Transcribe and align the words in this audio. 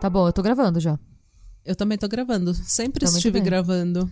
Tá 0.00 0.10
bom, 0.10 0.26
eu 0.26 0.32
tô 0.32 0.42
gravando 0.42 0.80
já. 0.80 0.98
Eu 1.64 1.76
também 1.76 1.98
tô 1.98 2.08
gravando. 2.08 2.54
Sempre 2.54 3.04
muito 3.04 3.16
estive 3.16 3.40
gravando. 3.40 4.10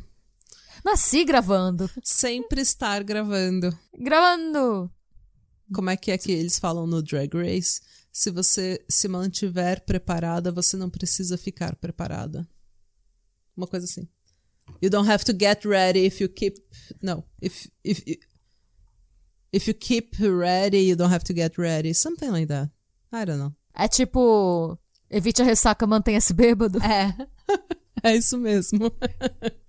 Nasci 0.87 1.25
gravando. 1.25 1.91
Sempre 2.01 2.61
estar 2.61 3.03
gravando. 3.03 3.77
Gravando! 3.93 4.89
Como 5.75 5.91
é 5.91 5.97
que 5.97 6.13
é 6.13 6.17
que 6.17 6.31
eles 6.31 6.61
falam 6.61 6.87
no 6.87 7.03
Drag 7.03 7.29
Race? 7.35 7.81
Se 8.13 8.31
você 8.31 8.85
se 8.89 9.09
mantiver 9.09 9.85
preparada, 9.85 10.53
você 10.53 10.77
não 10.77 10.89
precisa 10.89 11.37
ficar 11.37 11.75
preparada. 11.75 12.49
Uma 13.57 13.67
coisa 13.67 13.85
assim. 13.85 14.09
You 14.81 14.89
don't 14.89 15.11
have 15.11 15.25
to 15.25 15.33
get 15.33 15.65
ready 15.65 16.07
if 16.07 16.21
you 16.21 16.29
keep. 16.29 16.57
No. 17.03 17.25
If, 17.43 17.69
if, 17.83 18.05
if 19.53 19.67
you 19.67 19.75
keep 19.75 20.17
ready, 20.21 20.89
you 20.89 20.95
don't 20.95 21.13
have 21.13 21.25
to 21.25 21.35
get 21.35 21.59
ready. 21.59 21.95
Something 21.95 22.31
like 22.31 22.47
that. 22.47 22.71
I 23.13 23.25
don't 23.25 23.41
know. 23.41 23.53
É 23.75 23.89
tipo. 23.89 24.79
Evite 25.11 25.43
a 25.43 25.45
ressaca, 25.45 25.85
mantenha-se 25.85 26.33
bêbado. 26.33 26.79
É. 26.81 27.13
É 28.03 28.15
isso 28.15 28.39
mesmo. 28.39 28.93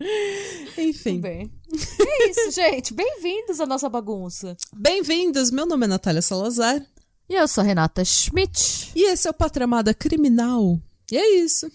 Enfim. 0.77 1.19
Bem. 1.21 1.51
É 1.99 2.29
isso, 2.29 2.51
gente. 2.51 2.93
Bem-vindos 2.93 3.59
à 3.59 3.65
nossa 3.65 3.89
bagunça. 3.89 4.55
Bem-vindos, 4.75 5.49
meu 5.51 5.65
nome 5.65 5.85
é 5.85 5.87
Natália 5.89 6.21
Salazar 6.21 6.85
E 7.29 7.33
eu 7.35 7.47
sou 7.47 7.61
a 7.63 7.65
Renata 7.65 8.03
Schmidt. 8.05 8.91
e 8.95 9.03
esse 9.11 9.27
é 9.27 9.31
o 9.31 9.33
Patramada 9.33 9.93
Criminal. 9.93 10.79
E 11.11 11.17
é 11.17 11.35
isso. 11.39 11.69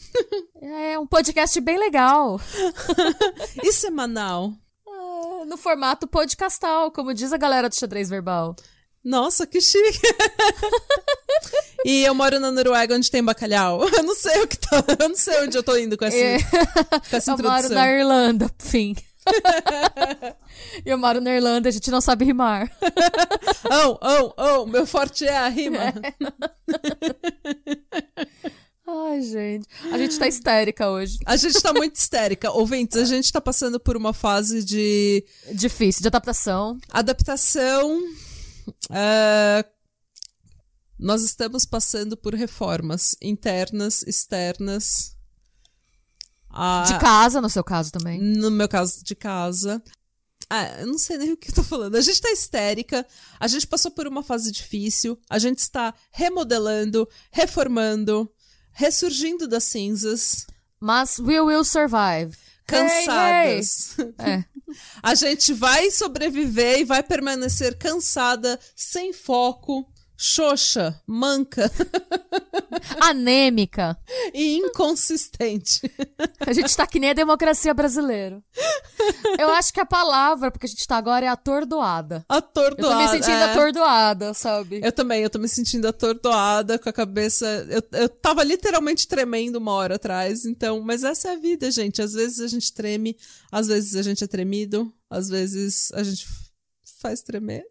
É 0.60 0.98
um 0.98 1.06
podcast 1.06 1.58
bem 1.60 1.78
legal. 1.78 2.40
E 3.62 3.72
semanal. 3.72 4.52
Ah, 4.86 5.44
No 5.46 5.56
formato 5.56 6.06
podcastal, 6.06 6.90
como 6.92 7.14
diz 7.14 7.32
a 7.32 7.38
galera 7.38 7.68
do 7.68 7.74
xadrez 7.74 8.08
verbal. 8.08 8.54
Nossa, 9.04 9.46
que 9.46 9.60
chique. 9.60 10.00
e 11.84 12.04
eu 12.04 12.14
moro 12.14 12.38
na 12.38 12.52
Noruega 12.52 12.94
onde 12.94 13.10
tem 13.10 13.22
bacalhau. 13.22 13.82
Eu 13.92 14.02
não 14.04 14.14
sei 14.14 14.42
o 14.42 14.46
que 14.46 14.56
tá. 14.58 14.84
Eu 15.00 15.08
não 15.08 15.16
sei 15.16 15.42
onde 15.42 15.56
eu 15.58 15.62
tô 15.62 15.76
indo 15.76 15.96
com 15.96 16.04
essa, 16.04 16.16
É. 16.16 16.38
com 16.40 17.16
essa 17.16 17.32
Eu 17.32 17.36
moro 17.38 17.48
introdução. 17.48 17.74
na 17.76 17.90
Irlanda, 17.90 18.50
fim. 18.58 18.94
eu 20.86 20.98
moro 20.98 21.20
na 21.20 21.34
Irlanda, 21.34 21.68
a 21.68 21.72
gente 21.72 21.90
não 21.90 22.00
sabe 22.00 22.24
rimar. 22.24 22.70
Oh, 23.70 23.98
oh, 24.02 24.34
oh, 24.36 24.66
meu 24.66 24.84
forte 24.86 25.24
é 25.26 25.36
a 25.36 25.48
rima. 25.48 25.92
Ai, 28.86 29.22
gente. 29.22 29.66
A 29.92 29.98
gente 29.98 30.18
tá 30.18 30.26
histérica 30.26 30.90
hoje. 30.90 31.18
A 31.24 31.36
gente 31.36 31.60
tá 31.62 31.72
muito 31.72 31.94
histérica. 31.96 32.50
Ouvintes, 32.50 32.96
a 32.98 33.04
gente 33.04 33.32
tá 33.32 33.40
passando 33.40 33.78
por 33.78 33.96
uma 33.96 34.12
fase 34.12 34.64
de 34.64 35.24
Difícil, 35.52 36.02
de 36.02 36.08
adaptação. 36.08 36.78
adaptação. 36.90 38.00
É, 38.90 39.64
Nós 40.98 41.22
estamos 41.22 41.64
passando 41.64 42.16
por 42.16 42.34
reformas 42.34 43.16
internas, 43.20 44.02
externas. 44.04 45.16
A- 46.50 46.84
De 46.86 46.98
casa, 46.98 47.40
no 47.40 47.48
seu 47.50 47.64
caso 47.64 47.90
também. 47.90 48.20
No 48.20 48.50
meu 48.50 48.68
caso, 48.68 49.02
de 49.02 49.14
casa. 49.14 49.82
Ah, 50.50 50.80
eu 50.80 50.86
não 50.86 50.98
sei 50.98 51.16
nem 51.16 51.32
o 51.32 51.36
que 51.36 51.50
eu 51.50 51.54
tô 51.54 51.62
falando. 51.62 51.96
A 51.96 52.00
gente 52.02 52.20
tá 52.20 52.30
histérica, 52.30 53.06
a 53.40 53.48
gente 53.48 53.66
passou 53.66 53.90
por 53.90 54.06
uma 54.06 54.22
fase 54.22 54.52
difícil, 54.52 55.18
a 55.30 55.38
gente 55.38 55.60
está 55.60 55.94
remodelando, 56.10 57.08
reformando, 57.32 58.30
ressurgindo 58.72 59.48
das 59.48 59.64
cinzas, 59.64 60.46
Mas 60.78 61.18
we 61.18 61.40
will 61.40 61.64
survive. 61.64 62.36
Hey, 62.70 62.78
hey. 62.78 63.06
cansadas. 63.06 63.96
É. 64.18 64.44
A 65.02 65.14
gente 65.14 65.52
vai 65.52 65.90
sobreviver 65.90 66.80
e 66.80 66.84
vai 66.84 67.02
permanecer 67.02 67.76
cansada, 67.76 68.58
sem 68.74 69.12
foco, 69.12 69.91
xoxa, 70.22 70.94
manca 71.04 71.68
Anêmica. 73.02 73.98
e 74.32 74.56
inconsistente. 74.56 75.80
A 76.38 76.52
gente 76.52 76.76
tá 76.76 76.86
que 76.86 77.00
nem 77.00 77.10
a 77.10 77.14
democracia 77.14 77.74
brasileira. 77.74 78.40
Eu 79.36 79.50
acho 79.50 79.72
que 79.72 79.80
a 79.80 79.84
palavra, 79.84 80.52
porque 80.52 80.66
a 80.66 80.68
gente 80.68 80.86
tá 80.86 80.96
agora, 80.96 81.26
é 81.26 81.28
atordoada. 81.28 82.24
Eu 82.30 82.36
Atordoada. 82.36 82.94
tô 82.94 83.02
me 83.02 83.08
sentindo 83.08 83.36
é. 83.36 83.44
atordoada, 83.52 84.32
sabe? 84.32 84.80
Eu 84.82 84.92
também, 84.92 85.22
eu 85.24 85.30
tô 85.30 85.40
me 85.40 85.48
sentindo 85.48 85.88
atordoada, 85.88 86.78
com 86.78 86.88
a 86.88 86.92
cabeça. 86.92 87.44
Eu, 87.68 87.82
eu 87.98 88.08
tava 88.08 88.44
literalmente 88.44 89.08
tremendo 89.08 89.56
uma 89.56 89.72
hora 89.72 89.96
atrás, 89.96 90.44
então. 90.44 90.80
Mas 90.80 91.02
essa 91.02 91.30
é 91.30 91.32
a 91.32 91.36
vida, 91.36 91.68
gente. 91.70 92.00
Às 92.00 92.12
vezes 92.12 92.38
a 92.38 92.46
gente 92.46 92.72
treme, 92.72 93.16
às 93.50 93.66
vezes 93.66 93.96
a 93.96 94.02
gente 94.02 94.22
é 94.22 94.26
tremido, 94.28 94.92
às 95.10 95.28
vezes 95.28 95.90
a 95.94 96.02
gente 96.04 96.26
faz 97.00 97.22
tremer. 97.22 97.66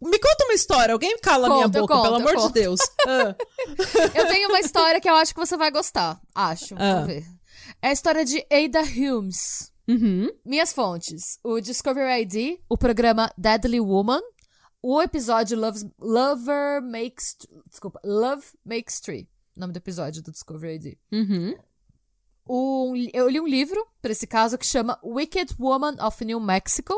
Me 0.00 0.18
conta 0.18 0.44
uma 0.44 0.54
história, 0.54 0.92
alguém 0.92 1.16
cala 1.18 1.46
a 1.46 1.50
minha 1.50 1.64
Conta, 1.66 1.78
eu 1.78 1.82
boca, 1.82 1.94
conto, 1.94 2.02
pelo 2.04 2.16
amor 2.16 2.30
de 2.36 2.42
conto. 2.42 2.52
Deus. 2.52 2.80
Ah, 3.06 3.36
Eu 4.14 4.28
tenho 4.28 4.48
uma 4.48 4.60
história 4.60 5.00
que 5.00 5.08
eu 5.08 5.14
acho 5.14 5.32
que 5.34 5.40
você 5.40 5.56
vai 5.56 5.70
gostar. 5.70 6.20
Acho. 6.34 6.74
Ah. 6.76 6.94
Vamos 6.94 7.06
ver. 7.06 7.24
É 7.80 7.88
a 7.88 7.92
história 7.92 8.24
de 8.24 8.44
Ada 8.50 8.82
Humes. 8.82 9.72
uhum. 9.88 10.28
Minhas 10.44 10.72
fontes: 10.72 11.38
o 11.44 11.60
Discovery 11.60 12.22
ID, 12.22 12.58
o 12.68 12.76
programa 12.76 13.32
Deadly 13.38 13.80
Woman, 13.80 14.20
o 14.82 15.00
episódio 15.00 15.58
Loves, 15.58 15.84
Lover 16.00 16.82
Makes. 16.82 17.36
Desculpa, 17.68 18.00
Love 18.04 18.44
Makes 18.64 19.00
Three. 19.00 19.28
Nome 19.56 19.72
do 19.72 19.76
episódio 19.78 20.22
do 20.22 20.32
Discovery 20.32 20.74
ID. 20.76 20.96
Uhum. 21.12 21.54
Um, 22.48 22.94
eu 23.12 23.28
li 23.28 23.40
um 23.40 23.46
livro, 23.46 23.86
pra 24.00 24.10
esse 24.12 24.26
caso, 24.26 24.58
que 24.58 24.66
chama 24.66 24.98
Wicked 25.04 25.54
Woman 25.60 25.96
of 26.04 26.24
New 26.24 26.40
Mexico. 26.40 26.94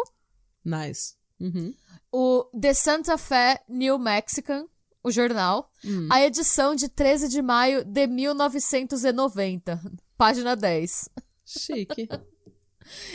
Nice. 0.65 1.15
Uhum. 1.45 1.73
O 2.11 2.45
The 2.59 2.73
Santa 2.75 3.19
Fe 3.19 3.61
New 3.69 3.99
Mexican, 3.99 4.67
o 5.03 5.11
jornal. 5.11 5.71
A 6.11 6.25
edição 6.25 6.75
de 6.75 6.89
13 6.89 7.29
de 7.29 7.43
maio 7.43 7.85
de 7.85 8.07
1990, 8.07 9.79
página 10.17 10.57
10. 10.57 11.11
Chique. 11.45 12.09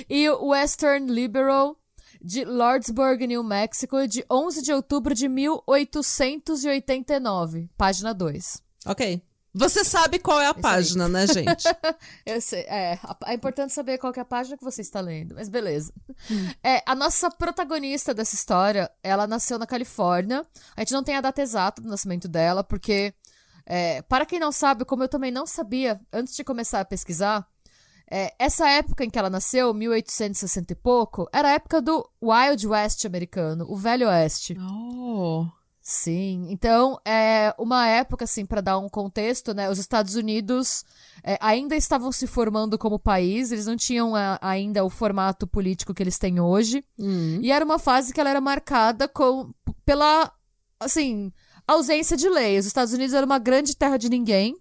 E 0.09 0.27
o 0.27 0.47
Western 0.47 1.05
Liberal, 1.11 1.79
de 2.19 2.43
Lordsburg, 2.43 3.27
New 3.27 3.43
Mexico, 3.43 4.07
de 4.07 4.25
11 4.27 4.63
de 4.63 4.73
outubro 4.73 5.13
de 5.13 5.29
1889, 5.29 7.69
página 7.77 8.11
2. 8.11 8.63
ok. 8.87 9.21
Você 9.53 9.83
sabe 9.83 10.19
qual 10.19 10.39
é 10.39 10.47
a 10.47 10.53
página, 10.53 11.09
né, 11.09 11.25
gente? 11.25 11.63
Eu 12.25 12.39
sei, 12.39 12.61
é, 12.61 12.99
é 13.25 13.33
importante 13.33 13.73
saber 13.73 13.97
qual 13.97 14.13
é 14.15 14.19
a 14.19 14.25
página 14.25 14.57
que 14.57 14.63
você 14.63 14.81
está 14.81 15.01
lendo, 15.01 15.35
mas 15.35 15.49
beleza. 15.49 15.91
É, 16.63 16.83
a 16.85 16.93
nossa 16.93 17.31
protagonista 17.31 18.13
dessa 18.13 18.35
história, 18.35 18.91
ela 19.01 19.25
nasceu 19.25 19.57
na 19.57 19.65
Califórnia. 19.65 20.45
A 20.77 20.81
gente 20.81 20.93
não 20.93 21.03
tem 21.03 21.15
a 21.15 21.21
data 21.21 21.41
exata 21.41 21.81
do 21.81 21.89
nascimento 21.89 22.27
dela, 22.27 22.63
porque, 22.63 23.13
é, 23.65 24.01
para 24.03 24.25
quem 24.25 24.39
não 24.39 24.51
sabe, 24.51 24.85
como 24.85 25.03
eu 25.03 25.09
também 25.09 25.31
não 25.31 25.47
sabia 25.47 25.99
antes 26.13 26.35
de 26.35 26.43
começar 26.43 26.81
a 26.81 26.85
pesquisar, 26.85 27.47
é, 28.11 28.33
essa 28.39 28.67
época 28.67 29.03
em 29.03 29.09
que 29.09 29.17
ela 29.17 29.29
nasceu, 29.29 29.73
1860 29.73 30.73
e 30.73 30.75
pouco, 30.75 31.27
era 31.33 31.49
a 31.49 31.51
época 31.53 31.81
do 31.81 32.07
Wild 32.21 32.67
West 32.67 33.05
americano, 33.05 33.65
o 33.69 33.75
Velho 33.75 34.07
Oeste. 34.07 34.55
Oh. 34.59 35.47
Sim, 35.91 36.45
então 36.51 36.99
é 37.03 37.51
uma 37.57 37.87
época 37.87 38.23
assim 38.25 38.45
para 38.45 38.61
dar 38.61 38.77
um 38.77 38.87
contexto, 38.87 39.55
né? 39.55 39.67
Os 39.71 39.79
Estados 39.79 40.13
Unidos 40.13 40.85
é, 41.23 41.35
ainda 41.41 41.75
estavam 41.75 42.11
se 42.11 42.27
formando 42.27 42.77
como 42.77 42.99
país, 42.99 43.51
eles 43.51 43.65
não 43.65 43.75
tinham 43.75 44.15
a- 44.15 44.37
ainda 44.39 44.85
o 44.85 44.89
formato 44.91 45.47
político 45.47 45.91
que 45.91 46.03
eles 46.03 46.19
têm 46.19 46.39
hoje, 46.39 46.83
Hum. 46.99 47.39
e 47.41 47.51
era 47.51 47.65
uma 47.65 47.79
fase 47.79 48.13
que 48.13 48.19
ela 48.19 48.29
era 48.29 48.39
marcada 48.39 49.07
com 49.07 49.51
pela 49.83 50.31
assim 50.79 51.33
ausência 51.67 52.15
de 52.15 52.29
lei. 52.29 52.59
Os 52.59 52.67
Estados 52.67 52.93
Unidos 52.93 53.15
era 53.15 53.25
uma 53.25 53.39
grande 53.39 53.75
terra 53.75 53.97
de 53.97 54.09
ninguém. 54.09 54.55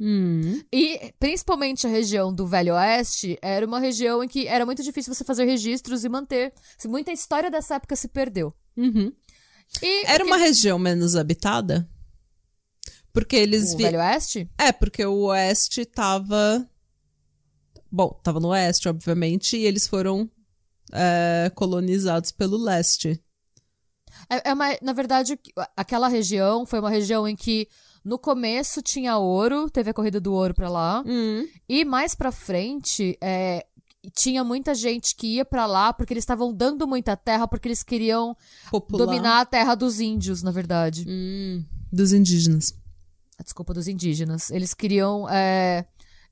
Hum. 0.00 0.62
E 0.72 1.12
principalmente 1.20 1.86
a 1.86 1.90
região 1.90 2.32
do 2.34 2.46
Velho 2.46 2.74
Oeste 2.74 3.38
era 3.42 3.66
uma 3.66 3.78
região 3.78 4.24
em 4.24 4.26
que 4.26 4.48
era 4.48 4.64
muito 4.64 4.82
difícil 4.82 5.12
você 5.14 5.22
fazer 5.22 5.44
registros 5.44 6.02
e 6.02 6.08
manter. 6.08 6.54
Assim, 6.78 6.88
Muita 6.88 7.12
história 7.12 7.50
dessa 7.50 7.74
época 7.74 7.94
se 7.94 8.08
perdeu. 8.08 8.54
Uhum. 8.74 9.12
E 9.80 10.06
Era 10.06 10.24
uma 10.24 10.36
região 10.36 10.78
menos 10.78 11.16
habitada? 11.16 11.88
Porque 13.12 13.36
eles 13.36 13.74
o 13.74 13.76
vi... 13.76 13.82
Velho 13.84 13.98
Oeste? 13.98 14.50
É, 14.58 14.72
porque 14.72 15.04
o 15.04 15.24
oeste 15.26 15.84
tava. 15.84 16.66
Bom, 17.90 18.08
tava 18.22 18.40
no 18.40 18.48
oeste, 18.48 18.88
obviamente, 18.88 19.56
e 19.56 19.64
eles 19.66 19.86
foram 19.86 20.30
é, 20.92 21.50
colonizados 21.54 22.30
pelo 22.30 22.56
leste. 22.56 23.22
É, 24.30 24.50
é 24.50 24.54
uma, 24.54 24.66
na 24.80 24.92
verdade, 24.94 25.38
aquela 25.76 26.08
região 26.08 26.64
foi 26.64 26.78
uma 26.78 26.88
região 26.88 27.28
em 27.28 27.36
que 27.36 27.68
no 28.02 28.18
começo 28.18 28.80
tinha 28.80 29.18
ouro, 29.18 29.68
teve 29.70 29.90
a 29.90 29.94
corrida 29.94 30.20
do 30.20 30.32
ouro 30.32 30.54
pra 30.54 30.68
lá, 30.70 31.04
Hum. 31.06 31.46
e 31.68 31.84
mais 31.84 32.14
pra 32.14 32.32
frente, 32.32 33.16
é, 33.20 33.66
tinha 34.10 34.42
muita 34.42 34.74
gente 34.74 35.14
que 35.14 35.36
ia 35.36 35.44
pra 35.44 35.66
lá 35.66 35.92
porque 35.92 36.12
eles 36.12 36.22
estavam 36.22 36.52
dando 36.52 36.86
muita 36.86 37.16
terra 37.16 37.46
porque 37.46 37.68
eles 37.68 37.82
queriam 37.82 38.36
Popular. 38.70 39.04
dominar 39.04 39.40
a 39.40 39.46
terra 39.46 39.74
dos 39.74 40.00
índios, 40.00 40.42
na 40.42 40.50
verdade. 40.50 41.04
Hum, 41.08 41.64
dos 41.92 42.12
indígenas. 42.12 42.74
Desculpa, 43.42 43.74
dos 43.74 43.88
indígenas. 43.88 44.50
Eles 44.50 44.74
queriam 44.74 45.28
é, 45.28 45.84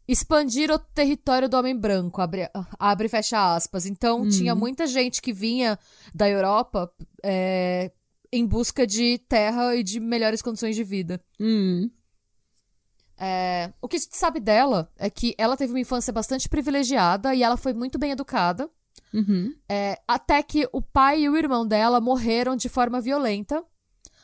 expandir 0.06 0.70
o 0.70 0.78
território 0.78 1.48
do 1.48 1.56
homem 1.56 1.76
branco, 1.76 2.20
abre, 2.20 2.48
abre 2.78 3.06
e 3.06 3.08
fecha 3.10 3.54
aspas. 3.54 3.86
Então, 3.86 4.28
tinha 4.28 4.54
muita 4.54 4.86
gente 4.86 5.20
que 5.22 5.32
vinha 5.32 5.78
da 6.14 6.28
Europa 6.28 6.92
é, 7.22 7.90
em 8.32 8.46
busca 8.46 8.86
de 8.86 9.18
terra 9.28 9.74
e 9.74 9.82
de 9.82 9.98
melhores 10.00 10.42
condições 10.42 10.76
de 10.76 10.84
vida. 10.84 11.20
Hum. 11.38 11.90
É, 13.22 13.70
o 13.82 13.86
que 13.86 13.98
se 13.98 14.08
sabe 14.12 14.40
dela 14.40 14.90
é 14.98 15.10
que 15.10 15.34
ela 15.36 15.54
teve 15.54 15.74
uma 15.74 15.80
infância 15.80 16.10
bastante 16.10 16.48
privilegiada 16.48 17.34
e 17.34 17.42
ela 17.42 17.58
foi 17.58 17.74
muito 17.74 17.98
bem 17.98 18.12
educada. 18.12 18.70
Uhum. 19.12 19.54
É, 19.68 20.00
até 20.08 20.42
que 20.42 20.66
o 20.72 20.80
pai 20.80 21.22
e 21.22 21.28
o 21.28 21.36
irmão 21.36 21.66
dela 21.66 22.00
morreram 22.00 22.56
de 22.56 22.68
forma 22.68 23.00
violenta. 23.00 23.62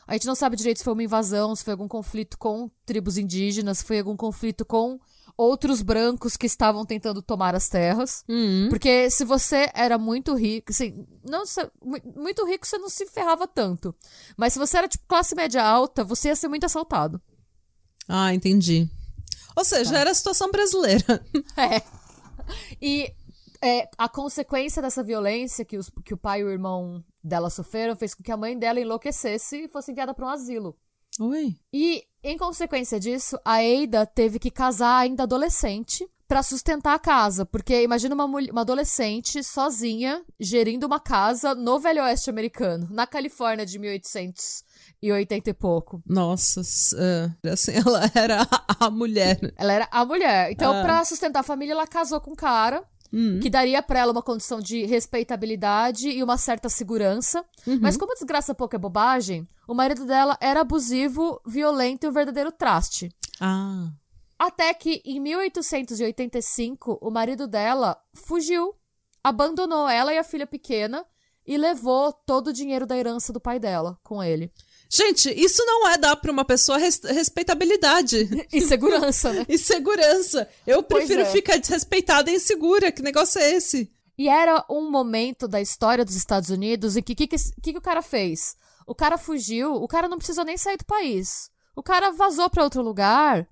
A 0.07 0.13
gente 0.13 0.25
não 0.25 0.33
sabe 0.33 0.55
direito 0.55 0.79
se 0.79 0.83
foi 0.83 0.93
uma 0.93 1.03
invasão, 1.03 1.55
se 1.55 1.63
foi 1.63 1.73
algum 1.73 1.87
conflito 1.87 2.37
com 2.39 2.71
tribos 2.85 3.17
indígenas, 3.17 3.79
se 3.79 3.83
foi 3.83 3.99
algum 3.99 4.15
conflito 4.15 4.65
com 4.65 4.97
outros 5.37 5.83
brancos 5.83 6.35
que 6.35 6.47
estavam 6.47 6.83
tentando 6.83 7.21
tomar 7.21 7.53
as 7.53 7.69
terras. 7.69 8.23
Hum. 8.27 8.67
Porque 8.69 9.09
se 9.11 9.23
você 9.23 9.69
era 9.75 9.97
muito 9.97 10.33
rico, 10.33 10.71
assim, 10.71 11.05
não 11.23 11.43
muito 12.15 12.45
rico 12.47 12.65
você 12.65 12.79
não 12.79 12.89
se 12.89 13.05
ferrava 13.05 13.47
tanto. 13.47 13.93
Mas 14.35 14.53
se 14.53 14.59
você 14.59 14.77
era 14.77 14.87
tipo 14.87 15.05
classe 15.07 15.35
média 15.35 15.63
alta, 15.63 16.03
você 16.03 16.29
ia 16.29 16.35
ser 16.35 16.47
muito 16.47 16.65
assaltado. 16.65 17.21
Ah, 18.07 18.33
entendi. 18.33 18.89
Ou 19.55 19.63
seja, 19.65 19.91
Tá. 19.91 19.99
era 19.99 20.11
a 20.11 20.13
situação 20.15 20.51
brasileira. 20.51 21.03
É. 21.57 21.81
E 22.81 23.11
é, 23.61 23.89
a 23.97 24.07
consequência 24.07 24.81
dessa 24.81 25.03
violência 25.03 25.65
que, 25.65 25.77
os- 25.77 25.91
que 26.05 26.13
o 26.13 26.17
pai 26.17 26.41
e 26.41 26.43
o 26.43 26.49
irmão 26.49 27.03
dela 27.23 27.49
sofreram 27.49 27.95
fez 27.95 28.13
com 28.13 28.23
que 28.23 28.31
a 28.31 28.37
mãe 28.37 28.57
dela 28.57 28.79
enlouquecesse 28.79 29.63
e 29.63 29.67
fosse 29.67 29.91
enviada 29.91 30.13
para 30.13 30.25
um 30.25 30.29
asilo. 30.29 30.77
Oi. 31.19 31.55
E, 31.73 32.03
em 32.23 32.37
consequência 32.37 32.99
disso, 32.99 33.37
a 33.43 33.55
Ada 33.57 34.05
teve 34.05 34.37
que 34.39 34.51
casar 34.51 34.99
ainda 34.99 35.23
adolescente 35.23 36.07
pra 36.27 36.43
sustentar 36.43 36.93
a 36.93 36.99
casa. 36.99 37.45
Porque 37.45 37.81
imagina 37.81 38.13
uma, 38.13 38.25
uma 38.25 38.61
adolescente 38.61 39.43
sozinha 39.43 40.23
gerindo 40.39 40.85
uma 40.85 40.99
casa 40.99 41.55
no 41.55 41.79
Velho 41.79 42.03
Oeste 42.03 42.29
americano, 42.29 42.87
na 42.91 43.07
Califórnia 43.07 43.65
de 43.65 43.79
1880 43.79 44.66
e 45.01 45.53
pouco. 45.53 46.01
Nossa, 46.05 46.61
ah, 46.97 47.51
assim, 47.51 47.71
ela 47.85 48.11
era 48.15 48.47
a, 48.79 48.89
mulher. 48.89 49.39
Ela 49.55 49.73
era 49.73 49.87
a 49.91 50.05
mulher. 50.05 50.51
Então, 50.51 50.73
Ah. 50.73 50.81
pra 50.83 51.05
sustentar 51.05 51.39
a 51.39 51.43
família, 51.43 51.73
ela 51.73 51.87
casou 51.87 52.19
com 52.19 52.31
um 52.31 52.35
cara 52.35 52.83
Hum. 53.13 53.39
que 53.41 53.49
daria 53.49 53.81
pra 53.81 53.99
ela 53.99 54.11
uma 54.11 54.21
condição 54.21 54.59
de 54.59 54.85
respeitabilidade 54.85 56.09
e 56.09 56.21
uma 56.21 56.37
certa 56.37 56.67
segurança. 56.67 57.43
Uhum. 57.65 57.79
Mas 57.81 57.95
como 57.95 58.13
desgraça 58.13 58.53
pouco 58.53 58.75
é 58.75 58.79
bobagem, 58.79 59.47
o 59.67 59.73
marido 59.73 60.05
dela 60.05 60.37
era 60.41 60.59
abusivo, 60.61 61.39
violento 61.45 62.05
e 62.05 62.09
um 62.09 62.11
verdadeiro 62.11 62.51
traste. 62.51 63.09
Ah. 63.39 63.89
Até 64.37 64.73
que, 64.73 65.01
em 65.05 65.19
1885, 65.19 66.97
o 67.01 67.09
marido 67.09 67.47
dela 67.47 67.97
fugiu, 68.13 68.75
abandonou 69.23 69.87
ela 69.89 70.13
e 70.13 70.17
a 70.17 70.23
filha 70.23 70.45
pequena 70.47 71.05
e 71.45 71.57
levou 71.57 72.11
todo 72.11 72.47
o 72.49 72.53
dinheiro 72.53 72.85
da 72.85 72.97
herança 72.97 73.31
do 73.31 73.39
pai 73.39 73.57
dela 73.59 73.97
com 74.03 74.21
ele. 74.21 74.51
Gente, 74.89 75.29
isso 75.31 75.63
não 75.65 75.87
é 75.89 75.97
dar 75.97 76.15
pra 76.15 76.31
uma 76.31 76.45
pessoa 76.45 76.77
res- 76.77 77.01
respeitabilidade 77.03 78.29
E 78.51 78.61
segurança, 78.61 79.33
né? 79.33 79.45
e 79.49 79.57
segurança. 79.57 80.47
Eu 80.65 80.81
prefiro 80.83 81.21
é. 81.21 81.25
ficar 81.25 81.57
desrespeitada 81.57 82.31
e 82.31 82.35
insegura. 82.35 82.91
Que 82.91 83.01
negócio 83.01 83.39
é 83.39 83.51
esse? 83.53 83.91
E 84.17 84.27
era 84.27 84.65
um 84.69 84.89
momento 84.89 85.47
da 85.47 85.61
história 85.61 86.03
dos 86.03 86.15
Estados 86.15 86.49
Unidos 86.49 86.95
em 86.97 87.01
que 87.03 87.13
o 87.13 87.15
que, 87.15 87.27
que, 87.27 87.37
que, 87.37 87.71
que 87.73 87.77
o 87.77 87.81
cara 87.81 88.01
fez? 88.01 88.55
O 88.85 88.95
cara 88.95 89.17
fugiu, 89.17 89.73
o 89.73 89.87
cara 89.87 90.07
não 90.07 90.17
precisou 90.17 90.45
nem 90.45 90.57
sair 90.57 90.77
do 90.77 90.85
país. 90.85 91.49
O 91.75 91.83
cara 91.83 92.11
vazou 92.11 92.49
pra 92.49 92.63
outro 92.63 92.81
lugar. 92.81 93.47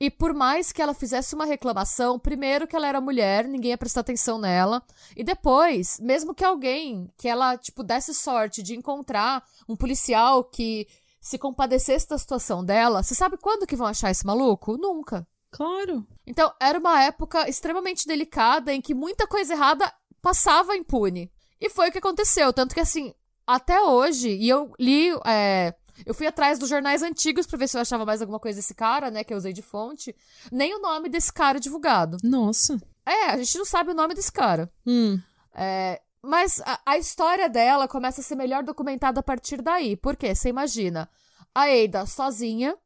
E 0.00 0.10
por 0.10 0.34
mais 0.34 0.72
que 0.72 0.82
ela 0.82 0.94
fizesse 0.94 1.34
uma 1.34 1.44
reclamação, 1.44 2.18
primeiro 2.18 2.66
que 2.66 2.74
ela 2.74 2.88
era 2.88 3.00
mulher, 3.00 3.46
ninguém 3.46 3.70
ia 3.70 3.78
prestar 3.78 4.00
atenção 4.00 4.38
nela. 4.38 4.82
E 5.16 5.22
depois, 5.22 5.98
mesmo 6.00 6.34
que 6.34 6.44
alguém, 6.44 7.08
que 7.16 7.28
ela, 7.28 7.56
tipo, 7.56 7.82
desse 7.82 8.12
sorte 8.12 8.62
de 8.62 8.74
encontrar 8.74 9.44
um 9.68 9.76
policial 9.76 10.42
que 10.42 10.88
se 11.20 11.38
compadecesse 11.38 12.08
da 12.08 12.18
situação 12.18 12.64
dela, 12.64 13.02
você 13.02 13.14
sabe 13.14 13.36
quando 13.36 13.66
que 13.66 13.76
vão 13.76 13.86
achar 13.86 14.10
esse 14.10 14.26
maluco? 14.26 14.76
Nunca. 14.76 15.26
Claro. 15.52 16.04
Então, 16.26 16.52
era 16.60 16.78
uma 16.78 17.00
época 17.02 17.48
extremamente 17.48 18.06
delicada 18.06 18.72
em 18.72 18.80
que 18.80 18.94
muita 18.94 19.26
coisa 19.26 19.52
errada 19.52 19.92
passava 20.20 20.76
impune. 20.76 21.30
E 21.60 21.70
foi 21.70 21.90
o 21.90 21.92
que 21.92 21.98
aconteceu. 21.98 22.52
Tanto 22.52 22.74
que, 22.74 22.80
assim, 22.80 23.14
até 23.46 23.80
hoje, 23.80 24.30
e 24.30 24.48
eu 24.48 24.72
li. 24.78 25.10
é, 25.24 25.74
eu 26.04 26.14
fui 26.14 26.26
atrás 26.26 26.58
dos 26.58 26.68
jornais 26.68 27.02
antigos 27.02 27.46
pra 27.46 27.58
ver 27.58 27.68
se 27.68 27.76
eu 27.76 27.80
achava 27.80 28.04
mais 28.04 28.20
alguma 28.20 28.40
coisa 28.40 28.58
desse 28.58 28.74
cara, 28.74 29.10
né? 29.10 29.24
Que 29.24 29.32
eu 29.32 29.38
usei 29.38 29.52
de 29.52 29.62
fonte. 29.62 30.14
Nem 30.50 30.74
o 30.74 30.80
nome 30.80 31.08
desse 31.08 31.32
cara 31.32 31.58
é 31.58 31.60
divulgado. 31.60 32.16
Nossa. 32.22 32.80
É, 33.04 33.30
a 33.30 33.36
gente 33.36 33.58
não 33.58 33.64
sabe 33.64 33.90
o 33.90 33.94
nome 33.94 34.14
desse 34.14 34.32
cara. 34.32 34.70
Hum. 34.86 35.20
É, 35.54 36.00
mas 36.22 36.60
a, 36.64 36.80
a 36.86 36.98
história 36.98 37.48
dela 37.48 37.88
começa 37.88 38.20
a 38.20 38.24
ser 38.24 38.36
melhor 38.36 38.62
documentada 38.62 39.20
a 39.20 39.22
partir 39.22 39.60
daí. 39.60 39.96
Por 39.96 40.16
quê? 40.16 40.34
Você 40.34 40.48
imagina 40.48 41.08
a 41.54 41.64
Ada 41.64 42.06
sozinha, 42.06 42.76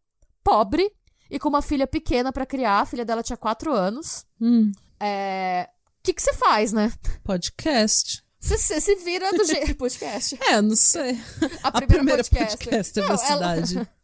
pobre 0.43 0.91
e 1.31 1.39
com 1.39 1.49
uma 1.49 1.63
filha 1.63 1.87
pequena 1.87 2.33
pra 2.33 2.47
criar. 2.47 2.81
A 2.81 2.87
filha 2.87 3.05
dela 3.05 3.23
tinha 3.23 3.37
4 3.37 3.73
anos. 3.73 4.25
Hum. 4.41 4.73
É. 4.99 5.69
O 5.99 6.03
que 6.03 6.15
que 6.15 6.23
você 6.23 6.33
faz, 6.33 6.73
né? 6.73 6.93
Podcast. 7.25 8.25
Você 8.41 8.59
você 8.59 8.81
se 8.81 8.95
vira 8.97 9.33
do 9.33 9.45
jeito. 9.45 9.75
Podcast. 9.77 10.39
É, 10.43 10.61
não 10.63 10.77
sei. 10.77 11.19
A 11.63 11.69
A 11.69 11.73
primeira, 11.73 12.23
primeira 12.23 12.25
podcaster. 12.25 12.59
podcaster 12.59 13.03
Não, 13.09 13.17
da 13.17 13.27
ela- 13.27 13.65
cidade. 13.67 13.89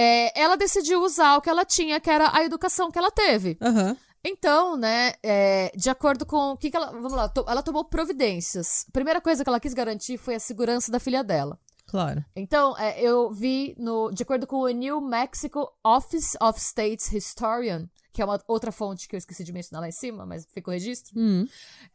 É, 0.00 0.40
ela 0.40 0.54
decidiu 0.56 1.02
usar 1.02 1.36
o 1.36 1.40
que 1.40 1.50
ela 1.50 1.64
tinha, 1.64 1.98
que 1.98 2.08
era 2.08 2.30
a 2.32 2.44
educação 2.44 2.88
que 2.88 2.96
ela 2.98 3.10
teve. 3.10 3.58
Aham. 3.60 3.96
Então, 4.24 4.76
né, 4.76 5.14
é, 5.24 5.72
de 5.74 5.90
acordo 5.90 6.24
com 6.24 6.52
o 6.52 6.56
que, 6.56 6.70
que 6.70 6.76
ela. 6.76 6.92
Vamos 6.92 7.14
lá, 7.14 7.28
to- 7.28 7.44
ela 7.48 7.64
tomou 7.64 7.84
providências. 7.84 8.84
A 8.88 8.92
primeira 8.92 9.20
coisa 9.20 9.42
que 9.42 9.48
ela 9.50 9.58
quis 9.58 9.74
garantir 9.74 10.16
foi 10.16 10.36
a 10.36 10.40
segurança 10.40 10.92
da 10.92 11.00
filha 11.00 11.24
dela. 11.24 11.58
Claro. 11.86 12.24
Então, 12.36 12.78
é, 12.78 13.00
eu 13.00 13.32
vi, 13.32 13.74
no, 13.76 14.12
de 14.12 14.22
acordo 14.22 14.46
com 14.46 14.58
o 14.58 14.68
New 14.68 15.00
Mexico 15.00 15.68
Office 15.84 16.36
of 16.40 16.60
States 16.60 17.10
Historian, 17.12 17.88
que 18.18 18.22
é 18.22 18.24
uma 18.24 18.42
outra 18.48 18.72
fonte 18.72 19.06
que 19.06 19.14
eu 19.14 19.18
esqueci 19.18 19.44
de 19.44 19.52
mencionar 19.52 19.80
lá 19.82 19.88
em 19.88 19.92
cima, 19.92 20.26
mas 20.26 20.44
fica 20.52 20.68
o 20.68 20.72
registro. 20.72 21.12
Hum. 21.16 21.46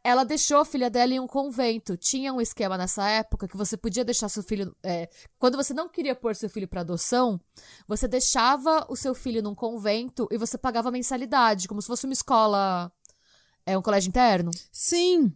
Ela 0.01 0.23
deixou 0.23 0.59
a 0.61 0.63
filha 0.63 0.89
dela 0.89 1.13
em 1.13 1.19
um 1.19 1.27
convento. 1.27 1.97
Tinha 1.97 2.31
um 2.31 2.39
esquema 2.39 2.77
nessa 2.77 3.05
época 3.09 3.45
que 3.45 3.57
você 3.57 3.75
podia 3.75 4.05
deixar 4.05 4.29
seu 4.29 4.41
filho. 4.41 4.73
é, 4.81 5.09
quando 5.37 5.57
você 5.57 5.73
não 5.73 5.89
queria 5.89 6.15
pôr 6.15 6.33
seu 6.33 6.49
filho 6.49 6.65
para 6.65 6.79
adoção, 6.79 7.41
você 7.85 8.07
deixava 8.07 8.85
o 8.87 8.95
seu 8.95 9.13
filho 9.13 9.41
num 9.43 9.53
convento 9.53 10.25
e 10.31 10.37
você 10.37 10.57
pagava 10.57 10.89
mensalidade, 10.91 11.67
como 11.67 11.81
se 11.81 11.87
fosse 11.87 12.05
uma 12.05 12.13
escola. 12.13 12.89
É 13.65 13.77
um 13.77 13.81
colégio 13.81 14.07
interno. 14.07 14.49
Sim. 14.71 15.33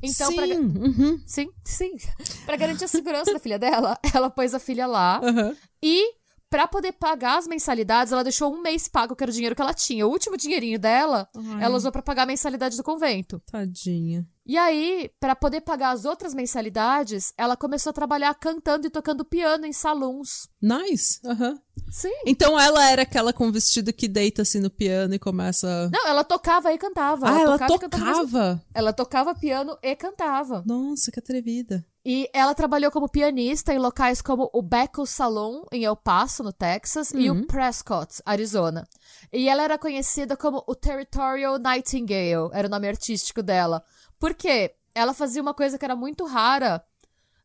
Então, 0.00 0.30
sim. 0.30 0.36
pra, 0.36 0.46
Uhum. 0.46 1.20
sim, 1.26 1.50
sim. 1.64 1.96
Pra 2.46 2.54
garantir 2.56 2.84
a 2.84 2.88
segurança 2.88 3.32
da 3.32 3.40
filha 3.40 3.58
dela, 3.58 3.98
ela 4.14 4.30
pôs 4.30 4.54
a 4.54 4.60
filha 4.60 4.86
lá. 4.86 5.20
Aham. 5.20 5.56
E 5.82 6.14
pra 6.56 6.66
poder 6.66 6.92
pagar 6.92 7.36
as 7.36 7.46
mensalidades, 7.46 8.14
ela 8.14 8.24
deixou 8.24 8.50
um 8.50 8.62
mês 8.62 8.88
pago, 8.88 9.14
que 9.14 9.22
era 9.22 9.30
o 9.30 9.34
dinheiro 9.34 9.54
que 9.54 9.60
ela 9.60 9.74
tinha. 9.74 10.06
O 10.06 10.10
último 10.10 10.38
dinheirinho 10.38 10.78
dela, 10.78 11.28
Ai. 11.36 11.64
ela 11.64 11.76
usou 11.76 11.92
pra 11.92 12.00
pagar 12.00 12.22
a 12.22 12.26
mensalidade 12.26 12.78
do 12.78 12.82
convento. 12.82 13.42
Tadinha. 13.44 14.26
E 14.46 14.56
aí, 14.56 15.10
pra 15.18 15.34
poder 15.34 15.60
pagar 15.62 15.90
as 15.90 16.04
outras 16.04 16.32
mensalidades, 16.32 17.32
ela 17.36 17.56
começou 17.56 17.90
a 17.90 17.94
trabalhar 17.94 18.32
cantando 18.34 18.86
e 18.86 18.90
tocando 18.90 19.24
piano 19.24 19.66
em 19.66 19.72
salões. 19.72 20.48
Nice. 20.62 21.18
Aham. 21.24 21.58
Sim. 21.90 22.12
Então 22.26 22.58
ela 22.58 22.88
era 22.90 23.02
aquela 23.02 23.32
com 23.32 23.50
vestido 23.52 23.92
que 23.92 24.08
deita 24.08 24.42
assim 24.42 24.60
no 24.60 24.70
piano 24.70 25.14
e 25.14 25.18
começa. 25.18 25.88
Não, 25.92 26.06
ela 26.08 26.24
tocava 26.24 26.72
e 26.72 26.78
cantava. 26.78 27.28
ah, 27.28 27.40
ela 27.40 27.52
tocava 27.58 27.74
e 27.74 27.78
cantava 27.78 28.04
tocava. 28.12 28.62
Ela 28.74 28.92
tocava 28.92 29.34
piano 29.34 29.76
e 29.82 29.94
cantava. 29.96 30.62
Nossa, 30.66 31.10
que 31.10 31.18
atrevida. 31.18 31.84
E 32.04 32.30
ela 32.32 32.54
trabalhou 32.54 32.90
como 32.92 33.08
pianista 33.08 33.74
em 33.74 33.78
locais 33.78 34.22
como 34.22 34.48
o 34.52 34.62
Beckle 34.62 35.06
Salon, 35.08 35.64
em 35.72 35.84
El 35.84 35.96
Paso, 35.96 36.42
no 36.44 36.52
Texas, 36.52 37.10
e 37.12 37.28
Uhum. 37.28 37.40
o 37.40 37.46
Prescott, 37.48 38.22
Arizona. 38.24 38.86
E 39.32 39.48
ela 39.48 39.64
era 39.64 39.76
conhecida 39.76 40.36
como 40.36 40.62
o 40.68 40.74
Territorial 40.76 41.58
Nightingale, 41.58 42.50
era 42.52 42.68
o 42.68 42.70
nome 42.70 42.86
artístico 42.88 43.42
dela. 43.42 43.82
Por 44.18 44.34
quê? 44.34 44.74
Ela 44.94 45.12
fazia 45.12 45.42
uma 45.42 45.54
coisa 45.54 45.78
que 45.78 45.84
era 45.84 45.96
muito 45.96 46.24
rara 46.24 46.82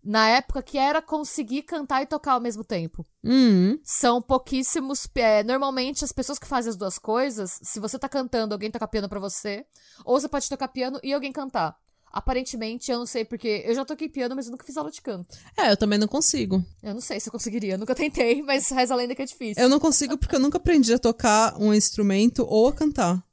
na 0.03 0.27
época, 0.29 0.63
que 0.63 0.77
era 0.77 1.01
conseguir 1.01 1.63
cantar 1.63 2.01
e 2.01 2.05
tocar 2.05 2.33
ao 2.33 2.41
mesmo 2.41 2.63
tempo. 2.63 3.05
Hum. 3.23 3.77
São 3.83 4.21
pouquíssimos. 4.21 5.07
é, 5.15 5.43
normalmente, 5.43 6.03
as 6.03 6.11
pessoas 6.11 6.39
que 6.39 6.47
fazem 6.47 6.69
as 6.69 6.75
duas 6.75 6.97
coisas, 6.97 7.59
se 7.61 7.79
você 7.79 7.99
tá 7.99 8.09
cantando, 8.09 8.53
alguém 8.53 8.71
toca 8.71 8.87
piano 8.87 9.07
pra 9.07 9.19
você, 9.19 9.65
ou 10.03 10.19
você 10.19 10.27
pode 10.27 10.49
tocar 10.49 10.69
piano 10.69 10.99
e 11.03 11.13
alguém 11.13 11.31
cantar. 11.31 11.77
Aparentemente, 12.11 12.91
eu 12.91 12.99
não 12.99 13.05
sei 13.05 13.23
porque. 13.23 13.63
Eu 13.65 13.73
já 13.73 13.85
toquei 13.85 14.09
piano, 14.09 14.35
mas 14.35 14.45
eu 14.45 14.51
nunca 14.51 14.65
fiz 14.65 14.75
aula 14.75 14.91
de 14.91 15.01
canto. 15.01 15.37
É, 15.57 15.71
eu 15.71 15.77
também 15.77 15.97
não 15.97 16.07
consigo. 16.07 16.63
Eu 16.83 16.93
não 16.93 16.99
sei 16.99 17.19
se 17.21 17.29
eu 17.29 17.31
conseguiria, 17.31 17.75
eu 17.75 17.77
nunca 17.77 17.95
tentei, 17.95 18.41
mas 18.43 18.69
reza 18.69 18.93
a 18.93 18.97
lenda 18.97 19.15
que 19.15 19.21
é 19.21 19.25
difícil. 19.25 19.63
Eu 19.63 19.69
não 19.69 19.79
consigo 19.79 20.17
porque 20.17 20.35
eu 20.35 20.39
nunca 20.39 20.57
aprendi 20.57 20.93
a 20.93 20.99
tocar 20.99 21.55
um 21.57 21.73
instrumento 21.73 22.45
ou 22.45 22.67
a 22.67 22.73
cantar. 22.73 23.23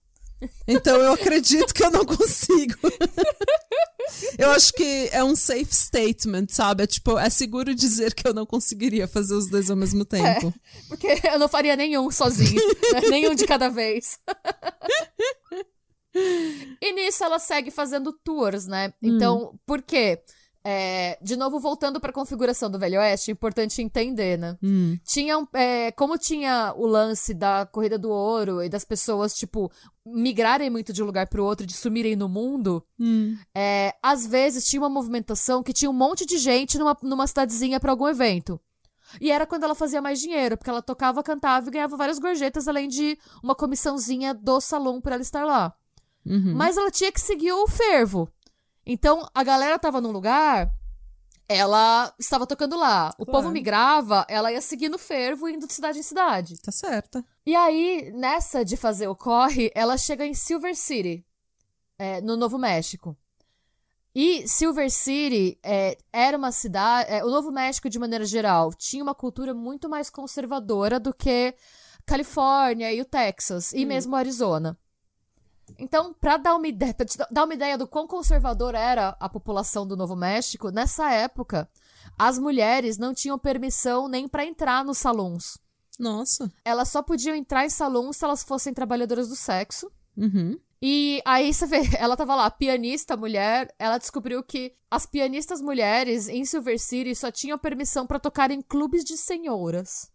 Então 0.66 0.96
eu 1.00 1.12
acredito 1.12 1.72
que 1.74 1.82
eu 1.82 1.90
não 1.90 2.04
consigo. 2.04 2.74
eu 4.38 4.50
acho 4.50 4.72
que 4.72 5.08
é 5.12 5.22
um 5.24 5.34
safe 5.34 5.74
statement, 5.74 6.46
sabe? 6.50 6.84
É 6.84 6.86
tipo, 6.86 7.18
é 7.18 7.28
seguro 7.30 7.74
dizer 7.74 8.14
que 8.14 8.26
eu 8.26 8.34
não 8.34 8.46
conseguiria 8.46 9.08
fazer 9.08 9.34
os 9.34 9.48
dois 9.48 9.70
ao 9.70 9.76
mesmo 9.76 10.04
tempo. 10.04 10.48
É, 10.48 10.82
porque 10.88 11.20
eu 11.24 11.38
não 11.38 11.48
faria 11.48 11.76
nenhum 11.76 12.10
sozinho. 12.10 12.60
né? 12.92 13.00
Nenhum 13.10 13.34
de 13.34 13.46
cada 13.46 13.68
vez. 13.68 14.18
e 16.14 16.92
nisso 16.92 17.24
ela 17.24 17.38
segue 17.38 17.70
fazendo 17.70 18.12
tours, 18.12 18.66
né? 18.66 18.92
Então, 19.02 19.58
por 19.66 19.82
quê? 19.82 20.20
É, 20.70 21.18
de 21.22 21.34
novo, 21.34 21.58
voltando 21.58 21.98
para 21.98 22.10
a 22.10 22.12
configuração 22.12 22.70
do 22.70 22.78
Velho 22.78 23.00
Oeste, 23.00 23.30
é 23.30 23.32
importante 23.32 23.80
entender, 23.80 24.36
né? 24.38 24.54
Hum. 24.62 24.98
Tinha, 25.02 25.38
um- 25.38 25.46
é, 25.54 25.90
como 25.92 26.18
tinha 26.18 26.74
o 26.76 26.86
lance 26.86 27.32
da 27.32 27.64
corrida 27.64 27.96
do 27.98 28.10
ouro 28.10 28.62
e 28.62 28.68
das 28.68 28.84
pessoas, 28.84 29.32
tipo, 29.34 29.72
migrarem 30.04 30.68
muito 30.68 30.92
de 30.92 31.02
um 31.02 31.06
lugar 31.06 31.26
pro 31.26 31.42
outro, 31.42 31.66
de 31.66 31.72
sumirem 31.72 32.14
no 32.16 32.28
mundo, 32.28 32.84
Hum. 33.00 33.34
é, 33.54 33.94
às 34.02 34.26
vezes 34.26 34.66
tinha 34.68 34.82
uma 34.82 34.90
movimentação 34.90 35.62
que 35.62 35.72
tinha 35.72 35.90
um 35.90 35.94
monte 35.94 36.26
de 36.26 36.36
gente 36.36 36.76
numa, 36.76 36.94
numa 37.02 37.26
cidadezinha 37.26 37.80
pra 37.80 37.90
algum 37.92 38.06
evento. 38.06 38.60
E 39.22 39.30
era 39.30 39.46
quando 39.46 39.64
ela 39.64 39.74
fazia 39.74 40.02
mais 40.02 40.20
dinheiro, 40.20 40.54
porque 40.58 40.68
ela 40.68 40.82
tocava, 40.82 41.22
cantava 41.22 41.66
e 41.68 41.70
ganhava 41.72 41.96
várias 41.96 42.18
gorjetas, 42.18 42.68
além 42.68 42.88
de 42.88 43.18
uma 43.42 43.54
comissãozinha 43.54 44.34
do 44.34 44.60
salão 44.60 45.00
por 45.00 45.12
ela 45.12 45.22
estar 45.22 45.46
lá. 45.46 45.72
Uhum. 46.26 46.52
Mas 46.54 46.76
ela 46.76 46.90
tinha 46.90 47.10
que 47.10 47.20
seguir 47.22 47.52
o 47.52 47.66
fervo. 47.66 48.28
Então, 48.90 49.28
a 49.34 49.44
galera 49.44 49.78
tava 49.78 50.00
num 50.00 50.10
lugar, 50.10 50.72
ela 51.46 52.12
estava 52.18 52.46
tocando 52.46 52.74
lá. 52.76 53.14
O 53.18 53.24
Claro. 53.26 53.42
povo 53.42 53.50
migrava, 53.52 54.24
ela 54.28 54.50
ia 54.50 54.60
seguindo 54.62 54.94
o 54.94 54.98
fervo, 54.98 55.46
indo 55.48 55.66
de 55.66 55.72
cidade 55.74 55.98
em 55.98 56.02
cidade. 56.02 56.56
Tá 56.62 56.72
certa. 56.72 57.22
E 57.44 57.54
aí, 57.54 58.10
nessa 58.14 58.64
de 58.64 58.76
fazer 58.76 59.06
o 59.06 59.14
corre, 59.14 59.70
ela 59.74 59.96
chega 59.98 60.26
em 60.26 60.32
Silver 60.32 60.74
City, 60.74 61.24
é, 61.98 62.20
no 62.22 62.36
Novo 62.36 62.58
México. 62.58 63.14
E 64.14 64.48
Silver 64.48 64.90
City 64.90 65.58
é, 65.62 65.96
era 66.10 66.36
uma 66.36 66.50
cidade. 66.50 67.10
é, 67.10 67.22
o 67.22 67.28
Novo 67.30 67.50
México, 67.52 67.90
de 67.90 67.98
maneira 67.98 68.24
geral, 68.24 68.72
tinha 68.72 69.02
uma 69.02 69.14
cultura 69.14 69.52
muito 69.54 69.88
mais 69.88 70.08
conservadora 70.10 70.98
do 70.98 71.12
que 71.14 71.54
Califórnia 72.06 72.90
e 72.92 73.00
o 73.02 73.04
Texas, 73.04 73.72
e 73.74 73.84
mesmo 73.84 74.16
Arizona. 74.16 74.76
Então, 75.78 76.14
pra 76.14 76.36
dar 76.36 76.56
uma 76.56 76.66
ideia, 76.68 76.94
pra 76.94 77.06
te 77.06 77.18
dar 77.30 77.44
uma 77.44 77.54
ideia 77.54 77.76
do 77.76 77.86
quão 77.86 78.06
conservador 78.06 78.74
era 78.74 79.16
a 79.20 79.28
população 79.28 79.86
do 79.86 79.96
Novo 79.96 80.14
México, 80.14 80.70
nessa 80.70 81.10
época, 81.10 81.68
as 82.18 82.38
mulheres 82.38 82.98
não 82.98 83.12
tinham 83.12 83.38
permissão 83.38 84.08
nem 84.08 84.28
pra 84.28 84.44
entrar 84.44 84.84
nos 84.84 84.98
salões 84.98 85.58
Nossa. 85.98 86.50
elas 86.64 86.88
só 86.88 87.02
podiam 87.02 87.34
entrar 87.34 87.64
em 87.64 87.70
salão 87.70 88.12
se 88.12 88.24
elas 88.24 88.42
fossem 88.42 88.72
trabalhadoras 88.72 89.28
do 89.28 89.36
sexo. 89.36 89.90
Uhum. 90.16 90.58
E 90.80 91.20
aí 91.24 91.52
você 91.52 91.66
vê, 91.66 91.80
ela 91.98 92.16
tava 92.16 92.34
lá, 92.34 92.50
pianista 92.50 93.16
mulher, 93.16 93.74
ela 93.78 93.98
descobriu 93.98 94.42
que 94.42 94.74
as 94.90 95.06
pianistas 95.06 95.60
mulheres 95.60 96.28
em 96.28 96.44
Silver 96.44 96.78
City 96.78 97.14
só 97.14 97.30
tinham 97.30 97.58
permissão 97.58 98.06
pra 98.06 98.20
tocar 98.20 98.50
em 98.50 98.62
clubes 98.62 99.04
de 99.04 99.16
senhoras. 99.16 100.10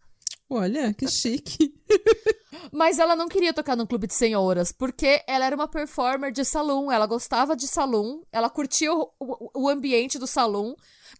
Olha, 0.50 0.94
que 0.94 1.08
chique. 1.08 1.74
Mas 2.72 3.00
ela 3.00 3.16
não 3.16 3.28
queria 3.28 3.54
tocar 3.54 3.76
num 3.76 3.86
clube 3.86 4.08
de 4.08 4.14
senhoras, 4.14 4.72
porque 4.72 5.24
ela 5.28 5.46
era 5.46 5.56
uma 5.56 5.68
performer 5.68 6.32
de 6.32 6.44
salão, 6.46 6.92
ela 6.92 7.06
gostava 7.06 7.56
de 7.56 7.68
salão, 7.68 8.24
ela 8.32 8.50
curtia 8.50 8.94
o, 8.94 9.12
o, 9.20 9.64
o 9.64 9.70
ambiente 9.70 10.18
do 10.18 10.28
salão. 10.28 10.76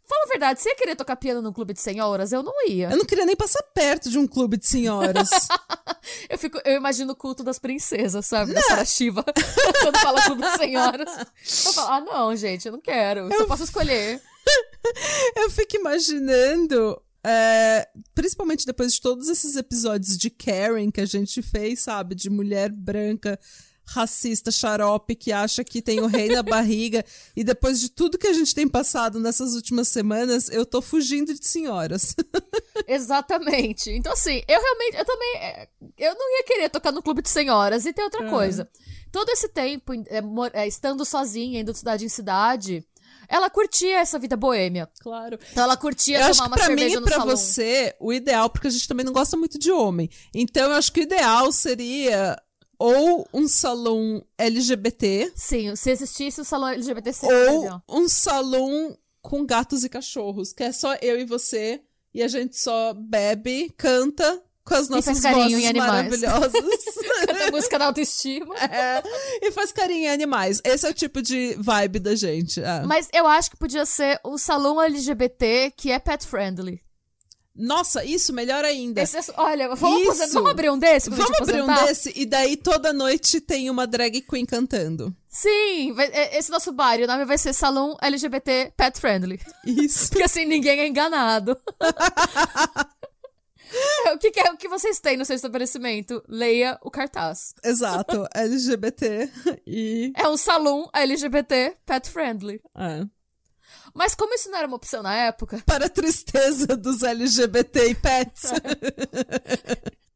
Fala 0.06 0.24
a 0.26 0.28
verdade, 0.28 0.62
você 0.62 0.70
ia 0.70 0.76
querer 0.76 0.96
tocar 0.96 1.16
piano 1.16 1.42
num 1.42 1.54
clube 1.54 1.74
de 1.74 1.80
senhoras? 1.80 2.32
Eu 2.32 2.44
não 2.44 2.54
ia. 2.68 2.90
Eu 2.90 2.98
não 2.98 3.06
queria 3.06 3.26
nem 3.26 3.36
passar 3.36 3.64
perto 3.74 4.10
de 4.10 4.18
um 4.18 4.28
clube 4.28 4.58
de 4.58 4.68
senhoras. 4.68 5.30
Eu, 6.30 6.38
fico, 6.38 6.60
eu 6.66 6.76
imagino 6.76 7.14
o 7.14 7.16
culto 7.16 7.44
das 7.44 7.58
princesas, 7.58 8.26
sabe? 8.26 8.54
Da 8.54 8.62
Sarah 8.62 8.84
Shiva. 8.84 9.24
Quando 9.82 9.98
fala 10.00 10.22
clube 10.22 10.42
de 10.42 10.58
senhoras. 10.58 11.10
Eu 11.66 11.74
falo, 11.74 11.88
ah, 11.94 12.02
não, 12.02 12.36
gente, 12.36 12.66
eu 12.66 12.74
não 12.74 12.82
quero. 12.82 13.22
Eu 13.22 13.38
só 13.38 13.46
posso 13.46 13.64
escolher. 13.64 14.22
Eu 15.36 15.50
fico 15.50 15.78
imaginando, 15.78 17.02
é, 17.26 17.88
principalmente 18.14 18.66
depois 18.66 18.94
de 18.94 19.02
todos 19.02 19.30
esses 19.30 19.56
episódios 19.56 20.18
de 20.18 20.30
Karen 20.30 20.92
que 20.92 21.02
a 21.02 21.06
gente 21.06 21.42
fez, 21.42 21.82
sabe? 21.82 22.16
De 22.16 22.30
mulher 22.30 22.72
branca, 22.72 23.40
racista, 23.86 24.50
xarope, 24.52 25.16
que 25.16 25.32
acha 25.32 25.64
que 25.64 25.82
tem 25.82 26.00
o 26.00 26.08
rei 26.08 26.30
na 26.30 26.42
barriga. 26.44 27.04
E 27.36 27.44
depois 27.44 27.80
de 27.80 27.90
tudo 27.90 28.18
que 28.18 28.28
a 28.28 28.34
gente 28.34 28.54
tem 28.56 28.68
passado 28.68 29.20
nessas 29.20 29.56
últimas 29.56 29.88
semanas, 29.88 30.50
eu 30.50 30.66
tô 30.66 30.82
fugindo 30.82 31.34
de 31.34 31.46
senhoras. 31.46 32.16
Exatamente. 32.88 33.90
Então, 33.92 34.14
assim, 34.14 34.42
eu 34.48 34.62
realmente, 34.62 34.98
eu 34.98 35.06
também, 35.06 35.36
é, 35.38 35.68
eu 35.98 36.16
não 36.16 36.38
ia 36.38 36.44
querer 36.46 36.70
tocar 36.70 36.92
no 36.92 37.02
clube 37.04 37.22
de 37.22 37.30
senhoras. 37.30 37.86
E 37.86 37.94
tem 37.94 38.04
outra 38.04 38.26
É. 38.26 38.30
coisa. 38.30 38.70
Todo 39.12 39.30
esse 39.30 39.48
tempo, 39.50 39.94
é, 39.94 40.22
é, 40.54 40.68
estando 40.68 41.06
sozinha, 41.06 41.60
indo 41.62 41.72
de 41.72 41.78
cidade 41.78 42.04
em 42.06 42.10
cidade, 42.10 42.84
ela 43.28 43.50
curtia 43.50 44.00
essa 44.00 44.18
vida 44.20 44.36
boêmia. 44.38 44.90
Claro. 45.02 45.38
Então 45.52 45.64
ela 45.64 45.78
curtia 45.78 46.20
Eu 46.20 46.26
acho 46.26 46.40
tomar 46.40 46.44
que 46.44 46.50
uma 46.50 46.58
pra 46.58 46.70
mim 46.70 46.78
cerveja 46.82 46.98
e 46.98 47.00
no 47.00 47.06
pra 47.06 47.16
salão. 47.18 47.36
você, 47.38 47.96
o 48.00 48.14
ideal, 48.14 48.50
porque 48.50 48.68
a 48.68 48.70
gente 48.72 48.88
também 48.88 49.06
não 49.06 49.14
gosta 49.14 49.36
muito 49.38 49.58
de 49.60 49.72
homem. 49.72 50.10
Então 50.34 50.70
eu 50.72 50.78
acho 50.78 50.92
que 50.92 51.00
o 51.02 51.04
ideal 51.04 51.52
seria 51.52 52.38
ou 52.80 53.28
um 53.34 53.48
salão 53.48 54.26
LGBT 54.38 55.32
Sim, 55.36 55.76
se 55.76 55.90
existisse 55.92 56.42
o 56.42 56.44
salão 56.44 56.70
LGBT 56.70 57.14
seria 57.14 57.52
ou 57.52 57.62
legal. 57.62 57.84
um 57.90 58.10
salão 58.10 58.98
com 59.22 59.46
gatos 59.46 59.84
e 59.86 59.90
cachorros, 59.90 60.52
que 60.52 60.64
é 60.64 60.72
só 60.72 60.96
eu 61.02 61.20
e 61.20 61.24
você 61.24 61.82
e 62.14 62.22
a 62.22 62.28
gente 62.28 62.58
só 62.60 62.94
bebe, 62.94 63.74
canta 63.78 64.42
com 64.66 64.76
as 64.76 64.88
nossas 64.90 65.22
vozes 65.22 65.72
maravilhosas. 65.74 66.52
Canta 67.28 67.52
música 67.52 67.80
da 67.80 67.86
autoestima. 67.88 68.56
É, 68.74 69.04
e 69.42 69.52
faz 69.52 69.72
carinho 69.72 70.06
em 70.06 70.10
animais. 70.10 70.62
Esse 70.64 70.86
é 70.88 70.90
o 70.90 70.94
tipo 70.94 71.22
de 71.22 71.56
vibe 71.60 72.00
da 72.00 72.16
gente. 72.16 72.62
é. 72.62 72.82
Mas 72.84 73.08
eu 73.14 73.28
acho 73.28 73.52
que 73.52 73.58
podia 73.58 73.86
ser 73.86 74.20
um 74.26 74.38
salão 74.38 74.82
LGBT 74.82 75.72
que 75.76 75.92
é 75.92 76.00
pet 76.00 76.26
friendly. 76.26 76.82
Nossa, 77.56 78.04
isso, 78.04 78.34
melhor 78.34 78.66
ainda. 78.66 79.00
Esse 79.02 79.18
é- 79.18 79.24
olha, 79.38 79.76
vamos, 79.76 80.18
vamos 80.34 80.50
abrir 80.52 80.72
um 80.72 80.78
desse 80.80 81.08
Vamos 81.12 81.40
abrir 81.40 81.62
um 81.62 81.68
desse 81.86 82.12
e 82.16 82.26
daí 82.26 82.58
toda 82.58 82.92
noite 82.92 83.40
tem 83.40 83.70
uma 83.70 83.86
drag 83.86 84.22
queen 84.22 84.44
cantando. 84.44 85.16
Sim, 85.30 85.94
vai- 85.94 86.10
é- 86.12 86.38
esse 86.40 86.50
nosso 86.50 86.72
bar, 86.72 87.00
o 87.00 87.06
nome 87.06 87.26
vai 87.26 87.38
ser 87.38 87.54
Salão 87.54 87.96
LGBT 88.02 88.74
Pet 88.76 89.00
Friendly. 89.00 89.40
Isso. 89.66 90.10
Porque 90.10 90.24
assim 90.24 90.46
ninguém 90.46 90.80
é 90.80 90.88
enganado. 90.88 91.56
o, 94.14 94.18
que, 94.18 94.32
que 94.32 94.40
é 94.40 94.52
o 94.52 94.58
que 94.58 94.68
vocês 94.68 95.00
têm 95.00 95.18
no 95.18 95.26
seu 95.26 95.36
estabelecimento? 95.36 96.24
Leia 96.28 96.78
o 96.82 96.92
cartaz. 96.92 97.54
Exato. 97.64 98.28
LGBT 98.34 99.32
e. 99.66 100.14
É 100.16 100.28
um 100.28 100.38
salão 100.38 100.90
LGBT 100.94 101.78
Pet 101.86 102.10
Friendly. 102.10 102.62
é. 102.78 103.06
Mas 103.96 104.16
como 104.16 104.34
isso 104.34 104.50
não 104.50 104.58
era 104.58 104.68
uma 104.68 104.76
opção 104.76 105.04
na 105.04 105.16
época, 105.16 105.62
Para 105.68 105.86
a 105.86 105.90
tristeza 105.90 106.76
dos 106.76 107.04
LGBT 107.04 107.90
e 107.90 107.96
pets. 107.96 108.52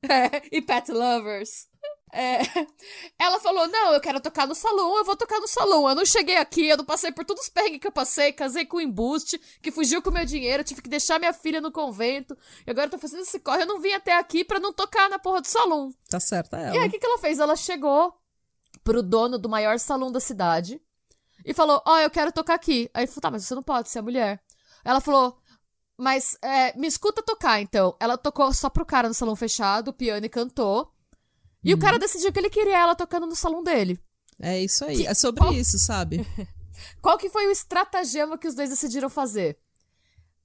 É, 0.10 0.42
e 0.52 0.62
pet 0.62 0.92
lovers. 0.92 1.68
É, 2.12 2.40
ela 3.20 3.40
falou: 3.40 3.68
Não, 3.68 3.94
eu 3.94 4.00
quero 4.02 4.20
tocar 4.20 4.48
no 4.48 4.56
salão, 4.56 4.98
eu 4.98 5.04
vou 5.04 5.16
tocar 5.16 5.40
no 5.40 5.48
salão. 5.48 5.88
Eu 5.90 5.96
não 5.96 6.06
cheguei 6.06 6.38
aqui, 6.38 6.68
eu 6.68 6.78
não 6.78 6.86
passei 6.86 7.12
por 7.12 7.26
todos 7.26 7.44
os 7.44 7.50
perrengues 7.50 7.80
que 7.80 7.88
eu 7.88 7.92
passei, 7.92 8.32
casei 8.32 8.66
com 8.66 8.78
um 8.78 8.82
embuste, 8.82 9.40
que 9.62 9.72
fugiu 9.72 10.02
com 10.02 10.10
o 10.10 10.14
meu 10.14 10.26
dinheiro, 10.26 10.64
tive 10.64 10.82
que 10.82 10.90
deixar 10.90 11.20
minha 11.20 11.34
filha 11.34 11.60
no 11.60 11.72
convento, 11.72 12.38
e 12.66 12.72
agora 12.72 12.88
eu 12.88 12.92
tô 12.92 12.98
fazendo 12.98 13.22
esse 13.22 13.40
corre. 13.40 13.64
Eu 13.64 13.68
não 13.68 13.80
vim 13.82 13.94
até 13.94 14.18
aqui 14.18 14.44
pra 14.44 14.60
não 14.60 14.72
tocar 14.72 15.10
na 15.10 15.20
porra 15.20 15.42
do 15.42 15.48
salão. 15.48 15.94
tá 16.10 16.20
certa 16.20 16.58
E 16.58 16.64
ela. 16.64 16.82
aí, 16.82 16.88
o 16.88 16.92
que, 16.92 17.00
que 17.00 17.06
ela 17.06 17.18
fez? 17.20 17.40
Ela 17.40 17.56
chegou 17.56 18.14
pro 18.84 19.04
dono 19.04 19.38
do 19.38 19.50
maior 19.50 19.78
salão 19.80 20.12
da 20.12 20.20
cidade 20.20 20.82
e 21.46 21.54
falou: 21.54 21.82
Ó, 21.86 22.00
eu 22.00 22.10
quero 22.10 22.32
tocar 22.32 22.54
aqui. 22.56 22.90
Aí 22.94 23.04
ele 23.04 23.08
falou: 23.12 23.22
Tá, 23.22 23.32
mas 23.32 23.46
você 23.46 23.54
não 23.54 23.64
pode, 23.64 23.90
você 23.90 24.00
é 24.00 24.02
mulher. 24.02 24.42
Ela 24.86 25.02
falou: 25.02 25.38
Mas 25.98 26.38
é, 26.42 26.78
me 26.78 26.88
escuta 26.88 27.22
tocar 27.22 27.62
então. 27.62 27.96
Ela 28.00 28.18
tocou 28.18 28.54
só 28.54 28.70
pro 28.70 28.86
cara 28.86 29.10
no 29.10 29.14
salão 29.14 29.36
fechado, 29.36 29.90
o 29.90 29.94
piano 29.94 30.26
e 30.26 30.30
cantou. 30.30 30.90
E 31.70 31.74
o 31.74 31.78
cara 31.80 32.00
decidiu 32.00 32.32
que 32.32 32.40
ele 32.40 32.50
queria 32.50 32.78
ela 32.78 32.96
tocando 32.96 33.26
no 33.28 33.36
salão 33.36 33.64
dele. 33.64 34.00
É 34.40 34.60
isso 34.62 34.86
aí. 34.86 34.98
Que- 34.98 35.08
É 35.08 35.14
sobre 35.14 35.42
qual- 35.42 35.54
isso, 35.54 35.78
sabe? 35.80 36.26
Qual 37.02 37.18
que 37.18 37.28
foi 37.30 37.48
o 37.48 37.52
estratagema 37.52 38.38
que 38.38 38.48
os 38.48 38.54
dois 38.54 38.70
decidiram 38.70 39.10
fazer? 39.10 39.58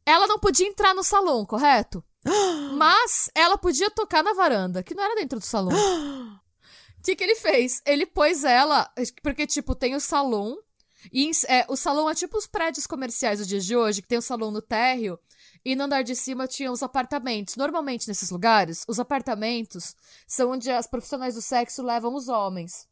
Ela 0.07 0.27
não 0.27 0.39
podia 0.39 0.67
entrar 0.67 0.95
no 0.95 1.03
salão, 1.03 1.45
correto? 1.45 2.03
Mas 2.77 3.31
ela 3.35 3.59
podia 3.59 3.91
tocar 3.91 4.23
na 4.25 4.33
varanda, 4.33 4.83
que 4.83 4.95
não 4.95 5.05
era 5.05 5.15
dentro 5.15 5.39
do 5.39 5.45
salão. 5.45 5.73
O 5.77 6.41
que, 7.05 7.15
que 7.15 7.23
ele 7.23 7.35
fez? 7.35 7.83
Ele 7.85 8.07
pôs 8.07 8.45
ela. 8.45 8.91
Porque, 9.23 9.47
tipo, 9.47 9.75
tem 9.75 9.95
o 9.95 10.01
salão. 10.01 10.57
E 11.13 11.31
é, 11.49 11.65
o 11.69 11.77
salão 11.77 12.09
é 12.09 12.15
tipo 12.15 12.37
os 12.37 12.47
prédios 12.47 12.87
comerciais 12.87 13.39
dos 13.39 13.49
dias 13.49 13.65
de 13.65 13.77
hoje, 13.77 14.03
que 14.03 14.09
tem 14.09 14.19
o 14.19 14.23
salão 14.23 14.51
no 14.51 14.61
térreo. 14.63 15.19
E 15.65 15.75
no 15.77 15.85
andar 15.85 16.03
de 16.03 16.15
cima 16.15 16.47
tinha 16.47 16.71
os 16.71 16.83
apartamentos. 16.83 17.57
Normalmente, 17.57 18.09
nesses 18.09 18.31
lugares, 18.31 18.85
os 18.89 18.99
apartamentos 19.01 19.95
são 20.27 20.51
onde 20.53 20.71
as 20.71 20.87
profissionais 20.87 21.35
do 21.35 21.43
sexo 21.43 21.83
levam 21.83 22.15
os 22.15 22.29
homens. 22.29 22.87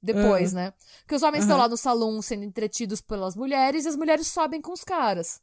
Depois, 0.00 0.52
né? 0.52 0.72
Porque 1.00 1.14
os 1.14 1.22
homens 1.22 1.42
estão 1.42 1.56
Aham. 1.56 1.64
lá 1.64 1.68
no 1.68 1.76
salão 1.76 2.20
sendo 2.22 2.44
entretidos 2.44 3.00
pelas 3.00 3.34
mulheres 3.34 3.84
e 3.84 3.88
as 3.88 3.96
mulheres 3.96 4.28
sobem 4.28 4.60
com 4.60 4.72
os 4.72 4.84
caras. 4.84 5.40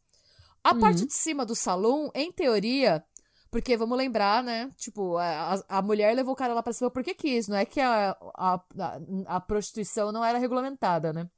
A 0.63 0.74
parte 0.75 1.05
de 1.05 1.13
cima 1.13 1.45
do 1.45 1.55
salão, 1.55 2.12
em 2.13 2.31
teoria, 2.31 3.03
Porque 3.51 3.77
vamos 3.77 3.98
lembrar, 3.98 4.43
né? 4.43 4.69
Tipo, 4.75 5.17
a, 5.17 5.63
a 5.69 5.81
mulher 5.81 6.13
levou 6.15 6.34
o 6.34 6.36
cara 6.36 6.53
lá 6.53 6.62
pra 6.62 6.74
cima 6.74 6.91
porque 6.91 7.13
quis. 7.13 7.48
Não 7.48 7.55
é 7.57 7.65
que 7.65 7.79
a, 7.79 8.12
a, 8.36 8.55
a, 8.55 9.00
a 9.38 9.39
prostituição 9.41 10.12
não 10.12 10.25
era 10.25 10.38
regulamentada, 10.38 11.13
né? 11.13 11.29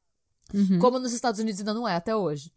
Uhum. 0.54 0.80
Como 0.80 1.00
nos 1.00 1.14
Estados 1.14 1.40
Unidos 1.40 1.60
ainda 1.60 1.74
não 1.74 1.88
é 1.88 1.96
até 1.96 2.16
hoje. 2.16 2.52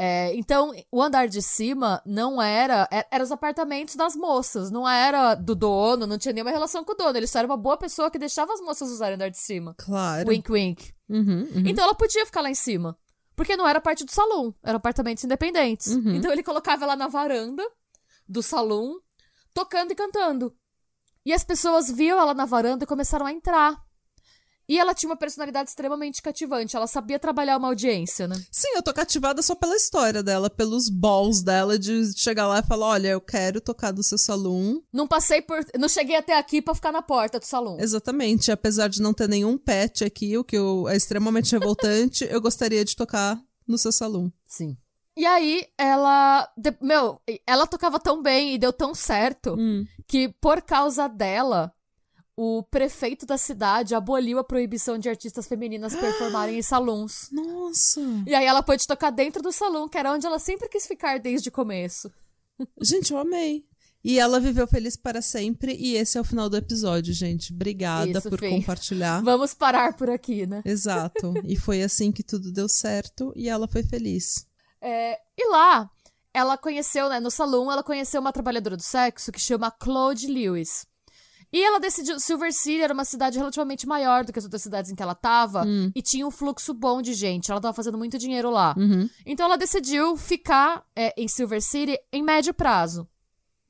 É, 0.00 0.32
então, 0.36 0.72
o 0.92 1.02
andar 1.02 1.26
de 1.26 1.42
cima 1.42 2.00
não 2.06 2.40
era. 2.40 2.88
é- 2.92 3.06
Eram 3.10 3.24
os 3.24 3.32
apartamentos 3.32 3.96
das 3.96 4.14
moças, 4.14 4.70
não 4.70 4.88
era 4.88 5.34
do 5.34 5.56
dono, 5.56 6.06
não 6.06 6.16
tinha 6.16 6.32
nenhuma 6.32 6.52
relação 6.52 6.84
com 6.84 6.92
o 6.92 6.94
dono. 6.94 7.16
Ele 7.18 7.26
só 7.26 7.40
era 7.40 7.48
uma 7.48 7.56
boa 7.56 7.76
pessoa 7.76 8.08
que 8.08 8.18
deixava 8.18 8.52
as 8.52 8.60
moças 8.60 8.90
usarem 8.90 9.14
o 9.14 9.16
andar 9.16 9.28
de 9.28 9.38
cima. 9.38 9.74
Claro. 9.76 10.28
Wink, 10.28 10.52
wink. 10.52 10.94
Uhum, 11.08 11.48
uhum. 11.52 11.62
Então 11.66 11.82
ela 11.82 11.94
podia 11.96 12.24
ficar 12.24 12.42
lá 12.42 12.48
em 12.50 12.54
cima. 12.54 12.96
Porque 13.34 13.56
não 13.56 13.66
era 13.66 13.80
parte 13.80 14.04
do 14.04 14.12
salão, 14.12 14.54
eram 14.62 14.76
apartamentos 14.76 15.24
independentes. 15.24 15.88
Uhum. 15.88 16.14
Então 16.14 16.30
ele 16.30 16.42
colocava 16.44 16.84
ela 16.84 16.94
na 16.94 17.08
varanda 17.08 17.62
do 18.28 18.42
salão, 18.42 19.00
tocando 19.52 19.90
e 19.92 19.94
cantando. 19.96 20.54
E 21.26 21.32
as 21.32 21.42
pessoas 21.42 21.90
viam 21.90 22.20
ela 22.20 22.34
na 22.34 22.44
varanda 22.44 22.84
e 22.84 22.86
começaram 22.86 23.26
a 23.26 23.32
entrar. 23.32 23.76
E 24.68 24.78
ela 24.78 24.94
tinha 24.94 25.08
uma 25.08 25.16
personalidade 25.16 25.70
extremamente 25.70 26.20
cativante. 26.20 26.76
Ela 26.76 26.86
sabia 26.86 27.18
trabalhar 27.18 27.56
uma 27.56 27.68
audiência, 27.68 28.28
né? 28.28 28.36
Sim, 28.52 28.68
eu 28.74 28.82
tô 28.82 28.92
cativada 28.92 29.40
só 29.40 29.54
pela 29.54 29.74
história 29.74 30.22
dela, 30.22 30.50
pelos 30.50 30.90
balls 30.90 31.42
dela 31.42 31.78
de 31.78 32.12
chegar 32.18 32.46
lá 32.46 32.58
e 32.58 32.62
falar: 32.66 32.86
olha, 32.88 33.08
eu 33.08 33.20
quero 33.20 33.60
tocar 33.60 33.92
do 33.92 34.02
seu 34.02 34.18
salão. 34.18 34.82
Não 34.92 35.06
passei 35.08 35.40
por. 35.40 35.64
Não 35.78 35.88
cheguei 35.88 36.16
até 36.16 36.36
aqui 36.36 36.60
pra 36.60 36.74
ficar 36.74 36.92
na 36.92 37.00
porta 37.00 37.38
do 37.38 37.44
salão. 37.46 37.78
Exatamente. 37.80 38.52
Apesar 38.52 38.88
de 38.88 39.00
não 39.00 39.14
ter 39.14 39.28
nenhum 39.28 39.56
pet 39.56 40.04
aqui, 40.04 40.36
o 40.36 40.44
que 40.44 40.56
eu- 40.58 40.86
é 40.88 40.96
extremamente 40.96 41.52
revoltante, 41.52 42.24
eu 42.30 42.40
gostaria 42.40 42.84
de 42.84 42.94
tocar 42.94 43.40
no 43.66 43.78
seu 43.78 43.90
salão. 43.92 44.30
Sim. 44.46 44.76
E 45.16 45.24
aí, 45.26 45.64
ela. 45.76 46.48
Meu, 46.80 47.20
ela 47.46 47.66
tocava 47.66 47.98
tão 47.98 48.22
bem 48.22 48.54
e 48.54 48.58
deu 48.58 48.72
tão 48.72 48.94
certo 48.94 49.56
Hum. 49.58 49.84
que, 50.06 50.28
por 50.40 50.62
causa 50.62 51.08
dela, 51.08 51.72
o 52.40 52.62
prefeito 52.62 53.26
da 53.26 53.36
cidade 53.36 53.96
aboliu 53.96 54.38
a 54.38 54.44
proibição 54.44 54.96
de 54.96 55.08
artistas 55.08 55.48
femininas 55.48 55.96
performarem 55.96 56.56
em 56.56 56.62
salões. 56.62 57.28
Nossa! 57.32 58.00
E 58.24 58.32
aí 58.32 58.46
ela 58.46 58.62
pôde 58.62 58.86
tocar 58.86 59.10
dentro 59.10 59.42
do 59.42 59.50
salão, 59.50 59.88
que 59.88 59.98
era 59.98 60.12
onde 60.12 60.24
ela 60.24 60.38
sempre 60.38 60.68
quis 60.68 60.86
ficar 60.86 61.18
desde 61.18 61.48
o 61.48 61.52
começo. 61.52 62.08
Gente, 62.80 63.12
eu 63.12 63.18
amei. 63.18 63.64
E 64.04 64.20
ela 64.20 64.38
viveu 64.38 64.68
feliz 64.68 64.96
para 64.96 65.20
sempre, 65.20 65.74
e 65.74 65.96
esse 65.96 66.16
é 66.16 66.20
o 66.20 66.24
final 66.24 66.48
do 66.48 66.56
episódio, 66.56 67.12
gente. 67.12 67.52
Obrigada 67.52 68.20
Isso, 68.20 68.30
por 68.30 68.38
compartilhar. 68.38 69.20
Vamos 69.20 69.52
parar 69.52 69.96
por 69.96 70.08
aqui, 70.08 70.46
né? 70.46 70.62
Exato. 70.64 71.34
E 71.42 71.56
foi 71.56 71.82
assim 71.82 72.12
que 72.12 72.22
tudo 72.22 72.52
deu 72.52 72.68
certo 72.68 73.32
e 73.34 73.48
ela 73.48 73.66
foi 73.66 73.82
feliz. 73.82 74.46
É, 74.80 75.18
e 75.36 75.50
lá, 75.50 75.90
ela 76.32 76.56
conheceu, 76.56 77.08
né, 77.08 77.18
no 77.18 77.32
salão, 77.32 77.72
ela 77.72 77.82
conheceu 77.82 78.20
uma 78.20 78.32
trabalhadora 78.32 78.76
do 78.76 78.82
sexo 78.82 79.32
que 79.32 79.40
chama 79.40 79.72
Claude 79.72 80.28
Lewis. 80.28 80.86
E 81.52 81.62
ela 81.62 81.80
decidiu. 81.80 82.20
Silver 82.20 82.52
City 82.52 82.82
era 82.82 82.92
uma 82.92 83.04
cidade 83.04 83.38
relativamente 83.38 83.86
maior 83.86 84.24
do 84.24 84.32
que 84.32 84.38
as 84.38 84.44
outras 84.44 84.62
cidades 84.62 84.90
em 84.90 84.94
que 84.94 85.02
ela 85.02 85.14
tava. 85.14 85.64
E 85.94 86.02
tinha 86.02 86.26
um 86.26 86.30
fluxo 86.30 86.74
bom 86.74 87.00
de 87.00 87.14
gente. 87.14 87.50
Ela 87.50 87.60
tava 87.60 87.74
fazendo 87.74 87.96
muito 87.96 88.18
dinheiro 88.18 88.50
lá. 88.50 88.74
Uhum. 88.76 89.08
Então 89.24 89.46
ela 89.46 89.56
decidiu 89.56 90.16
ficar 90.16 90.84
é, 90.94 91.14
em 91.16 91.26
Silver 91.26 91.62
City 91.62 91.98
em 92.12 92.22
médio 92.22 92.52
prazo. 92.52 93.08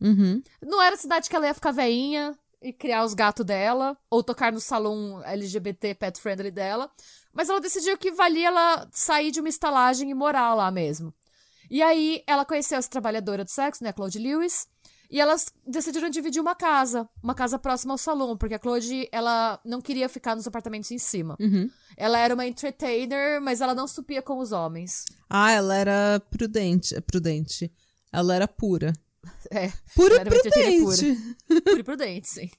Uhum. 0.01 0.43
Não 0.63 0.83
era 0.83 0.95
a 0.95 0.99
cidade 0.99 1.29
que 1.29 1.37
ela 1.37 1.47
ia 1.47 1.55
ficar 1.55 1.73
veinha 1.73 2.37
e 2.61 2.73
criar 2.73 3.05
os 3.05 3.15
gatos 3.15 3.47
dela, 3.47 3.97
ou 4.11 4.23
tocar 4.23 4.53
no 4.53 4.61
salão 4.61 5.23
LGBT 5.25 5.95
pet 5.95 6.21
friendly 6.21 6.51
dela. 6.51 6.91
Mas 7.33 7.49
ela 7.49 7.61
decidiu 7.61 7.97
que 7.97 8.11
valia 8.11 8.49
ela 8.49 8.89
sair 8.93 9.31
de 9.31 9.41
uma 9.41 9.49
estalagem 9.49 10.11
e 10.11 10.15
morar 10.15 10.55
lá 10.55 10.71
mesmo. 10.71 11.15
E 11.71 11.83
aí 11.83 12.23
ela 12.27 12.45
conheceu 12.45 12.79
essa 12.79 12.89
trabalhadora 12.89 13.45
do 13.45 13.51
sexo, 13.51 13.85
né, 13.85 13.93
Claude 13.93 14.19
Lewis, 14.19 14.67
e 15.11 15.21
elas 15.21 15.53
decidiram 15.67 16.11
dividir 16.11 16.41
uma 16.41 16.55
casa, 16.55 17.09
uma 17.23 17.35
casa 17.35 17.59
próxima 17.59 17.95
ao 17.95 17.99
salão, 17.99 18.37
porque 18.37 18.55
a 18.55 18.59
Claude, 18.59 19.09
ela 19.11 19.59
não 19.65 19.81
queria 19.81 20.09
ficar 20.09 20.37
nos 20.37 20.47
apartamentos 20.47 20.91
em 20.91 20.99
cima. 20.99 21.37
Uhum. 21.41 21.71
Ela 21.97 22.19
era 22.19 22.35
uma 22.35 22.47
entertainer, 22.47 23.41
mas 23.41 23.61
ela 23.61 23.75
não 23.75 23.89
supia 23.89 24.21
com 24.21 24.39
os 24.39 24.53
homens. 24.53 25.05
Ah, 25.29 25.51
ela 25.51 25.75
era 25.75 26.21
prudente. 26.31 27.01
Prudente. 27.03 27.73
Ela 28.13 28.35
era 28.35 28.49
pura. 28.49 28.93
É, 29.51 29.73
Pura 29.95 30.15
Ela 30.15 30.21
era 30.21 30.31
uma 30.31 30.37
entertainer 30.37 30.83
prudente. 30.87 31.37
pura 31.65 31.81
e 31.81 31.83
prudente, 31.83 32.29
sim. 32.29 32.51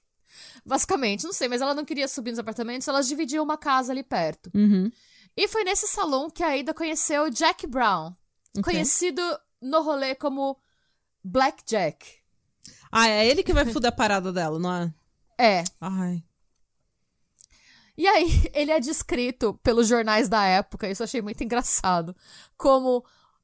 Basicamente, 0.66 1.24
não 1.24 1.34
sei, 1.34 1.48
mas 1.48 1.62
ela 1.62 1.74
não 1.74 1.86
queria 1.86 2.08
subir 2.08 2.32
nos 2.32 2.40
apartamentos, 2.40 2.88
elas 2.88 3.08
dividiam 3.08 3.44
uma 3.44 3.58
casa 3.58 3.92
ali 3.92 4.04
perto. 4.04 4.52
Uhum. 4.56 4.92
E 5.36 5.48
foi 5.48 5.64
nesse 5.64 5.88
salão 5.88 6.30
que 6.30 6.44
a 6.44 6.60
Ada 6.60 6.74
conheceu 6.74 7.30
Jack 7.30 7.66
Brown, 7.68 8.14
Ok. 8.58 8.64
conhecido 8.64 9.22
no 9.62 9.82
rolê 9.82 10.16
como 10.16 10.58
Black 11.24 11.64
Jack. 11.66 12.19
Ah, 12.92 13.08
é 13.08 13.28
ele 13.28 13.44
que 13.44 13.54
vai 13.54 13.66
fuder 13.66 13.90
a 13.90 13.96
parada 13.96 14.32
dela, 14.34 14.58
não 14.60 14.74
é? 14.74 14.94
É. 15.38 15.64
Ai. 15.80 16.24
E 17.98 18.08
aí, 18.08 18.50
ele 18.54 18.72
é 18.72 18.80
descrito 18.80 19.60
pelos 19.62 19.88
jornais 19.88 20.30
da 20.30 20.44
época, 20.46 20.90
isso 20.90 21.04
eu 21.04 21.06
achei 21.06 21.22
muito 21.22 21.44
engraçado, 21.44 22.16
como 22.58 23.04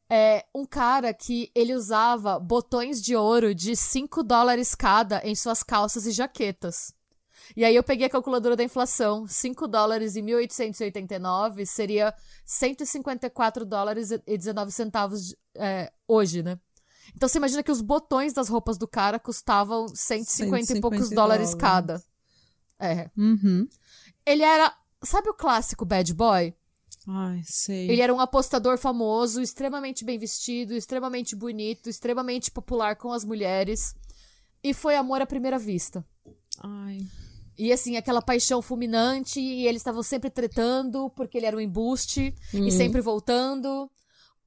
é, 0.10 0.46
um 0.54 0.66
cara 0.66 1.14
que 1.14 1.52
ele 1.54 1.74
usava 1.74 2.40
botões 2.40 3.02
de 3.02 3.16
ouro 3.16 3.54
de 3.54 3.76
5 3.76 4.24
dólares 4.24 4.74
cada 4.74 5.22
em 5.28 5.36
suas 5.36 5.62
calças 5.62 6.06
e 6.06 6.12
jaquetas. 6.12 6.94
E 7.56 7.64
aí 7.64 7.76
eu 7.76 7.84
peguei 7.84 8.08
a 8.08 8.10
calculadora 8.10 8.56
da 8.56 8.64
inflação, 8.64 9.28
5 9.28 9.68
dólares 9.68 10.16
em 10.16 10.22
1889 10.22 11.66
seria 11.66 12.14
154 12.46 13.66
dólares 13.66 14.10
e 14.12 14.38
19 14.38 14.72
centavos 14.72 15.36
é, 15.56 15.92
hoje, 16.08 16.42
né? 16.42 16.58
Então 17.16 17.28
você 17.28 17.38
imagina 17.38 17.62
que 17.64 17.72
os 17.72 17.82
botões 17.82 18.34
das 18.34 18.48
roupas 18.50 18.78
do 18.78 18.88
cara 18.88 19.20
custavam 19.20 19.88
150, 19.88 20.74
e 20.78 20.82
poucos 20.82 21.00
150 21.08 21.16
dólares 21.16 21.52
dólares. 21.52 21.56
cada. 21.56 22.04
É. 22.80 23.10
Uhum. 23.18 23.68
Ele 24.26 24.44
era. 24.44 24.74
Sabe 25.04 25.30
o 25.30 25.34
clássico 25.34 25.86
bad 25.86 26.14
boy? 26.14 26.54
Ai, 27.08 27.42
sei. 27.46 27.90
Ele 27.90 28.02
era 28.02 28.14
um 28.14 28.20
apostador 28.20 28.78
famoso, 28.78 29.40
extremamente 29.42 30.04
bem 30.04 30.18
vestido, 30.18 30.74
extremamente 30.74 31.36
bonito, 31.36 31.88
extremamente 31.90 32.50
popular 32.50 32.96
com 32.96 33.12
as 33.12 33.24
mulheres. 33.24 33.96
E 34.64 34.74
foi 34.74 34.96
amor 34.96 35.22
à 35.22 35.26
primeira 35.28 35.60
vista. 35.60 36.04
Ai. 36.64 37.06
E 37.58 37.72
assim, 37.72 37.96
aquela 37.96 38.22
paixão 38.22 38.62
fulminante, 38.62 39.40
e 39.40 39.68
eles 39.68 39.80
estavam 39.82 40.02
sempre 40.02 40.30
tretando, 40.32 41.10
porque 41.12 41.38
ele 41.38 41.46
era 41.46 41.56
um 41.56 41.62
embuste, 41.62 42.34
Hum. 42.54 42.66
e 42.68 42.72
sempre 42.72 43.00
voltando. 43.02 43.90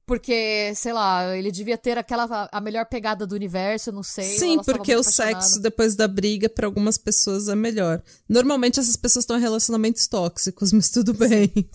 Porque, 0.09 0.73
sei 0.73 0.91
lá, 0.91 1.37
ele 1.37 1.51
devia 1.51 1.77
ter 1.77 1.95
aquela 1.95 2.49
a 2.51 2.59
melhor 2.59 2.83
pegada 2.87 3.27
do 3.27 3.35
universo, 3.35 3.91
não 3.91 4.01
sei. 4.01 4.39
Sim, 4.39 4.57
porque 4.63 4.95
o 4.95 5.03
sexo 5.03 5.61
depois 5.61 5.95
da 5.95 6.07
briga 6.07 6.49
pra 6.49 6.65
algumas 6.65 6.97
pessoas 6.97 7.47
é 7.47 7.53
melhor. 7.53 8.01
Normalmente 8.27 8.79
essas 8.79 8.95
pessoas 8.95 9.21
estão 9.21 9.37
em 9.37 9.41
relacionamentos 9.41 10.07
tóxicos, 10.07 10.73
mas 10.73 10.89
tudo 10.89 11.13
bem. 11.13 11.69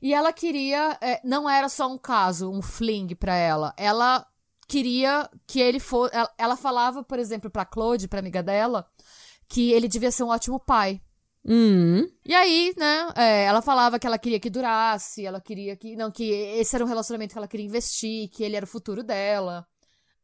E 0.00 0.14
ela 0.14 0.32
queria. 0.32 0.96
é, 1.00 1.20
não 1.24 1.50
era 1.50 1.68
só 1.68 1.92
um 1.92 1.98
caso, 1.98 2.48
um 2.48 2.62
fling 2.62 3.16
pra 3.16 3.34
ela. 3.34 3.74
Ela 3.76 4.24
queria 4.68 5.28
que 5.44 5.58
ele 5.58 5.80
fosse. 5.80 6.14
Ela, 6.14 6.30
ela 6.38 6.56
falava, 6.56 7.02
por 7.02 7.18
exemplo, 7.18 7.50
pra 7.50 7.64
Claude, 7.64 8.06
pra 8.06 8.20
amiga 8.20 8.44
dela, 8.44 8.86
que 9.48 9.72
ele 9.72 9.88
devia 9.88 10.12
ser 10.12 10.22
um 10.22 10.28
ótimo 10.28 10.60
pai. 10.60 11.00
Hum. 11.46 12.08
E 12.24 12.34
aí, 12.34 12.72
né, 12.76 13.12
é, 13.16 13.44
ela 13.44 13.60
falava 13.60 13.98
que 13.98 14.06
ela 14.06 14.18
queria 14.18 14.40
que 14.40 14.48
durasse, 14.48 15.24
ela 15.26 15.40
queria 15.40 15.76
que. 15.76 15.94
Não, 15.96 16.10
que 16.10 16.24
esse 16.30 16.74
era 16.74 16.84
um 16.84 16.88
relacionamento 16.88 17.32
que 17.32 17.38
ela 17.38 17.48
queria 17.48 17.66
investir, 17.66 18.28
que 18.30 18.42
ele 18.42 18.56
era 18.56 18.64
o 18.64 18.68
futuro 18.68 19.02
dela. 19.02 19.66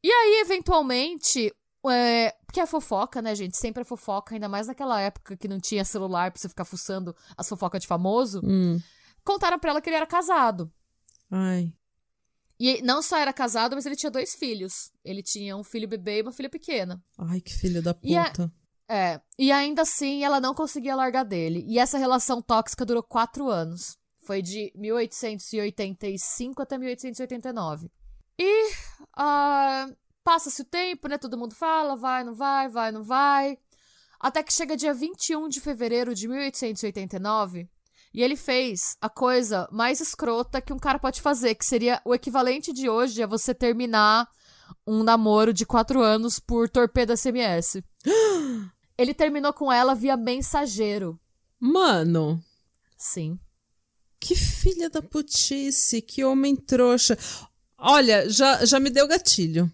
E 0.02 0.10
aí, 0.10 0.40
eventualmente. 0.40 1.52
É, 1.90 2.34
porque 2.46 2.60
a 2.60 2.66
fofoca, 2.66 3.22
né, 3.22 3.34
gente? 3.34 3.56
Sempre 3.56 3.82
é 3.82 3.84
fofoca, 3.84 4.34
ainda 4.34 4.48
mais 4.48 4.66
naquela 4.66 5.00
época 5.00 5.34
que 5.36 5.48
não 5.48 5.58
tinha 5.58 5.84
celular 5.84 6.30
pra 6.30 6.38
você 6.40 6.48
ficar 6.48 6.64
fuçando 6.66 7.14
as 7.36 7.48
fofocas 7.48 7.80
de 7.80 7.86
famoso. 7.86 8.40
Hum. 8.44 8.78
Contaram 9.24 9.58
pra 9.58 9.70
ela 9.70 9.80
que 9.80 9.88
ele 9.88 9.96
era 9.96 10.06
casado. 10.06 10.70
Ai. 11.30 11.72
E 12.58 12.82
não 12.82 13.00
só 13.00 13.16
era 13.16 13.32
casado, 13.32 13.74
mas 13.74 13.86
ele 13.86 13.96
tinha 13.96 14.10
dois 14.10 14.34
filhos. 14.34 14.90
Ele 15.02 15.22
tinha 15.22 15.56
um 15.56 15.64
filho 15.64 15.88
bebê 15.88 16.18
e 16.18 16.22
uma 16.22 16.32
filha 16.32 16.50
pequena. 16.50 17.02
Ai, 17.18 17.40
que 17.40 17.52
filho 17.54 17.82
da 17.82 17.96
E 18.02 18.14
a- 18.14 18.24
puta. 18.26 18.52
É. 18.92 19.20
E 19.38 19.52
ainda 19.52 19.82
assim, 19.82 20.24
ela 20.24 20.40
não 20.40 20.52
conseguia 20.52 20.96
largar 20.96 21.22
dele. 21.22 21.64
E 21.68 21.78
essa 21.78 21.96
relação 21.96 22.42
tóxica 22.42 22.84
durou 22.84 23.04
quatro 23.04 23.48
anos. 23.48 23.96
Foi 24.18 24.42
de 24.42 24.72
1885 24.74 26.60
até 26.60 26.76
1889. 26.76 27.88
E 28.36 28.72
ah, 29.16 29.88
passa-se 30.24 30.62
o 30.62 30.64
tempo, 30.64 31.06
né? 31.06 31.18
Todo 31.18 31.38
mundo 31.38 31.54
fala, 31.54 31.94
vai, 31.94 32.24
não 32.24 32.34
vai, 32.34 32.68
vai, 32.68 32.90
não 32.90 33.04
vai. 33.04 33.56
Até 34.18 34.42
que 34.42 34.52
chega 34.52 34.76
dia 34.76 34.92
21 34.92 35.48
de 35.48 35.60
fevereiro 35.60 36.12
de 36.12 36.26
1889 36.26 37.70
e 38.12 38.22
ele 38.24 38.34
fez 38.34 38.96
a 39.00 39.08
coisa 39.08 39.68
mais 39.70 40.00
escrota 40.00 40.60
que 40.60 40.72
um 40.72 40.78
cara 40.78 40.98
pode 40.98 41.22
fazer, 41.22 41.54
que 41.54 41.64
seria 41.64 42.02
o 42.04 42.12
equivalente 42.12 42.72
de 42.72 42.90
hoje 42.90 43.22
a 43.22 43.26
você 43.28 43.54
terminar 43.54 44.28
um 44.84 45.04
namoro 45.04 45.52
de 45.52 45.64
quatro 45.64 46.02
anos 46.02 46.40
por 46.40 46.68
torpedo 46.68 47.16
SMS. 47.16 47.80
Ele 49.00 49.14
terminou 49.14 49.50
com 49.54 49.72
ela 49.72 49.94
via 49.94 50.14
mensageiro. 50.14 51.18
Mano, 51.58 52.38
Sim. 52.98 53.40
que 54.20 54.36
filha 54.36 54.90
da 54.90 55.00
putice, 55.00 56.02
que 56.02 56.22
homem 56.22 56.54
trouxa. 56.54 57.16
Olha, 57.78 58.28
já, 58.28 58.62
já 58.66 58.78
me 58.78 58.90
deu 58.90 59.08
gatilho. 59.08 59.72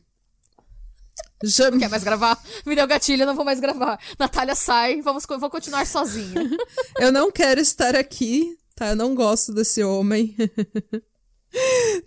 Já... 1.43 1.73
Não 1.73 1.79
quer 1.81 1.91
mais 1.91 2.05
gravar? 2.05 2.41
Me 2.65 2.77
deu 2.77 2.87
gatilho, 2.87 3.27
não 3.27 3.35
vou 3.35 3.45
mais 3.45 3.59
gravar. 3.59 3.99
Natália 4.17 4.55
sai, 4.55 5.03
vamos, 5.03 5.27
vou 5.27 5.51
continuar 5.51 5.85
sozinha. 5.89 6.49
Eu 6.97 7.11
não 7.11 7.29
quero 7.33 7.61
estar 7.61 7.97
aqui, 7.97 8.57
tá? 8.77 8.91
Eu 8.91 8.97
não 8.97 9.13
gosto 9.13 9.53
desse 9.53 9.83
homem. 9.83 10.37
É. 10.39 11.03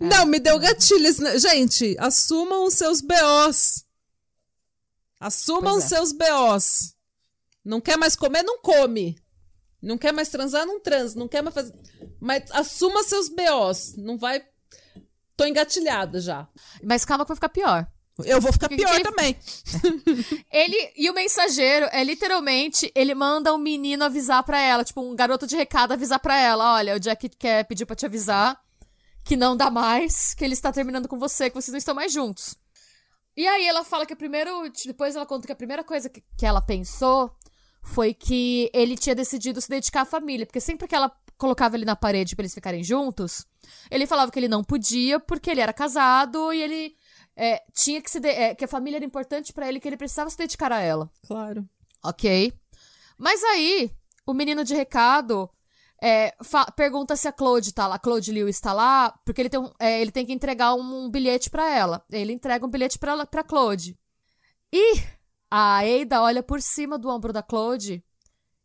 Não, 0.00 0.26
me 0.26 0.38
deu 0.38 0.58
gatilhos. 0.60 1.16
Gente, 1.42 1.96
assumam 1.98 2.66
os 2.66 2.74
seus 2.74 3.00
BOs. 3.00 3.84
Assumam 5.18 5.76
os 5.76 5.84
é. 5.84 5.88
seus 5.88 6.12
BOs. 6.12 6.94
Não 7.64 7.80
quer 7.80 7.96
mais 7.96 8.16
comer, 8.16 8.42
não 8.42 8.58
come. 8.58 9.18
Não 9.82 9.96
quer 9.96 10.12
mais 10.12 10.28
transar, 10.28 10.66
não 10.66 10.80
transa. 10.80 11.18
Não 11.18 11.28
quer 11.28 11.42
mais 11.42 11.54
fazer. 11.54 11.74
Mas 12.20 12.50
assuma 12.50 13.02
seus 13.02 13.28
BOs. 13.28 13.94
Não 13.96 14.16
vai. 14.16 14.44
Tô 15.36 15.44
engatilhada 15.44 16.20
já. 16.20 16.48
Mas 16.82 17.04
calma 17.04 17.24
que 17.24 17.28
vai 17.28 17.36
ficar 17.36 17.48
pior. 17.48 17.86
Eu 18.24 18.40
vou 18.40 18.52
ficar 18.52 18.68
pior 18.68 18.94
ele... 18.94 19.04
também. 19.04 19.36
ele 20.52 20.92
e 20.96 21.08
o 21.08 21.14
mensageiro 21.14 21.86
é 21.90 22.04
literalmente, 22.04 22.92
ele 22.94 23.14
manda 23.14 23.54
um 23.54 23.58
menino 23.58 24.04
avisar 24.04 24.42
para 24.42 24.60
ela, 24.60 24.84
tipo 24.84 25.00
um 25.00 25.16
garoto 25.16 25.46
de 25.46 25.56
recado 25.56 25.92
avisar 25.92 26.18
para 26.18 26.38
ela, 26.38 26.74
olha, 26.74 26.96
o 26.96 27.00
Jack 27.00 27.30
quer 27.30 27.64
pedir 27.64 27.86
para 27.86 27.96
te 27.96 28.04
avisar 28.04 28.60
que 29.24 29.36
não 29.36 29.56
dá 29.56 29.70
mais, 29.70 30.34
que 30.34 30.44
ele 30.44 30.54
está 30.54 30.72
terminando 30.72 31.08
com 31.08 31.18
você, 31.18 31.48
que 31.48 31.54
vocês 31.54 31.72
não 31.72 31.78
estão 31.78 31.94
mais 31.94 32.12
juntos. 32.12 32.56
E 33.36 33.46
aí 33.46 33.66
ela 33.66 33.84
fala 33.84 34.04
que 34.04 34.12
a 34.12 34.16
primeiro, 34.16 34.70
depois 34.84 35.14
ela 35.14 35.26
conta 35.26 35.46
que 35.46 35.52
a 35.52 35.56
primeira 35.56 35.84
coisa 35.84 36.08
que, 36.08 36.22
que 36.36 36.44
ela 36.44 36.60
pensou 36.60 37.34
foi 37.82 38.14
que 38.14 38.70
ele 38.72 38.96
tinha 38.96 39.14
decidido 39.14 39.60
se 39.60 39.68
dedicar 39.68 40.02
à 40.02 40.04
família, 40.04 40.46
porque 40.46 40.60
sempre 40.60 40.86
que 40.86 40.94
ela 40.94 41.10
colocava 41.36 41.76
ele 41.76 41.84
na 41.84 41.96
parede 41.96 42.36
para 42.36 42.42
eles 42.42 42.54
ficarem 42.54 42.84
juntos, 42.84 43.46
ele 43.90 44.06
falava 44.06 44.30
que 44.30 44.38
ele 44.38 44.48
não 44.48 44.62
podia 44.62 45.18
porque 45.18 45.50
ele 45.50 45.60
era 45.60 45.72
casado 45.72 46.52
e 46.52 46.62
ele 46.62 46.96
é, 47.34 47.62
tinha 47.72 48.00
que 48.02 48.10
se 48.10 48.18
é, 48.26 48.54
que 48.54 48.64
a 48.64 48.68
família 48.68 48.98
era 48.98 49.04
importante 49.04 49.52
para 49.52 49.68
ele, 49.68 49.80
que 49.80 49.88
ele 49.88 49.96
precisava 49.96 50.28
se 50.28 50.36
dedicar 50.36 50.70
a 50.70 50.80
ela. 50.80 51.10
Claro. 51.26 51.66
Ok. 52.04 52.52
Mas 53.16 53.42
aí 53.42 53.90
o 54.26 54.34
menino 54.34 54.62
de 54.64 54.74
recado 54.74 55.50
é, 56.02 56.34
pergunta 56.76 57.16
se 57.16 57.28
a 57.28 57.32
Claude 57.32 57.72
tá 57.72 57.86
lá, 57.86 57.96
a 57.96 57.98
Claude 57.98 58.32
Lewis 58.32 58.56
está 58.56 58.72
lá, 58.72 59.18
porque 59.24 59.42
ele 59.42 59.50
tem, 59.50 59.60
um, 59.60 59.70
é, 59.78 60.00
ele 60.00 60.10
tem 60.10 60.24
que 60.24 60.32
entregar 60.32 60.74
um, 60.74 61.04
um 61.04 61.10
bilhete 61.10 61.50
para 61.50 61.68
ela. 61.68 62.04
Ele 62.10 62.32
entrega 62.32 62.64
um 62.64 62.70
bilhete 62.70 62.98
para 62.98 63.26
para 63.26 63.44
Claude. 63.44 63.98
E 64.72 65.02
a 65.50 65.80
Ada 65.80 66.22
olha 66.22 66.42
por 66.42 66.62
cima 66.62 66.96
do 66.96 67.08
ombro 67.08 67.32
da 67.32 67.42
Claude 67.42 68.04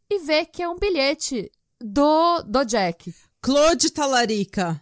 e 0.09 0.19
vê 0.19 0.45
que 0.45 0.61
é 0.61 0.69
um 0.69 0.77
bilhete 0.77 1.51
do, 1.81 2.43
do 2.43 2.63
Jack. 2.63 3.13
Claude 3.41 3.89
Talarica. 3.89 4.81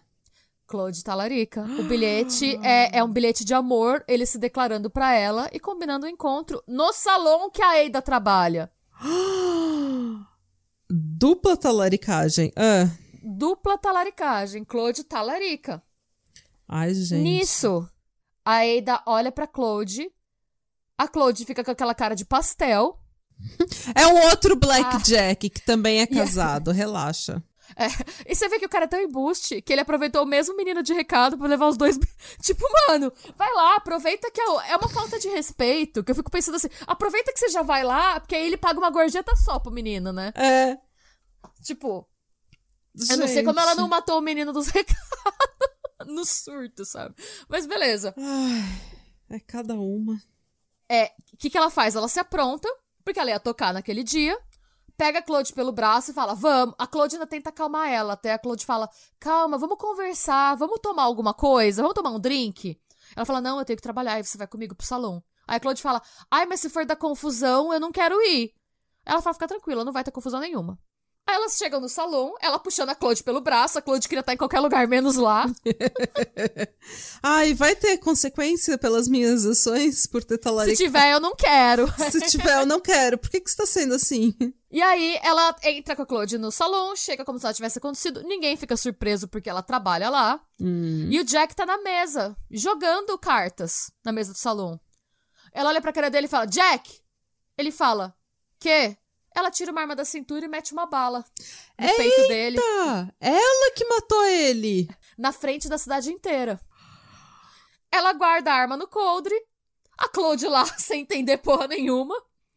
Claude 0.66 1.02
Talarica. 1.02 1.62
O 1.62 1.84
bilhete 1.84 2.58
é, 2.62 2.98
é 2.98 3.04
um 3.04 3.10
bilhete 3.10 3.44
de 3.44 3.54
amor, 3.54 4.04
ele 4.06 4.26
se 4.26 4.38
declarando 4.38 4.90
para 4.90 5.14
ela 5.14 5.48
e 5.52 5.58
combinando 5.58 6.04
o 6.04 6.08
um 6.08 6.12
encontro 6.12 6.62
no 6.66 6.92
salão 6.92 7.50
que 7.50 7.62
a 7.62 7.84
Ada 7.84 8.02
trabalha. 8.02 8.70
Dupla 10.90 11.56
talaricagem. 11.56 12.52
Ah. 12.56 12.88
Dupla 13.22 13.78
talaricagem. 13.78 14.64
Claude 14.64 15.04
Talarica. 15.04 15.82
Ai, 16.68 16.92
gente. 16.94 17.22
Nisso, 17.22 17.88
a 18.44 18.58
Ada 18.58 19.02
olha 19.06 19.32
pra 19.32 19.46
Claude 19.46 20.10
a 20.98 21.08
Claude 21.08 21.44
fica 21.44 21.64
com 21.64 21.70
aquela 21.70 21.94
cara 21.94 22.14
de 22.14 22.24
pastel. 22.24 22.98
É 23.94 24.06
um 24.06 24.28
outro 24.30 24.56
Blackjack 24.56 25.46
ah. 25.46 25.50
que 25.50 25.62
também 25.64 26.00
é 26.00 26.06
casado, 26.08 26.70
yeah. 26.70 26.86
relaxa. 26.86 27.42
É, 27.76 27.86
e 28.30 28.34
você 28.34 28.48
vê 28.48 28.58
que 28.58 28.66
o 28.66 28.68
cara 28.68 28.84
é 28.84 28.88
tão 28.88 29.00
embuste 29.00 29.60
que 29.62 29.72
ele 29.72 29.80
aproveitou 29.80 30.22
o 30.22 30.26
mesmo 30.26 30.56
menino 30.56 30.82
de 30.82 30.92
recado 30.92 31.36
pra 31.36 31.48
levar 31.48 31.66
os 31.66 31.76
dois. 31.76 31.98
Tipo, 32.42 32.64
mano, 32.88 33.12
vai 33.36 33.52
lá, 33.52 33.76
aproveita 33.76 34.30
que 34.30 34.40
é, 34.40 34.44
é 34.44 34.76
uma 34.76 34.88
falta 34.88 35.18
de 35.18 35.28
respeito. 35.28 36.04
Que 36.04 36.12
eu 36.12 36.14
fico 36.14 36.30
pensando 36.30 36.56
assim, 36.56 36.68
aproveita 36.86 37.32
que 37.32 37.38
você 37.38 37.48
já 37.48 37.62
vai 37.62 37.82
lá, 37.82 38.20
porque 38.20 38.34
aí 38.34 38.46
ele 38.46 38.56
paga 38.56 38.78
uma 38.78 38.90
gorjeta 38.90 39.34
só 39.36 39.58
pro 39.58 39.72
menino, 39.72 40.12
né? 40.12 40.32
É. 40.36 40.78
Tipo, 41.62 42.06
Gente. 42.94 43.10
eu 43.12 43.16
não 43.16 43.28
sei 43.28 43.42
como 43.42 43.58
ela 43.58 43.74
não 43.74 43.88
matou 43.88 44.18
o 44.18 44.22
menino 44.22 44.52
dos 44.52 44.68
recados 44.70 45.02
no 46.06 46.24
surto, 46.24 46.84
sabe? 46.84 47.14
Mas 47.48 47.66
beleza. 47.66 48.14
Ai, 48.16 49.36
é 49.36 49.40
cada 49.40 49.74
uma. 49.74 50.20
É, 50.88 51.12
o 51.32 51.36
que, 51.38 51.50
que 51.50 51.56
ela 51.56 51.70
faz? 51.70 51.96
Ela 51.96 52.08
se 52.08 52.20
apronta, 52.20 52.68
porque 53.04 53.18
ela 53.18 53.30
ia 53.30 53.40
tocar 53.40 53.72
naquele 53.72 54.02
dia, 54.02 54.38
pega 54.96 55.18
a 55.18 55.22
Claude 55.22 55.52
pelo 55.52 55.72
braço 55.72 56.10
e 56.10 56.14
fala, 56.14 56.34
vamos. 56.34 56.74
A 56.78 56.86
Claude 56.86 57.16
ainda 57.16 57.26
tenta 57.26 57.50
acalmar 57.50 57.88
ela, 57.88 58.14
até 58.14 58.32
a 58.32 58.38
Claude 58.38 58.64
fala, 58.64 58.88
calma, 59.18 59.58
vamos 59.58 59.78
conversar, 59.78 60.56
vamos 60.56 60.78
tomar 60.80 61.04
alguma 61.04 61.34
coisa, 61.34 61.82
vamos 61.82 61.94
tomar 61.94 62.10
um 62.10 62.20
drink? 62.20 62.80
Ela 63.16 63.26
fala, 63.26 63.40
não, 63.40 63.58
eu 63.58 63.64
tenho 63.64 63.76
que 63.76 63.82
trabalhar, 63.82 64.18
e 64.18 64.24
você 64.24 64.38
vai 64.38 64.46
comigo 64.46 64.74
pro 64.74 64.86
salão. 64.86 65.22
Aí 65.46 65.56
a 65.56 65.60
Claude 65.60 65.82
fala, 65.82 66.02
ai, 66.30 66.46
mas 66.46 66.60
se 66.60 66.70
for 66.70 66.86
da 66.86 66.96
confusão, 66.96 67.72
eu 67.72 67.80
não 67.80 67.92
quero 67.92 68.20
ir. 68.22 68.52
Ela 69.04 69.20
fala, 69.20 69.34
fica 69.34 69.48
tranquila, 69.48 69.84
não 69.84 69.92
vai 69.92 70.02
ter 70.02 70.10
confusão 70.10 70.40
nenhuma. 70.40 70.78
Aí 71.26 71.36
elas 71.36 71.56
chegam 71.56 71.80
no 71.80 71.88
salão, 71.88 72.34
ela 72.38 72.58
puxando 72.58 72.90
a 72.90 72.94
Claude 72.94 73.22
pelo 73.22 73.40
braço, 73.40 73.78
a 73.78 73.82
Claude 73.82 74.06
queria 74.06 74.20
estar 74.20 74.34
em 74.34 74.36
qualquer 74.36 74.60
lugar 74.60 74.86
menos 74.86 75.16
lá. 75.16 75.46
Ai, 77.22 77.54
vai 77.54 77.74
ter 77.74 77.96
consequência 77.96 78.76
pelas 78.76 79.08
minhas 79.08 79.46
ações 79.46 80.06
por 80.06 80.22
ter 80.22 80.36
talaricado? 80.36 80.76
Se 80.76 80.84
tiver, 80.84 81.12
eu 81.12 81.20
não 81.20 81.34
quero. 81.34 81.86
Se 82.12 82.20
tiver, 82.26 82.60
eu 82.60 82.66
não 82.66 82.78
quero. 82.78 83.16
Por 83.16 83.30
que 83.30 83.40
que 83.40 83.48
está 83.48 83.64
sendo 83.64 83.94
assim? 83.94 84.34
E 84.70 84.82
aí, 84.82 85.18
ela 85.22 85.56
entra 85.62 85.96
com 85.96 86.02
a 86.02 86.06
Claude 86.06 86.36
no 86.36 86.52
salão, 86.52 86.94
chega 86.94 87.24
como 87.24 87.38
se 87.38 87.46
ela 87.46 87.54
tivesse 87.54 87.78
acontecido. 87.78 88.22
Ninguém 88.22 88.54
fica 88.56 88.76
surpreso 88.76 89.26
porque 89.26 89.48
ela 89.48 89.62
trabalha 89.62 90.10
lá. 90.10 90.38
Hum. 90.60 91.08
E 91.10 91.18
o 91.20 91.24
Jack 91.24 91.56
tá 91.56 91.64
na 91.64 91.78
mesa, 91.78 92.36
jogando 92.50 93.16
cartas 93.16 93.90
na 94.04 94.12
mesa 94.12 94.32
do 94.32 94.38
salão. 94.38 94.78
Ela 95.54 95.70
olha 95.70 95.80
pra 95.80 95.92
cara 95.92 96.10
dele 96.10 96.26
e 96.26 96.30
fala, 96.30 96.44
Jack! 96.46 97.00
Ele 97.56 97.70
fala, 97.70 98.14
que? 98.58 98.96
Ela 99.34 99.50
tira 99.50 99.72
uma 99.72 99.80
arma 99.80 99.96
da 99.96 100.04
cintura 100.04 100.44
e 100.44 100.48
mete 100.48 100.72
uma 100.72 100.86
bala 100.86 101.24
no 101.78 101.86
Eita! 101.86 101.96
peito 101.96 102.28
dele. 102.28 102.58
Ela 103.20 103.70
que 103.74 103.84
matou 103.84 104.24
ele! 104.26 104.88
Na 105.18 105.32
frente 105.32 105.68
da 105.68 105.76
cidade 105.76 106.12
inteira. 106.12 106.60
Ela 107.90 108.12
guarda 108.12 108.52
a 108.52 108.54
arma 108.54 108.76
no 108.76 108.86
coldre, 108.86 109.34
a 109.98 110.08
Claude 110.08 110.46
lá 110.46 110.64
sem 110.78 111.02
entender 111.02 111.38
porra 111.38 111.66
nenhuma, 111.68 112.14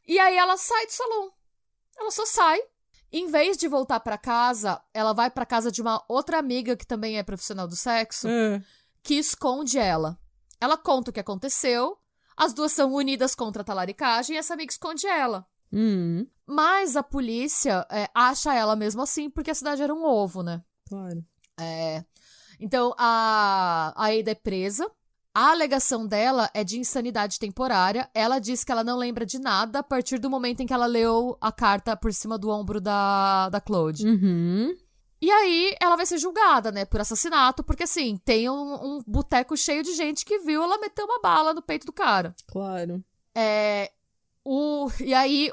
e 0.07 0.19
aí 0.19 0.35
ela 0.37 0.57
sai 0.57 0.85
do 0.85 0.91
salão. 0.91 1.31
Ela 1.97 2.11
só 2.11 2.25
sai. 2.25 2.59
Em 3.11 3.27
vez 3.27 3.57
de 3.57 3.67
voltar 3.67 3.99
para 4.01 4.17
casa, 4.17 4.81
ela 4.93 5.13
vai 5.13 5.29
para 5.29 5.45
casa 5.45 5.71
de 5.71 5.81
uma 5.81 6.03
outra 6.09 6.37
amiga 6.37 6.75
que 6.75 6.85
também 6.85 7.17
é 7.17 7.23
profissional 7.23 7.67
do 7.67 7.75
sexo, 7.75 8.27
é. 8.27 8.61
que 9.01 9.15
esconde 9.15 9.77
ela. 9.77 10.19
Ela 10.59 10.77
conta 10.77 11.09
o 11.09 11.13
que 11.13 11.19
aconteceu, 11.19 11.97
as 12.35 12.53
duas 12.53 12.71
são 12.71 12.93
unidas 12.93 13.33
contra 13.33 13.61
a 13.61 13.65
talaricagem 13.65 14.35
e 14.35 14.39
essa 14.39 14.53
amiga 14.53 14.71
esconde 14.71 15.07
ela. 15.07 15.47
Uhum. 15.71 16.27
Mas 16.45 16.95
a 16.95 17.03
polícia 17.03 17.85
é, 17.91 18.09
acha 18.13 18.53
ela 18.53 18.75
mesmo 18.75 19.01
assim, 19.01 19.29
porque 19.29 19.51
a 19.51 19.55
cidade 19.55 19.81
era 19.81 19.93
um 19.93 20.05
ovo, 20.05 20.41
né? 20.41 20.61
Claro. 20.87 21.23
É. 21.59 22.03
Então, 22.59 22.93
a, 22.97 23.93
a 23.95 24.05
Ada 24.07 24.31
é 24.31 24.35
presa. 24.35 24.89
A 25.33 25.51
alegação 25.51 26.07
dela 26.07 26.49
é 26.53 26.63
de 26.63 26.79
insanidade 26.79 27.37
temporária. 27.37 28.09
Ela 28.13 28.39
diz 28.39 28.63
que 28.63 28.71
ela 28.71 28.83
não 28.83 28.97
lembra 28.97 29.23
de 29.25 29.37
nada 29.37 29.79
a 29.79 29.83
partir 29.83 30.17
do 30.17 30.29
momento 30.29 30.61
em 30.61 30.65
que 30.65 30.73
ela 30.73 30.87
leu 30.87 31.37
a 31.39 31.51
carta 31.51 31.95
por 31.95 32.11
cima 32.11 32.39
do 32.39 32.49
ombro 32.49 32.81
da, 32.81 33.49
da 33.49 33.61
Claude. 33.61 34.07
Uhum. 34.07 34.75
E 35.21 35.29
aí 35.29 35.75
ela 35.81 35.95
vai 35.95 36.05
ser 36.05 36.17
julgada, 36.17 36.71
né, 36.71 36.85
por 36.85 37.01
assassinato, 37.01 37.63
porque 37.63 37.83
assim, 37.83 38.17
tem 38.23 38.49
um, 38.49 38.73
um 38.73 38.99
boteco 39.05 39.57
cheio 39.57 39.83
de 39.83 39.93
gente 39.93 40.23
que 40.23 40.39
viu 40.39 40.63
ela 40.63 40.79
meter 40.79 41.03
uma 41.03 41.19
bala 41.19 41.53
no 41.53 41.61
peito 41.61 41.85
do 41.85 41.93
cara. 41.93 42.35
Claro. 42.47 43.03
É, 43.35 43.91
o, 44.49 44.89
e 45.01 45.13
aí, 45.13 45.51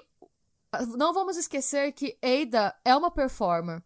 não 0.96 1.12
vamos 1.12 1.36
esquecer 1.36 1.90
que 1.90 2.16
Ada 2.22 2.72
é 2.84 2.94
uma 2.94 3.10
performer. 3.10 3.82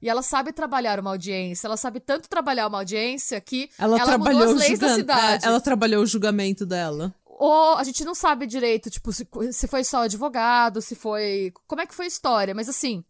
E 0.00 0.08
ela 0.08 0.22
sabe 0.22 0.54
trabalhar 0.54 0.98
uma 0.98 1.10
audiência. 1.10 1.66
Ela 1.66 1.76
sabe 1.76 2.00
tanto 2.00 2.30
trabalhar 2.30 2.66
uma 2.66 2.78
audiência 2.78 3.38
que 3.42 3.68
ela, 3.78 3.98
ela 3.98 4.06
trabalhou 4.06 4.40
mudou 4.40 4.54
as 4.54 4.60
leis 4.60 4.78
da 4.78 4.94
cidade. 4.94 5.44
É, 5.44 5.48
ela 5.48 5.60
trabalhou 5.60 6.02
o 6.02 6.06
julgamento 6.06 6.64
dela. 6.64 7.14
Ou 7.26 7.76
a 7.76 7.84
gente 7.84 8.04
não 8.06 8.14
sabe 8.14 8.46
direito, 8.46 8.88
tipo, 8.88 9.12
se, 9.12 9.28
se 9.52 9.68
foi 9.68 9.84
só 9.84 10.04
advogado, 10.04 10.80
se 10.80 10.94
foi. 10.94 11.52
Como 11.66 11.82
é 11.82 11.86
que 11.86 11.94
foi 11.94 12.06
a 12.06 12.08
história? 12.08 12.54
Mas 12.54 12.70
assim, 12.70 13.04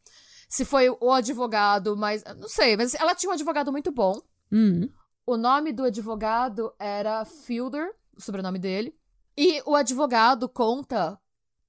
se 0.48 0.64
foi 0.64 0.90
o 0.90 1.12
advogado, 1.12 1.96
mas. 1.96 2.24
Não 2.36 2.48
sei, 2.48 2.76
mas 2.76 2.94
ela 2.94 3.14
tinha 3.14 3.30
um 3.30 3.34
advogado 3.34 3.70
muito 3.70 3.92
bom. 3.92 4.20
Hum. 4.50 4.88
O 5.24 5.36
nome 5.36 5.72
do 5.72 5.84
advogado 5.84 6.74
era 6.80 7.24
Fielder, 7.24 7.94
o 8.16 8.20
sobrenome 8.20 8.58
dele. 8.58 8.92
E 9.36 9.62
o 9.66 9.74
advogado 9.74 10.48
conta 10.48 11.18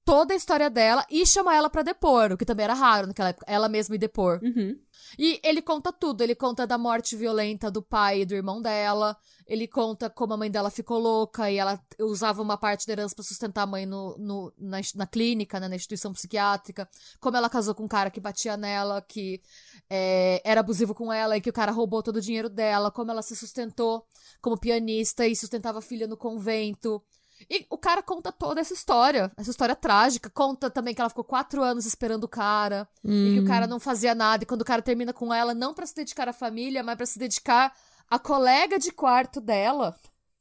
toda 0.04 0.34
a 0.34 0.36
história 0.36 0.68
dela 0.68 1.04
e 1.10 1.24
chama 1.24 1.56
ela 1.56 1.70
para 1.70 1.82
depor, 1.82 2.32
o 2.32 2.36
que 2.36 2.44
também 2.44 2.64
era 2.64 2.74
raro 2.74 3.06
naquela 3.06 3.30
época, 3.30 3.46
ela 3.48 3.68
mesma 3.68 3.94
ir 3.94 3.98
depor. 3.98 4.38
Uhum. 4.42 4.78
E 5.18 5.40
ele 5.42 5.62
conta 5.62 5.92
tudo, 5.92 6.22
ele 6.22 6.34
conta 6.34 6.66
da 6.66 6.76
morte 6.76 7.16
violenta 7.16 7.70
do 7.70 7.82
pai 7.82 8.20
e 8.20 8.26
do 8.26 8.34
irmão 8.34 8.60
dela, 8.60 9.16
ele 9.46 9.66
conta 9.66 10.10
como 10.10 10.34
a 10.34 10.36
mãe 10.36 10.50
dela 10.50 10.70
ficou 10.70 10.98
louca 10.98 11.50
e 11.50 11.56
ela 11.56 11.80
usava 12.00 12.42
uma 12.42 12.56
parte 12.56 12.86
da 12.86 12.92
herança 12.92 13.14
para 13.14 13.24
sustentar 13.24 13.62
a 13.62 13.66
mãe 13.66 13.86
no, 13.86 14.16
no 14.18 14.52
na, 14.58 14.78
na, 14.94 15.06
clínica, 15.06 15.58
né, 15.58 15.68
na 15.68 15.76
instituição 15.76 16.12
psiquiátrica, 16.12 16.88
como 17.20 17.36
ela 17.36 17.48
casou 17.48 17.74
com 17.74 17.84
um 17.84 17.88
cara 17.88 18.10
que 18.10 18.20
batia 18.20 18.56
nela, 18.56 19.00
que 19.00 19.40
é, 19.88 20.42
era 20.44 20.60
abusivo 20.60 20.94
com 20.94 21.12
ela 21.12 21.36
e 21.36 21.40
que 21.40 21.50
o 21.50 21.52
cara 21.52 21.72
roubou 21.72 22.02
todo 22.02 22.16
o 22.16 22.20
dinheiro 22.20 22.48
dela, 22.48 22.90
como 22.90 23.10
ela 23.10 23.22
se 23.22 23.36
sustentou 23.36 24.06
como 24.40 24.58
pianista 24.58 25.26
e 25.26 25.34
sustentava 25.34 25.78
a 25.78 25.82
filha 25.82 26.06
no 26.06 26.16
convento, 26.16 27.02
E 27.50 27.66
o 27.70 27.78
cara 27.78 28.02
conta 28.02 28.32
toda 28.32 28.60
essa 28.60 28.72
história, 28.72 29.30
essa 29.36 29.50
história 29.50 29.76
trágica. 29.76 30.30
Conta 30.30 30.70
também 30.70 30.94
que 30.94 31.00
ela 31.00 31.10
ficou 31.10 31.24
quatro 31.24 31.62
anos 31.62 31.86
esperando 31.86 32.24
o 32.24 32.28
cara, 32.28 32.88
hum. 33.04 33.28
e 33.28 33.34
que 33.34 33.40
o 33.40 33.46
cara 33.46 33.66
não 33.66 33.80
fazia 33.80 34.14
nada. 34.14 34.44
E 34.44 34.46
quando 34.46 34.62
o 34.62 34.64
cara 34.64 34.82
termina 34.82 35.12
com 35.12 35.32
ela, 35.32 35.54
não 35.54 35.74
para 35.74 35.86
se 35.86 35.94
dedicar 35.94 36.28
à 36.28 36.32
família, 36.32 36.82
mas 36.82 36.96
para 36.96 37.06
se 37.06 37.18
dedicar 37.18 37.74
à 38.10 38.18
colega 38.18 38.78
de 38.78 38.90
quarto 38.92 39.40
dela. 39.40 39.94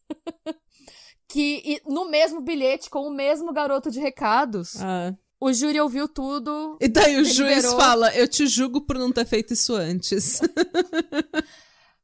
que 1.27 1.81
no 1.87 2.09
mesmo 2.09 2.41
bilhete, 2.41 2.89
com 2.89 3.07
o 3.07 3.13
mesmo 3.13 3.51
garoto 3.51 3.89
de 3.89 3.99
recados. 3.99 4.81
Ah. 4.81 5.13
O 5.39 5.51
júri 5.51 5.79
ouviu 5.79 6.07
tudo. 6.07 6.77
E 6.79 6.87
daí 6.87 7.19
o 7.19 7.25
juiz 7.25 7.65
fala: 7.73 8.15
Eu 8.15 8.27
te 8.29 8.47
julgo 8.47 8.79
por 8.79 8.97
não 8.97 9.11
ter 9.11 9.25
feito 9.25 9.53
isso 9.53 9.75
antes. 9.75 10.39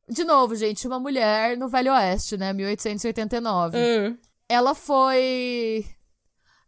De 0.10 0.24
novo, 0.24 0.56
gente, 0.56 0.88
uma 0.88 1.00
mulher 1.00 1.56
no 1.56 1.70
Velho 1.70 1.94
Oeste, 1.94 2.36
né? 2.36 2.52
1889. 2.52 3.78
Uh. 3.78 4.18
Ela 4.50 4.74
foi. 4.74 5.86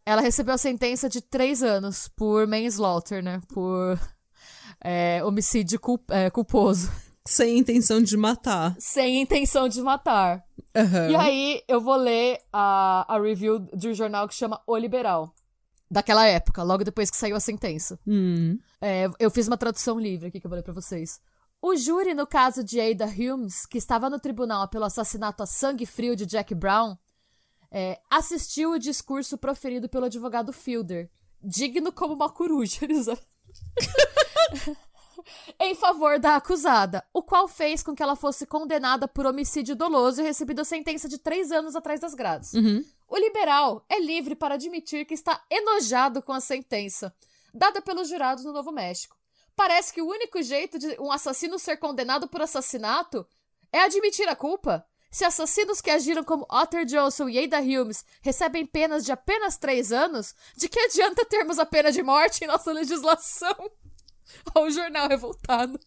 Ela 0.06 0.22
recebeu 0.22 0.54
a 0.54 0.58
sentença 0.58 1.10
de 1.10 1.20
três 1.20 1.64
anos 1.64 2.08
por 2.08 2.46
manslaughter, 2.48 3.24
né? 3.24 3.42
Por 3.52 4.00
é, 4.84 5.24
homicídio 5.24 5.80
culp 5.80 6.10
é, 6.12 6.30
culposo. 6.30 6.92
Sem 7.26 7.58
intenção 7.58 8.02
de 8.02 8.16
matar. 8.16 8.76
Sem 8.80 9.22
intenção 9.22 9.68
de 9.68 9.82
matar. 9.82 10.44
Uhum. 10.76 11.10
E 11.12 11.16
aí, 11.16 11.64
eu 11.68 11.82
vou 11.82 11.96
ler 11.96 12.40
a, 12.52 13.06
a 13.08 13.20
review 13.20 13.60
de 13.60 13.90
um 13.90 13.94
jornal 13.94 14.28
que 14.28 14.34
chama 14.34 14.62
O 14.66 14.78
Liberal. 14.78 15.34
Daquela 15.90 16.26
época, 16.26 16.64
logo 16.64 16.84
depois 16.84 17.12
que 17.12 17.18
saiu 17.18 17.36
a 17.36 17.40
sentença. 17.40 18.00
Hum. 18.08 18.58
É, 18.80 19.10
eu 19.20 19.30
fiz 19.30 19.48
uma 19.48 19.58
tradução 19.58 20.00
livre 20.00 20.30
aqui 20.30 20.40
que 20.40 20.48
eu 20.48 20.50
vou 20.50 20.56
ler 20.56 20.64
pra 20.64 20.74
vocês. 20.74 21.20
O 21.62 21.76
júri 21.76 22.14
no 22.14 22.26
caso 22.26 22.64
de 22.64 22.80
Ada 22.80 23.06
Humes, 23.06 23.66
que 23.66 23.78
estava 23.78 24.10
no 24.10 24.20
tribunal 24.20 24.68
pelo 24.68 24.86
assassinato 24.86 25.44
a 25.44 25.46
sangue 25.46 25.86
frio 25.86 26.16
de 26.16 26.26
Jack 26.26 26.56
Brown, 26.56 26.98
é, 27.72 28.00
assistiu 28.10 28.72
o 28.72 28.80
discurso 28.80 29.38
proferido 29.38 29.88
pelo 29.88 30.06
advogado 30.06 30.52
Fielder, 30.52 31.10
digno 31.42 31.92
como 31.92 32.14
uma 32.14 32.30
coruja, 32.30 32.86
em 35.60 35.76
favor 35.76 36.20
da 36.20 36.36
acusada, 36.36 37.04
o 37.14 37.24
qual 37.24 37.48
fez 37.48 37.82
com 37.82 37.96
que 37.96 38.04
ela 38.04 38.16
fosse 38.16 38.46
condenada 38.46 39.08
por 39.08 39.26
homicídio 39.26 39.76
doloso 39.76 40.22
e 40.22 40.24
recebida 40.24 40.64
sentença 40.64 41.08
de 41.08 41.18
três 41.18 41.52
anos 41.52 41.76
atrás 41.76 42.00
das 42.00 42.14
grades. 42.14 42.54
Uhum. 42.54 42.84
O 43.08 43.18
liberal 43.18 43.86
é 43.90 44.00
livre 44.00 44.36
para 44.36 44.56
admitir 44.56 45.06
que 45.06 45.14
está 45.14 45.44
enojado 45.50 46.22
com 46.22 46.34
a 46.34 46.42
sentença, 46.42 47.14
dada 47.54 47.82
pelos 47.82 48.10
jurados 48.10 48.44
no 48.44 48.54
Novo 48.54 48.72
México 48.72 49.22
Parece 49.56 49.94
que 49.94 50.02
o 50.02 50.08
único 50.08 50.42
jeito 50.42 50.80
de 50.80 50.96
um 51.00 51.12
assassino 51.12 51.60
ser 51.60 51.78
condenado 51.78 52.28
por 52.28 52.42
assassinato 52.42 53.26
é 53.72 53.82
admitir 53.82 54.28
a 54.28 54.36
culpa. 54.36 54.86
Se 55.12 55.26
assassinos 55.26 55.82
que 55.82 55.92
agiram 55.92 56.24
como 56.24 56.48
Otter 56.50 56.86
Johnson 56.86 57.28
e 57.28 57.38
Ada 57.38 57.60
Humes 57.60 58.06
recebem 58.22 58.66
penas 58.66 59.04
de 59.04 59.12
apenas 59.12 59.58
três 59.58 59.92
anos, 59.92 60.34
de 60.56 60.70
que 60.70 60.80
adianta 60.80 61.26
termos 61.26 61.60
a 61.60 61.66
pena 61.66 61.92
de 61.92 62.02
morte 62.02 62.46
em 62.46 62.48
nossa 62.48 62.72
legislação? 62.72 63.54
Olha 64.56 64.66
o 64.66 64.72
jornal 64.72 65.10
revoltado. 65.10 65.78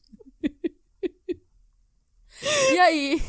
e 2.71 2.79
aí, 2.79 3.23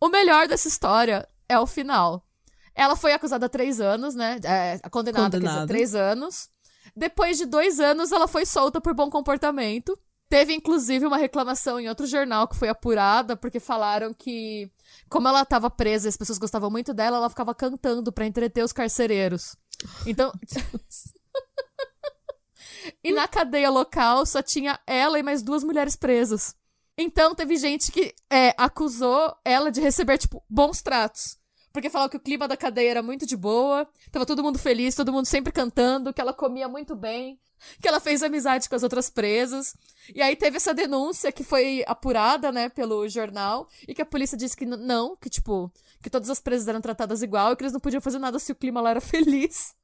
o 0.00 0.08
melhor 0.08 0.48
dessa 0.48 0.66
história 0.66 1.28
é 1.48 1.56
o 1.56 1.68
final. 1.68 2.26
Ela 2.74 2.96
foi 2.96 3.12
acusada 3.12 3.46
há 3.46 3.48
três 3.48 3.80
anos, 3.80 4.16
né? 4.16 4.40
É, 4.42 4.80
condenada, 4.90 5.36
condenada. 5.36 5.60
Dizer, 5.60 5.68
três 5.68 5.94
anos. 5.94 6.50
Depois 6.96 7.38
de 7.38 7.46
dois 7.46 7.78
anos, 7.78 8.10
ela 8.10 8.26
foi 8.26 8.44
solta 8.44 8.80
por 8.80 8.92
bom 8.92 9.08
comportamento. 9.08 9.96
Teve, 10.28 10.54
inclusive, 10.54 11.06
uma 11.06 11.16
reclamação 11.16 11.78
em 11.78 11.88
outro 11.88 12.06
jornal 12.06 12.48
que 12.48 12.56
foi 12.56 12.68
apurada, 12.68 13.36
porque 13.36 13.60
falaram 13.60 14.12
que, 14.12 14.70
como 15.08 15.28
ela 15.28 15.42
estava 15.42 15.70
presa 15.70 16.08
e 16.08 16.10
as 16.10 16.16
pessoas 16.16 16.38
gostavam 16.38 16.70
muito 16.70 16.92
dela, 16.92 17.18
ela 17.18 17.30
ficava 17.30 17.54
cantando 17.54 18.12
para 18.12 18.26
entreter 18.26 18.64
os 18.64 18.72
carcereiros. 18.72 19.56
Então. 20.04 20.32
e 23.04 23.12
na 23.12 23.28
cadeia 23.28 23.70
local 23.70 24.26
só 24.26 24.42
tinha 24.42 24.80
ela 24.86 25.18
e 25.18 25.22
mais 25.22 25.42
duas 25.42 25.62
mulheres 25.62 25.94
presas. 25.94 26.56
Então 26.98 27.34
teve 27.34 27.56
gente 27.56 27.92
que 27.92 28.14
é, 28.28 28.54
acusou 28.56 29.36
ela 29.44 29.70
de 29.70 29.80
receber, 29.80 30.18
tipo, 30.18 30.42
bons 30.48 30.82
tratos 30.82 31.38
porque 31.76 31.90
falava 31.90 32.08
que 32.08 32.16
o 32.16 32.20
clima 32.20 32.48
da 32.48 32.56
cadeia 32.56 32.92
era 32.92 33.02
muito 33.02 33.26
de 33.26 33.36
boa, 33.36 33.86
tava 34.10 34.24
todo 34.24 34.42
mundo 34.42 34.58
feliz, 34.58 34.94
todo 34.94 35.12
mundo 35.12 35.26
sempre 35.26 35.52
cantando, 35.52 36.10
que 36.10 36.22
ela 36.22 36.32
comia 36.32 36.66
muito 36.66 36.96
bem, 36.96 37.38
que 37.80 37.88
ela 37.88 38.00
fez 38.00 38.22
amizade 38.22 38.68
com 38.68 38.74
as 38.74 38.82
outras 38.82 39.10
presas. 39.10 39.74
E 40.14 40.22
aí 40.22 40.36
teve 40.36 40.56
essa 40.56 40.74
denúncia 40.74 41.32
que 41.32 41.44
foi 41.44 41.84
apurada, 41.86 42.52
né, 42.52 42.68
pelo 42.68 43.08
jornal, 43.08 43.68
e 43.86 43.94
que 43.94 44.02
a 44.02 44.06
polícia 44.06 44.36
disse 44.36 44.56
que 44.56 44.66
não, 44.66 45.16
que 45.16 45.28
tipo, 45.28 45.72
que 46.02 46.10
todas 46.10 46.30
as 46.30 46.40
presas 46.40 46.68
eram 46.68 46.80
tratadas 46.80 47.22
igual 47.22 47.52
e 47.52 47.56
que 47.56 47.62
eles 47.62 47.72
não 47.72 47.80
podiam 47.80 48.00
fazer 48.00 48.18
nada 48.18 48.38
se 48.38 48.52
o 48.52 48.56
clima 48.56 48.80
lá 48.80 48.90
era 48.90 49.00
feliz. 49.00 49.74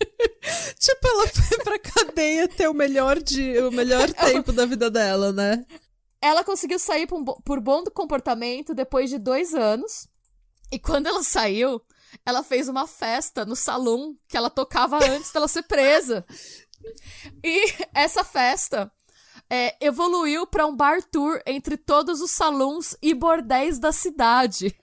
tipo, 0.78 1.08
ela 1.08 1.28
foi 1.28 1.58
pra 1.58 1.78
cadeia 1.78 2.48
ter 2.48 2.68
o 2.68 2.74
melhor 2.74 3.22
dia, 3.22 3.68
o 3.68 3.72
melhor 3.72 4.10
tempo 4.12 4.52
da 4.52 4.66
vida 4.66 4.90
dela, 4.90 5.32
né? 5.32 5.64
Ela 6.20 6.44
conseguiu 6.44 6.78
sair 6.78 7.06
por, 7.06 7.40
por 7.42 7.60
bom 7.60 7.84
comportamento 7.84 8.74
depois 8.74 9.08
de 9.08 9.18
dois 9.18 9.54
anos. 9.54 10.06
E 10.70 10.78
quando 10.78 11.06
ela 11.06 11.22
saiu, 11.22 11.82
ela 12.24 12.42
fez 12.42 12.68
uma 12.68 12.86
festa 12.86 13.44
no 13.44 13.56
salão 13.56 14.16
que 14.28 14.36
ela 14.36 14.50
tocava 14.50 14.98
antes 15.04 15.32
dela 15.32 15.48
ser 15.48 15.62
presa. 15.62 16.24
E 17.42 17.74
essa 17.94 18.24
festa 18.24 18.90
é, 19.48 19.76
evoluiu 19.80 20.46
para 20.46 20.66
um 20.66 20.74
bar 20.74 21.02
tour 21.02 21.40
entre 21.46 21.76
todos 21.76 22.20
os 22.20 22.30
salões 22.30 22.96
e 23.02 23.12
bordéis 23.12 23.78
da 23.78 23.92
cidade. 23.92 24.74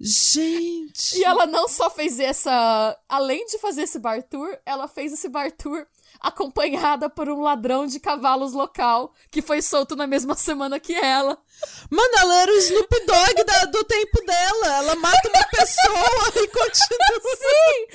Gente! 0.00 1.18
E 1.18 1.24
ela 1.24 1.44
não 1.44 1.66
só 1.66 1.90
fez 1.90 2.20
essa. 2.20 2.96
Além 3.08 3.44
de 3.46 3.58
fazer 3.58 3.82
esse 3.82 3.98
bar 3.98 4.22
tour, 4.22 4.56
ela 4.64 4.86
fez 4.86 5.12
esse 5.12 5.28
bar 5.28 5.50
tour 5.50 5.84
acompanhada 6.20 7.10
por 7.10 7.28
um 7.28 7.40
ladrão 7.40 7.86
de 7.86 7.98
cavalos 7.98 8.52
local 8.52 9.12
que 9.30 9.42
foi 9.42 9.60
solto 9.60 9.96
na 9.96 10.06
mesma 10.06 10.36
semana 10.36 10.78
que 10.78 10.94
ela. 10.94 11.36
Mano, 11.90 12.14
ela 12.16 12.42
era 12.42 12.52
o 12.52 12.58
Snoop 12.58 13.06
Dogg 13.06 13.44
da, 13.44 13.64
do 13.64 13.84
tempo 13.84 14.24
dela. 14.24 14.76
Ela 14.76 14.94
mata 14.96 15.28
uma 15.28 15.44
pessoa 15.44 16.32
e 16.36 16.48
continua. 16.48 17.20
Sim! 17.36 17.86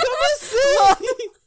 Como 0.00 0.24
assim? 0.34 1.41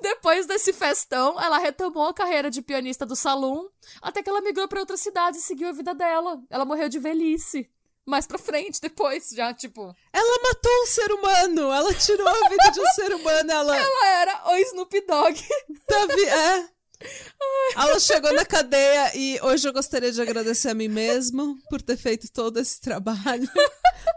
Depois 0.00 0.46
desse 0.46 0.72
festão, 0.72 1.40
ela 1.40 1.58
retomou 1.58 2.06
a 2.06 2.14
carreira 2.14 2.50
de 2.50 2.62
pianista 2.62 3.04
do 3.04 3.16
salão, 3.16 3.70
até 4.00 4.22
que 4.22 4.30
ela 4.30 4.40
migrou 4.40 4.68
para 4.68 4.80
outra 4.80 4.96
cidade 4.96 5.38
e 5.38 5.42
seguiu 5.42 5.68
a 5.68 5.72
vida 5.72 5.94
dela. 5.94 6.40
Ela 6.48 6.64
morreu 6.64 6.88
de 6.88 6.98
velhice 6.98 7.68
mais 8.06 8.26
pra 8.26 8.38
frente, 8.38 8.80
depois, 8.80 9.30
já, 9.30 9.54
tipo. 9.54 9.94
Ela 10.12 10.42
matou 10.42 10.82
um 10.82 10.86
ser 10.86 11.12
humano! 11.12 11.72
Ela 11.72 11.94
tirou 11.94 12.26
a 12.26 12.48
vida 12.48 12.70
de 12.72 12.80
um 12.80 12.86
ser 12.86 13.14
humano, 13.14 13.52
ela. 13.52 13.76
Ela 13.76 14.08
era 14.08 14.50
o 14.50 14.56
Snoop 14.56 15.00
Dogg. 15.06 15.40
Tá 15.86 16.06
vi... 16.06 16.24
É. 16.24 16.68
Ela 17.74 17.98
chegou 17.98 18.32
na 18.34 18.44
cadeia 18.44 19.16
e 19.16 19.40
hoje 19.42 19.66
eu 19.66 19.72
gostaria 19.72 20.12
de 20.12 20.20
agradecer 20.20 20.68
a 20.68 20.74
mim 20.74 20.88
mesmo 20.88 21.58
por 21.70 21.80
ter 21.80 21.96
feito 21.96 22.30
todo 22.30 22.58
esse 22.58 22.80
trabalho, 22.80 23.48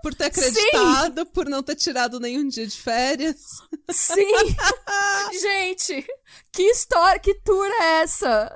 por 0.01 0.13
ter 0.13 0.25
acreditado, 0.25 1.21
Sim. 1.21 1.25
por 1.27 1.45
não 1.45 1.63
ter 1.63 1.75
tirado 1.75 2.19
nenhum 2.19 2.47
dia 2.47 2.67
de 2.67 2.77
férias. 2.77 3.37
Sim! 3.89 4.27
Gente, 5.39 6.05
que 6.51 6.63
história, 6.63 7.19
que 7.19 7.35
tour 7.35 7.65
é 7.65 8.01
essa? 8.01 8.51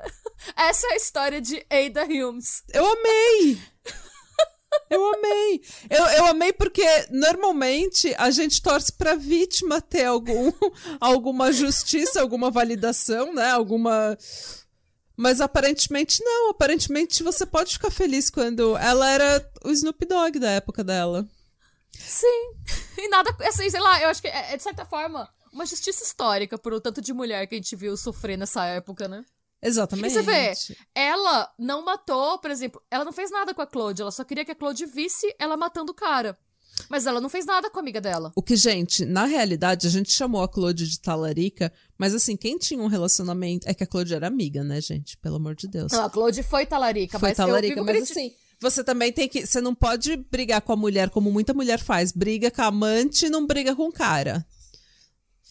Essa 0.56 0.88
é 0.88 0.94
a 0.94 0.98
história 0.98 1.42
de 1.42 1.66
Ada 1.70 2.04
Humes. 2.04 2.64
Eu 2.74 2.86
amei! 2.86 3.60
Eu 4.90 5.14
amei. 5.14 5.62
Eu, 5.90 6.06
eu 6.06 6.26
amei 6.28 6.54
porque 6.54 6.86
normalmente 7.10 8.14
a 8.18 8.32
gente 8.32 8.62
torce 8.62 8.92
pra 8.92 9.16
vítima 9.16 9.82
ter 9.82 10.06
algum, 10.06 10.52
alguma 11.00 11.52
justiça, 11.52 12.22
alguma 12.22 12.50
validação, 12.50 13.34
né? 13.34 13.52
Alguma. 13.52 14.18
Mas 15.16 15.42
aparentemente 15.42 16.24
não. 16.24 16.52
Aparentemente 16.52 17.24
você 17.24 17.46
pode 17.46 17.74
ficar 17.74 17.92
feliz 17.92 18.30
quando 18.30 18.78
ela 18.78 19.10
era 19.10 19.52
o 19.66 19.72
Snoop 19.72 20.06
Dogg 20.06 20.40
da 20.40 20.52
época 20.52 20.84
dela. 20.84 21.28
Sim. 21.92 22.54
E 22.98 23.10
nada. 23.10 23.36
Assim, 23.48 23.70
sei 23.70 23.80
lá, 23.80 24.02
eu 24.02 24.10
acho 24.10 24.22
que 24.22 24.28
é, 24.28 24.54
é 24.54 24.58
de 24.58 24.64
certa 24.64 24.86
forma 24.86 25.30
uma 25.52 25.66
justiça 25.66 26.04
histórica 26.04 26.58
por 26.58 26.74
o 26.74 26.80
tanto 26.80 27.02
de 27.02 27.14
mulher 27.14 27.48
que 27.48 27.56
a 27.56 27.58
gente 27.58 27.76
viu 27.76 27.98
sofrer 27.98 28.38
nessa 28.38 28.66
época, 28.66 29.08
né? 29.08 29.26
Exatamente. 29.62 30.12
E 30.12 30.14
você 30.14 30.22
vê, 30.22 30.54
ela 30.94 31.52
não 31.58 31.84
matou, 31.84 32.38
por 32.40 32.52
exemplo, 32.52 32.82
ela 32.92 33.04
não 33.04 33.12
fez 33.12 33.32
nada 33.32 33.54
com 33.54 33.62
a 33.62 33.68
Claude, 33.68 34.02
ela 34.02 34.12
só 34.12 34.24
queria 34.24 34.46
que 34.46 34.52
a 34.52 34.56
Claude 34.56 34.86
visse 34.86 35.34
ela 35.40 35.58
matando 35.58 35.92
o 35.92 35.96
cara. 35.96 36.38
Mas 36.90 37.08
ela 37.08 37.20
não 37.20 37.30
fez 37.30 37.46
nada 37.46 37.70
com 37.70 37.80
a 37.80 37.82
amiga 37.82 38.00
dela. 38.00 38.32
O 38.36 38.44
que, 38.44 38.56
gente, 38.56 39.04
na 39.04 39.26
realidade, 39.26 39.88
a 39.88 39.90
gente 39.90 40.12
chamou 40.12 40.44
a 40.44 40.48
Claude 40.48 40.88
de 40.88 41.00
talarica, 41.00 41.74
mas 41.98 42.14
assim, 42.14 42.38
quem 42.38 42.58
tinha 42.58 42.82
um 42.82 42.88
relacionamento. 42.88 43.68
É 43.68 43.74
que 43.74 43.84
a 43.84 43.88
Claude 43.88 44.14
era 44.14 44.28
amiga, 44.28 44.64
né, 44.64 44.80
gente? 44.80 45.18
Pelo 45.18 45.38
amor 45.38 45.56
de 45.56 45.68
Deus. 45.68 45.92
Não, 45.92 46.06
a 46.06 46.10
Claude 46.10 46.44
foi 46.44 46.66
talarica, 46.66 47.18
foi 47.18 47.30
mas 47.30 47.38
talarica, 47.38 47.84
mas 47.84 48.12
assim. 48.12 48.32
Você 48.60 48.84
também 48.84 49.12
tem 49.12 49.28
que. 49.28 49.46
Você 49.46 49.62
não 49.62 49.76
pode 49.76 50.16
brigar 50.16 50.62
com 50.62 50.74
a 50.74 50.76
mulher 50.76 51.10
como 51.10 51.32
muita 51.32 51.54
mulher 51.54 51.80
faz. 51.80 52.12
Briga 52.12 52.50
com 52.50 52.62
a 52.62 52.66
amante 52.66 53.26
e 53.26 53.30
não 53.30 53.46
briga 53.46 53.76
com 53.76 53.88
o 53.88 53.92
cara. 53.92 54.46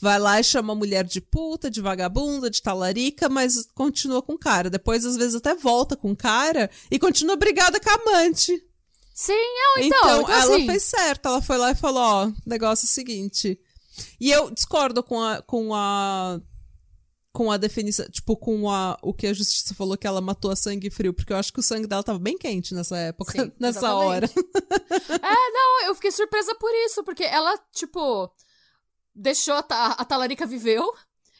Vai 0.00 0.18
lá 0.18 0.38
e 0.38 0.44
chama 0.44 0.72
a 0.72 0.76
mulher 0.76 1.04
de 1.04 1.20
puta, 1.20 1.70
de 1.70 1.80
vagabunda, 1.80 2.50
de 2.50 2.61
talarica, 2.61 3.28
mas 3.28 3.66
continua 3.74 4.20
com 4.22 4.35
o 4.35 4.38
cara. 4.38 4.68
Depois, 4.68 5.06
às 5.06 5.16
vezes, 5.16 5.35
até 5.35 5.54
volta 5.54 5.96
com 5.96 6.12
o 6.12 6.16
cara 6.16 6.70
e 6.90 6.98
continua 6.98 7.37
brigada 7.37 7.80
com 7.80 7.90
a 7.90 7.94
amante. 7.94 8.52
Sim, 9.14 9.32
eu, 9.32 9.82
então, 9.85 9.98
Então, 9.98 10.22
então, 10.22 10.35
ela 10.35 10.56
assim, 10.56 10.66
fez 10.66 10.82
certo. 10.82 11.26
Ela 11.26 11.40
foi 11.40 11.56
lá 11.56 11.70
e 11.70 11.74
falou: 11.74 12.02
ó, 12.02 12.32
negócio 12.44 12.85
é 12.85 12.88
o 12.88 12.90
seguinte. 12.90 13.59
E 14.20 14.30
eu 14.30 14.50
discordo 14.50 15.02
com 15.02 15.20
a. 15.20 15.40
Com 15.42 15.74
a 15.74 16.40
com 17.32 17.52
a 17.52 17.59
definição, 17.59 18.09
tipo, 18.09 18.35
com 18.35 18.70
a, 18.70 18.98
o 19.02 19.12
que 19.12 19.26
a 19.26 19.32
justiça 19.35 19.74
falou 19.74 19.94
que 19.98 20.06
ela 20.06 20.22
matou 20.22 20.50
a 20.50 20.56
sangue 20.56 20.88
frio, 20.88 21.12
porque 21.12 21.35
eu 21.35 21.37
acho 21.37 21.52
que 21.52 21.61
o 21.61 21.62
sangue 21.62 21.87
dela 21.87 22.02
tava 22.02 22.18
bem 22.18 22.38
quente 22.38 22.72
nessa 22.72 22.96
época, 22.96 23.32
Sim, 23.32 23.52
nessa 23.61 23.80
exatamente. 23.80 24.06
hora. 24.06 24.30
É, 25.22 25.52
não, 25.52 25.87
eu 25.87 25.94
fiquei 25.94 26.11
surpresa 26.11 26.54
por 26.54 26.70
isso, 26.87 27.04
porque 27.04 27.24
ela, 27.24 27.59
tipo, 27.74 28.30
deixou 29.16 29.55
a, 29.55 29.61
a 29.92 30.05
Talarica 30.05 30.46
viveu 30.46 30.85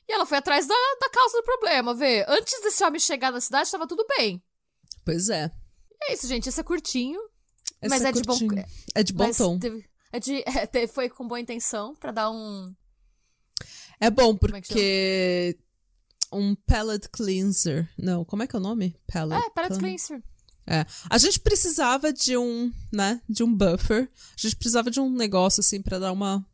e 0.09 0.13
ela 0.13 0.25
foi 0.27 0.39
atrás 0.39 0.67
da, 0.67 0.75
da 1.01 1.11
causa 1.11 1.37
do 1.39 1.45
problema, 1.45 1.95
vê. 1.95 2.25
Antes 2.29 2.61
desse 2.63 2.83
homem 2.85 2.99
chegar 3.01 3.31
na 3.31 3.41
cidade, 3.41 3.71
tava 3.71 3.87
tudo 3.87 4.05
bem. 4.17 4.43
Pois 5.05 5.29
é. 5.29 5.51
É 6.03 6.15
isso, 6.15 6.27
gente, 6.27 6.49
esse 6.49 6.61
é 6.61 6.65
curtinho, 6.65 7.21
Essa 7.81 7.95
mas 7.95 8.05
é, 8.05 8.13
de 8.13 8.23
bom... 8.23 8.39
É 8.95 9.03
de 9.03 9.13
bom 9.13 9.31
tom. 9.33 9.59
teve- 9.59 9.85
é 10.13 10.21
de, 10.21 10.43
é, 10.73 10.87
foi 10.87 11.09
com 11.09 11.27
boa 11.27 11.41
intenção 11.41 11.95
pra 11.97 12.13
dar 12.13 12.31
um... 12.31 12.75
É 13.99 14.11
bom 14.11 14.31
é 14.31 14.33
que 14.35 14.39
porque 14.39 15.59
um 16.33 16.55
palette 16.55 17.09
cleanser. 17.09 17.89
Não, 17.99 18.25
como 18.25 18.43
é 18.43 18.47
que 18.47 18.55
é 18.55 18.59
o 18.59 18.63
nome? 18.63 18.95
Palette. 19.11 19.47
É, 19.47 19.51
palette 19.51 19.79
clean- 19.79 19.97
cleanser. 19.97 20.23
É. 20.67 20.85
A 21.09 21.17
gente 21.17 21.41
precisava 21.41 22.13
de 22.13 22.37
um, 22.37 22.73
né, 22.93 23.23
de 23.29 23.43
um 23.43 23.55
buffer. 23.55 24.11
A 24.37 24.41
gente 24.41 24.57
precisava 24.57 24.91
de 24.91 25.01
um 25.01 25.09
negócio 25.11 25.61
assim 25.61 25.81
pra 25.81 25.99
dar 25.99 26.13
uma 26.13 26.45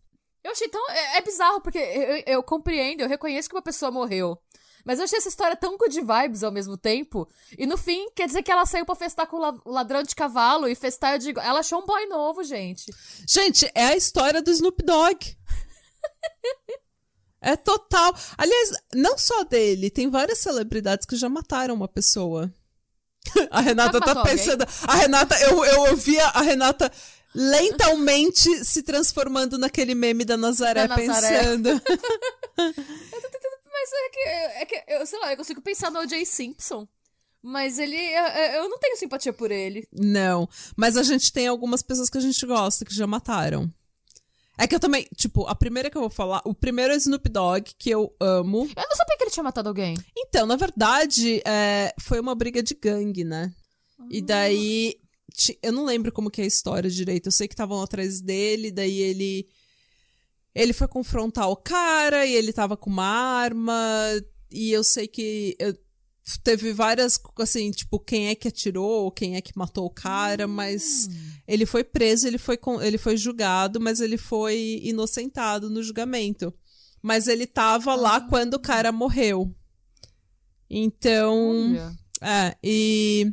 Eu 0.45 0.51
achei 0.53 0.69
tão... 0.69 0.91
É, 0.91 1.19
é 1.19 1.21
bizarro, 1.23 1.61
porque 1.61 1.79
eu, 1.79 2.35
eu- 2.35 2.43
compreendo, 2.43 3.01
eu 3.01 3.09
reconheço 3.09 3.49
que 3.49 3.55
uma 3.55 3.63
pessoa 3.63 3.91
morreu. 3.91 4.37
Mas 4.85 4.99
eu 4.99 5.05
achei 5.05 5.17
essa 5.19 5.29
história 5.29 5.55
tão 5.57 5.77
good 5.79 6.01
vibes 6.01 6.43
ao 6.43 6.51
mesmo 6.51 6.77
tempo. 6.77 7.29
E 7.57 7.67
no 7.67 7.77
fim, 7.79 8.11
quer 8.17 8.27
dizer 8.27 8.43
que 8.43 8.51
ela 8.51 8.67
saiu 8.67 8.85
pra 8.85 8.97
festar 8.97 9.29
com 9.29 9.37
o 9.37 9.41
la- 9.41 9.61
ladrão 9.65 10.03
de 10.03 10.15
cavalo. 10.15 10.67
E 10.67 10.75
festar, 10.75 11.13
eu 11.15 11.19
digo, 11.19 11.39
ela 11.39 11.61
achou 11.61 11.81
um 11.81 11.87
boy 11.87 12.05
novo, 12.07 12.43
gente. 12.43 12.93
Gente, 13.29 13.71
é 13.77 13.87
a 13.87 13.97
história 13.97 14.43
do 14.43 14.51
Snoop 14.51 14.83
Dogg. 14.85 15.37
é 17.41 17.57
total. 17.57 18.13
Aliás, 18.37 18.71
não 18.93 19.17
só 19.17 19.45
dele, 19.45 19.91
tem 19.91 20.11
várias 20.11 20.39
celebridades 20.39 21.07
que 21.07 21.15
já 21.17 21.29
mataram 21.29 21.75
uma 21.75 21.89
pessoa. 21.89 22.53
A 23.53 23.61
Renata 23.61 24.01
tá 24.01 24.21
pensando. 24.25 24.67
A 24.89 24.97
Renata, 24.97 25.39
eu, 25.43 25.65
eu 25.65 25.81
ouvia 25.91 26.27
a 26.27 26.41
Renata 26.43 26.91
lentamente 27.35 28.65
se 28.65 28.83
transformando 28.83 29.59
naquele 29.59 29.95
meme 29.95 30.25
da 30.25 30.37
Nazaré, 30.37 30.87
Da 30.87 30.97
Nazaré. 30.97 31.39
pensando. 31.39 31.69
Mas 33.73 33.93
é 33.93 34.09
que, 34.11 34.29
é 34.29 34.67
que, 34.67 34.93
eu 34.93 35.07
sei 35.07 35.19
lá, 35.19 35.33
eu 35.33 35.37
consigo 35.37 35.61
pensar 35.61 35.91
no 35.91 36.01
O.J. 36.01 36.25
Simpson. 36.25 36.87
Mas 37.43 37.79
ele, 37.79 37.97
eu, 37.97 38.25
eu 38.63 38.69
não 38.69 38.79
tenho 38.79 38.97
simpatia 38.97 39.33
por 39.33 39.51
ele. 39.51 39.89
Não, 39.93 40.49
mas 40.77 40.97
a 40.97 41.03
gente 41.03 41.33
tem 41.33 41.49
algumas 41.49 41.83
pessoas 41.83 42.09
que 42.09 42.17
a 42.17 42.21
gente 42.21 42.47
gosta 42.47 42.85
que 42.85 42.95
já 42.95 43.05
mataram. 43.05 43.69
É 44.57 44.69
que 44.69 44.75
eu 44.77 44.79
também, 44.79 45.09
tipo, 45.17 45.45
a 45.49 45.55
primeira 45.55 45.91
que 45.91 45.97
eu 45.97 46.03
vou 46.03 46.11
falar, 46.11 46.41
o 46.45 46.55
primeiro 46.55 46.93
é 46.93 46.97
Snoop 46.97 47.29
Dogg, 47.29 47.73
que 47.77 47.91
eu 47.91 48.15
amo. 48.21 48.71
Eu 48.77 48.89
não 48.89 48.97
sabia 48.97 49.17
que 49.17 49.25
ele 49.25 49.31
tinha 49.31 49.43
matado 49.43 49.69
alguém. 49.69 49.97
Então, 50.17 50.47
na 50.47 50.55
verdade, 50.55 51.43
é, 51.45 51.93
foi 51.99 52.21
uma 52.21 52.35
briga 52.35 52.63
de 52.63 52.75
gangue, 52.75 53.25
né? 53.25 53.53
E 54.09 54.23
daí, 54.23 55.01
eu 55.63 55.73
não 55.73 55.85
lembro 55.85 56.13
como 56.13 56.31
que 56.31 56.41
é 56.41 56.45
a 56.45 56.47
história 56.47 56.91
direito. 56.91 57.27
Eu 57.27 57.33
sei 57.33 57.47
que 57.49 57.55
estavam 57.55 57.81
atrás 57.83 58.21
dele, 58.21 58.71
daí 58.71 58.99
ele 59.01 59.47
ele 60.55 60.73
foi 60.75 60.87
confrontar 60.87 61.49
o 61.49 61.57
cara 61.57 62.27
e 62.27 62.35
ele 62.35 62.53
tava 62.53 62.77
com 62.77 62.91
uma 62.91 63.05
arma. 63.07 63.75
E 64.51 64.71
eu 64.71 64.85
sei 64.85 65.09
que 65.09 65.57
eu- 65.59 65.75
teve 66.45 66.73
várias, 66.73 67.19
assim, 67.39 67.71
tipo, 67.71 67.99
quem 67.99 68.29
é 68.29 68.35
que 68.35 68.47
atirou, 68.49 69.11
quem 69.11 69.35
é 69.35 69.41
que 69.41 69.57
matou 69.57 69.87
o 69.87 69.91
cara, 69.91 70.47
mas 70.47 71.09
ele 71.49 71.65
foi 71.67 71.83
preso, 71.83 72.27
ele 72.29 72.39
foi, 72.39 72.59
ele 72.83 72.99
foi 72.99 73.17
julgado, 73.17 73.81
mas 73.81 74.01
ele 74.01 74.17
foi 74.19 74.81
inocentado 74.85 75.69
no 75.71 75.83
julgamento. 75.83 76.53
Mas 77.01 77.27
ele 77.27 77.47
tava 77.47 77.95
lá 77.97 78.21
quando 78.21 78.55
o 78.55 78.61
cara 78.61 78.93
morreu. 78.93 79.53
Então. 80.71 81.71
Olha. 81.71 81.93
É, 82.21 82.57
e. 82.63 83.33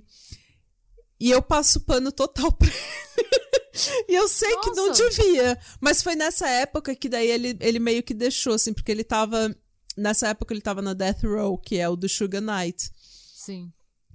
E 1.19 1.29
eu 1.31 1.41
passo 1.41 1.81
pano 1.81 2.11
total 2.11 2.51
pra 2.53 2.67
ele. 2.67 4.05
e 4.07 4.15
eu 4.15 4.27
sei 4.27 4.55
que 4.57 4.71
não 4.71 4.87
Nossa. 4.87 5.09
devia. 5.09 5.59
Mas 5.81 6.01
foi 6.01 6.15
nessa 6.15 6.47
época 6.47 6.95
que 6.95 7.09
daí 7.09 7.29
ele, 7.29 7.57
ele 7.59 7.79
meio 7.79 8.01
que 8.01 8.13
deixou, 8.13 8.53
assim, 8.53 8.73
porque 8.73 8.91
ele 8.91 9.03
tava. 9.03 9.55
Nessa 9.97 10.29
época 10.29 10.53
ele 10.53 10.61
tava 10.61 10.81
na 10.81 10.93
Death 10.93 11.23
Row, 11.23 11.57
que 11.57 11.77
é 11.77 11.89
o 11.89 11.95
do 11.95 12.07
Sugar 12.07 12.41
Knight. 12.41 12.89
Sim. 13.35 13.71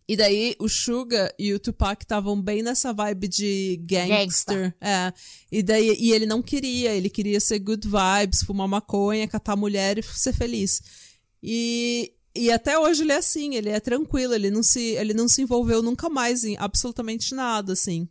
E 0.06 0.16
daí 0.16 0.54
o 0.58 0.68
Suga 0.68 1.34
e 1.38 1.52
o 1.54 1.58
Tupac 1.58 2.02
estavam 2.02 2.40
bem 2.40 2.62
nessa 2.62 2.92
vibe 2.92 3.26
de 3.26 3.80
gangster. 3.84 4.74
É. 4.80 5.12
E 5.50 5.62
daí 5.62 5.96
e 5.98 6.12
ele 6.12 6.26
não 6.26 6.42
queria, 6.42 6.92
ele 6.92 7.08
queria 7.08 7.40
ser 7.40 7.58
good 7.58 7.86
vibes, 7.86 8.42
fumar 8.42 8.68
maconha, 8.68 9.26
catar 9.26 9.56
mulher 9.56 9.98
e 9.98 10.02
ser 10.02 10.34
feliz. 10.34 10.82
E, 11.42 12.13
e 12.34 12.50
até 12.50 12.78
hoje 12.78 13.02
ele 13.02 13.12
é 13.12 13.16
assim, 13.16 13.54
ele 13.54 13.68
é 13.70 13.78
tranquilo, 13.80 14.34
ele 14.34 14.50
não 14.50 14.62
se 14.62 14.80
ele 14.80 15.14
não 15.14 15.28
se 15.28 15.42
envolveu 15.42 15.82
nunca 15.82 16.08
mais 16.08 16.44
em 16.44 16.56
absolutamente 16.58 17.34
nada, 17.34 17.72
assim. 17.74 18.08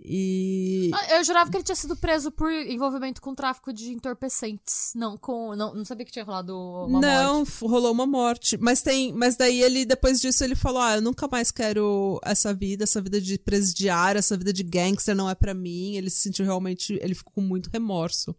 E 0.00 0.90
Ah, 0.94 1.16
Eu 1.16 1.24
jurava 1.24 1.50
que 1.50 1.56
ele 1.56 1.64
tinha 1.64 1.74
sido 1.74 1.96
preso 1.96 2.30
por 2.30 2.50
envolvimento 2.52 3.20
com 3.20 3.34
tráfico 3.34 3.72
de 3.72 3.90
entorpecentes. 3.92 4.92
Não, 4.94 5.16
com. 5.18 5.54
Não, 5.56 5.74
não 5.74 5.84
sabia 5.84 6.06
que 6.06 6.12
tinha 6.12 6.24
rolado 6.24 6.56
uma 6.56 7.00
não, 7.00 7.36
morte. 7.38 7.48
f- 7.50 7.66
rolou 7.66 7.92
uma 7.92 8.06
morte. 8.06 8.56
Mas 8.58 8.80
tem. 8.80 9.12
Mas 9.12 9.36
daí 9.36 9.60
ele, 9.60 9.84
depois 9.84 10.20
disso, 10.20 10.44
ele 10.44 10.54
falou: 10.54 10.80
Ah, 10.80 10.94
eu 10.96 11.02
nunca 11.02 11.26
mais 11.26 11.50
quero 11.50 12.20
essa 12.24 12.54
vida, 12.54 12.84
essa 12.84 13.00
vida 13.02 13.20
de 13.20 13.38
presidiário, 13.38 14.18
essa 14.20 14.36
vida 14.36 14.52
de 14.52 14.62
gangster 14.62 15.16
não 15.16 15.28
é 15.28 15.34
pra 15.34 15.52
mim. 15.52 15.96
Ele 15.96 16.08
se 16.10 16.20
sentiu 16.22 16.44
realmente. 16.44 16.96
Ele 17.02 17.14
ficou 17.14 17.32
com 17.34 17.40
muito 17.42 17.68
remorso. 17.68 18.34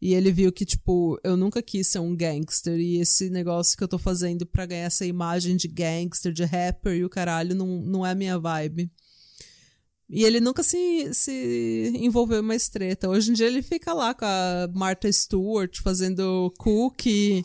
E 0.00 0.14
ele 0.14 0.32
viu 0.32 0.50
que, 0.50 0.64
tipo, 0.64 1.20
eu 1.22 1.36
nunca 1.36 1.62
quis 1.62 1.86
ser 1.88 1.98
um 1.98 2.16
gangster. 2.16 2.78
E 2.78 2.98
esse 3.00 3.28
negócio 3.28 3.76
que 3.76 3.84
eu 3.84 3.88
tô 3.88 3.98
fazendo 3.98 4.46
pra 4.46 4.64
ganhar 4.66 4.86
essa 4.86 5.04
imagem 5.04 5.56
de 5.56 5.68
gangster, 5.68 6.32
de 6.32 6.44
rapper 6.44 6.94
e 6.94 7.04
o 7.04 7.10
caralho, 7.10 7.54
não, 7.54 7.66
não 7.66 8.06
é 8.06 8.12
a 8.12 8.14
minha 8.14 8.38
vibe. 8.38 8.90
E 10.08 10.24
ele 10.24 10.40
nunca 10.40 10.62
se, 10.62 11.12
se 11.14 11.92
envolveu 11.94 12.38
em 12.38 12.40
uma 12.40 12.56
treta. 12.58 13.08
Hoje 13.08 13.30
em 13.30 13.34
dia 13.34 13.46
ele 13.46 13.62
fica 13.62 13.92
lá 13.92 14.12
com 14.12 14.24
a 14.24 14.68
Martha 14.74 15.12
Stewart 15.12 15.78
fazendo 15.80 16.52
cookie. 16.58 17.44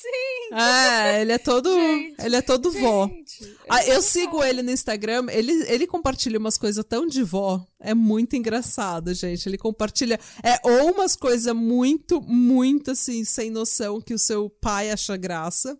Sim! 0.00 0.54
É, 0.56 1.20
ele 1.20 1.32
é 1.32 1.38
todo. 1.38 1.70
Gente, 1.74 2.14
ele 2.24 2.36
é 2.36 2.40
todo 2.40 2.72
vó. 2.72 3.06
Gente, 3.08 3.56
Ah, 3.68 3.84
eu 3.86 4.00
sigo 4.00 4.42
ele 4.42 4.62
no 4.62 4.70
Instagram, 4.70 5.26
ele, 5.30 5.52
ele 5.68 5.86
compartilha 5.86 6.38
umas 6.38 6.56
coisas 6.56 6.82
tão 6.82 7.06
de 7.06 7.22
vó. 7.22 7.62
É 7.78 7.92
muito 7.92 8.34
engraçado, 8.34 9.12
gente. 9.12 9.46
Ele 9.46 9.58
compartilha. 9.58 10.18
É 10.42 10.58
ou 10.66 10.92
umas 10.92 11.14
coisas 11.14 11.54
muito, 11.54 12.22
muito 12.22 12.92
assim, 12.92 13.22
sem 13.22 13.50
noção 13.50 14.00
que 14.00 14.14
o 14.14 14.18
seu 14.18 14.48
pai 14.48 14.90
acha 14.90 15.14
graça, 15.16 15.78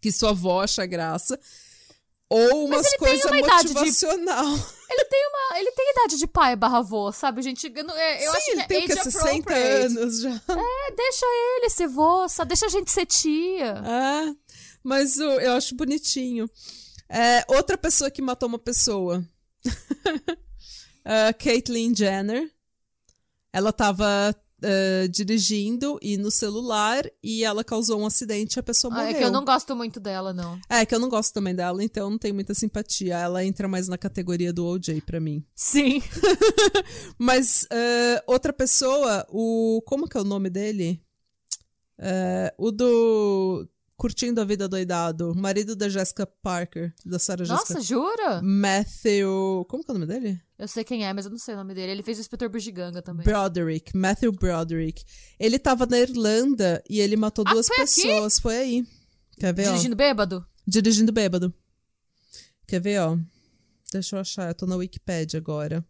que 0.00 0.10
sua 0.10 0.30
avó 0.30 0.62
acha 0.62 0.86
graça. 0.86 1.38
Ou 2.30 2.64
umas 2.64 2.96
coisas 2.96 3.24
uma 3.30 3.36
motivacional. 3.36 4.58
Ele 4.94 5.04
tem 5.06 5.26
uma. 5.28 5.58
Ele 5.58 5.70
tem 5.72 5.90
idade 5.90 6.16
de 6.16 6.26
pai 6.26 6.54
barra 6.56 6.78
avô, 6.78 7.10
sabe, 7.12 7.42
gente? 7.42 7.72
Eu, 7.74 7.90
é, 7.90 8.26
eu 8.26 8.30
Sim, 8.32 8.36
acho 8.38 8.50
ele 8.50 8.62
que 8.62 8.68
tem 8.68 8.80
é 8.82 8.84
age 8.92 9.02
60 9.02 9.28
appropriate. 9.28 9.84
anos 9.86 10.20
já. 10.20 10.30
É, 10.30 10.90
deixa 10.94 11.26
ele 11.26 11.70
ser 11.70 11.88
vô, 11.88 12.28
só 12.28 12.44
deixa 12.44 12.66
a 12.66 12.68
gente 12.68 12.90
ser 12.90 13.06
tia. 13.06 13.74
É, 13.84 14.34
mas 14.82 15.16
o- 15.18 15.40
eu 15.40 15.52
acho 15.54 15.74
bonitinho. 15.74 16.48
É, 17.08 17.44
outra 17.48 17.76
pessoa 17.76 18.10
que 18.10 18.22
matou 18.22 18.48
uma 18.48 18.58
pessoa. 18.58 19.24
a 21.04 21.32
Caitlyn 21.34 21.94
Jenner. 21.94 22.50
Ela 23.52 23.72
tava 23.72 24.34
eh, 24.66 25.06
dirigindo 25.08 25.98
e 26.00 26.16
no 26.16 26.30
celular 26.30 27.04
e 27.22 27.44
ela 27.44 27.62
causou 27.62 28.00
um 28.00 28.06
acidente 28.06 28.56
e 28.56 28.60
a 28.60 28.62
pessoa 28.62 28.92
Ah, 28.92 28.96
morreu. 28.96 29.10
é 29.10 29.18
que 29.18 29.24
eu 29.24 29.30
não 29.30 29.44
gosto 29.44 29.76
muito 29.76 30.00
dela, 30.00 30.32
não. 30.32 30.58
É, 30.68 30.86
que 30.86 30.94
eu 30.94 30.98
não 30.98 31.08
gosto 31.10 31.34
também 31.34 31.54
dela, 31.54 31.84
então 31.84 32.08
não 32.08 32.18
tenho 32.18 32.34
muita 32.34 32.54
simpatia. 32.54 33.18
Ela 33.18 33.44
entra 33.44 33.68
mais 33.68 33.86
na 33.88 33.98
categoria 33.98 34.52
do 34.52 34.64
OJ 34.66 35.02
pra 35.02 35.20
mim. 35.20 35.44
Sim. 35.54 36.02
Mas 37.18 37.66
eh, 37.70 38.22
outra 38.26 38.52
pessoa, 38.52 39.26
o. 39.30 39.82
Como 39.86 40.08
que 40.08 40.16
é 40.16 40.20
o 40.20 40.24
nome 40.24 40.50
dele? 40.50 41.00
Eh, 41.98 42.54
o 42.58 42.70
do. 42.70 43.68
Curtindo 43.96 44.40
a 44.40 44.44
Vida 44.44 44.68
Doidado, 44.68 45.32
marido 45.36 45.76
da 45.76 45.88
Jessica 45.88 46.26
Parker, 46.26 46.92
da 47.06 47.16
Sarah 47.16 47.46
Nossa, 47.46 47.74
Jessica. 47.74 47.80
jura? 47.80 48.42
Matthew. 48.42 49.64
Como 49.68 49.84
que 49.84 49.90
é 49.90 49.94
o 49.94 49.98
nome 49.98 50.06
dele? 50.12 50.40
Eu 50.58 50.68
sei 50.68 50.84
quem 50.84 51.04
é, 51.04 51.12
mas 51.12 51.24
eu 51.24 51.30
não 51.32 51.38
sei 51.38 51.54
o 51.54 51.56
nome 51.56 51.74
dele. 51.74 51.90
Ele 51.92 52.02
fez 52.02 52.16
o 52.18 52.20
Inspetor 52.20 52.48
Bugiganga 52.48 53.02
também. 53.02 53.24
Broderick. 53.24 53.96
Matthew 53.96 54.30
Broderick. 54.32 55.04
Ele 55.38 55.58
tava 55.58 55.84
na 55.84 55.98
Irlanda 55.98 56.82
e 56.88 57.00
ele 57.00 57.16
matou 57.16 57.44
Ah, 57.46 57.52
duas 57.52 57.66
foi 57.66 57.76
aqui? 57.76 58.02
pessoas. 58.02 58.38
Foi 58.38 58.56
aí. 58.56 58.86
Quer 59.38 59.52
ver, 59.52 59.66
ó? 59.66 59.70
Dirigindo 59.72 59.96
bêbado? 59.96 60.46
Dirigindo 60.66 61.12
bêbado. 61.12 61.52
Quer 62.68 62.80
ver, 62.80 63.00
ó? 63.00 63.18
Deixa 63.92 64.16
eu 64.16 64.20
achar, 64.20 64.48
eu 64.48 64.54
tô 64.54 64.64
na 64.66 64.76
Wikipedia 64.76 65.38
agora. 65.38 65.84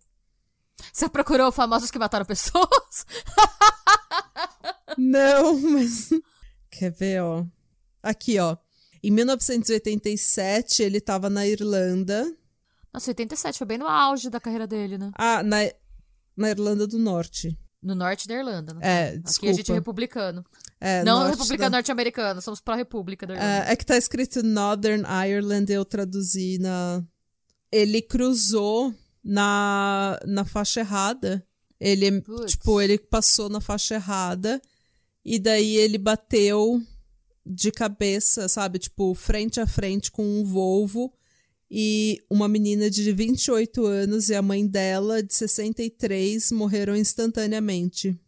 Você 0.93 1.09
procurou 1.09 1.53
famosos 1.53 1.91
que 1.91 1.99
mataram 1.99 2.25
pessoas? 2.25 3.07
Não, 4.99 5.59
mas. 5.61 6.09
Quer 6.71 6.91
ver, 6.91 7.23
ó? 7.23 7.45
Aqui, 8.03 8.39
ó. 8.39 8.57
Em 9.03 9.11
1987, 9.11 10.83
ele 10.83 11.01
tava 11.01 11.29
na 11.31 11.47
Irlanda. 11.47 12.27
Nossa, 12.95 13.11
87 13.11 13.59
foi 13.59 13.66
bem 13.66 13.76
no 13.78 13.88
auge 13.88 14.30
da 14.30 14.38
carreira 14.40 14.68
dele, 14.68 14.97
né? 14.97 15.11
Ah, 15.18 15.42
na, 15.42 15.57
na 16.36 16.51
Irlanda 16.51 16.86
do 16.86 16.97
Norte. 16.97 17.59
No 17.82 17.95
norte 17.95 18.26
da 18.28 18.34
Irlanda, 18.34 18.72
né? 18.72 18.80
É, 18.82 19.09
Aqui 19.09 19.18
desculpa. 19.18 19.53
a 19.53 19.57
gente 19.57 19.70
é 19.72 19.74
republicano. 19.74 20.45
É, 20.80 21.03
não 21.05 21.18
norte 21.18 21.32
República 21.32 21.64
da- 21.64 21.70
Norte-Americana, 21.70 22.40
somos 22.40 22.61
pró-República 22.61 23.26
da 23.26 23.34
Irlanda. 23.34 23.68
É, 23.68 23.72
é 23.72 23.76
que 23.76 23.84
tá 23.84 23.97
escrito 23.97 24.42
Northern 24.42 25.03
Ireland, 25.05 25.70
eu 25.72 25.84
traduzi 25.84 26.57
na. 26.59 27.03
Ele 27.70 28.01
cruzou 28.01 28.95
na, 29.22 30.18
na 30.24 30.45
faixa 30.45 30.80
errada. 30.80 31.45
Ele, 31.80 32.22
tipo, 32.47 32.80
ele 32.80 32.97
passou 32.97 33.49
na 33.49 33.61
faixa 33.61 33.97
errada 33.97 34.62
e 35.24 35.38
daí 35.38 35.76
ele 35.76 35.99
bateu 35.99 36.80
de 37.45 37.70
cabeça, 37.72 38.49
sabe? 38.49 38.78
Tipo, 38.78 39.12
frente 39.14 39.61
a 39.61 39.66
frente 39.66 40.11
com 40.11 40.24
um 40.24 40.45
Volvo 40.45 41.12
e 41.71 42.23
uma 42.31 42.49
menina 42.49 42.91
de 42.91 43.11
28 43.12 43.85
anos 43.87 44.29
e 44.29 44.35
a 44.35 44.43
mãe 44.43 44.67
dela, 44.67 45.23
de 45.23 45.35
63, 45.35 46.53
morreram 46.53 46.97
instantaneamente. 46.97 48.19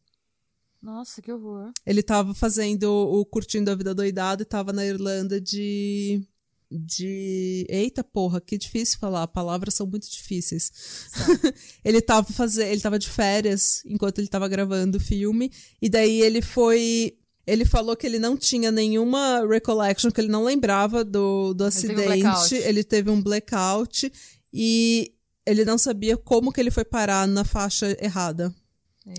Nossa, 0.87 1.21
que 1.21 1.33
horror. 1.33 1.73
Ele 1.85 2.03
tava 2.03 2.33
fazendo 2.33 2.85
o 2.85 3.25
Curtindo 3.27 3.71
a 3.71 3.75
Vida 3.75 3.95
Doidado 3.95 4.43
e 4.43 4.47
tava 4.47 4.73
na 4.73 4.85
Irlanda 4.85 5.41
de. 5.41 6.23
De. 6.71 7.67
Eita 7.69 8.05
porra, 8.05 8.41
que 8.41 8.57
difícil 8.57 8.99
falar. 8.99 9.27
Palavras 9.29 9.75
são 9.75 9.87
muito 9.87 10.09
difíceis. 10.09 10.71
ele 11.85 12.01
tava 12.01 12.33
fazendo. 12.33 12.69
Ele 12.69 12.81
tava 12.81 12.99
de 12.99 13.09
férias 13.09 13.83
enquanto 13.85 14.19
ele 14.19 14.29
tava 14.29 14.47
gravando 14.49 14.99
o 14.99 15.01
filme. 15.01 15.51
E 15.83 15.89
daí 15.89 16.21
ele 16.21 16.41
foi. 16.41 17.19
Ele 17.47 17.65
falou 17.65 17.97
que 17.97 18.07
ele 18.07 18.19
não 18.19 18.37
tinha 18.37 18.73
nenhuma 18.73 19.47
recollection, 19.47 20.11
que 20.11 20.21
ele 20.21 20.29
não 20.29 20.45
lembrava 20.45 21.05
do, 21.05 21.55
do 21.55 21.71
teve 21.71 21.95
um 21.95 22.29
acidente. 22.29 22.55
ele 22.57 22.83
teve 22.83 23.11
um 23.11 23.23
blackout 23.23 24.13
e 24.53 25.15
ele 25.47 25.65
não 25.65 25.79
sabia 25.79 26.17
como 26.17 26.53
que 26.53 26.61
ele 26.61 26.73
foi 26.73 26.85
parar 26.85 27.29
na 27.29 27.45
faixa 27.45 27.97
errada. 28.01 28.53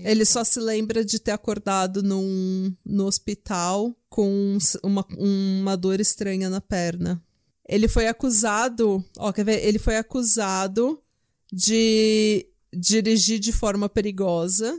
Ele 0.04 0.26
só 0.26 0.44
se 0.44 0.60
lembra 0.60 1.02
de 1.02 1.18
ter 1.18 1.30
acordado 1.30 2.02
num, 2.02 2.76
no 2.84 3.06
hospital 3.06 3.96
com 4.10 4.58
uma, 4.82 5.06
uma 5.16 5.76
dor 5.76 5.98
estranha 5.98 6.50
na 6.50 6.60
perna. 6.60 7.22
Ele 7.66 7.88
foi 7.88 8.06
acusado, 8.06 9.02
ó, 9.16 9.32
quer 9.32 9.44
ver? 9.44 9.64
Ele 9.64 9.78
foi 9.78 9.96
acusado 9.96 11.02
de 11.50 12.46
dirigir 12.70 13.38
de 13.38 13.50
forma 13.50 13.88
perigosa 13.88 14.78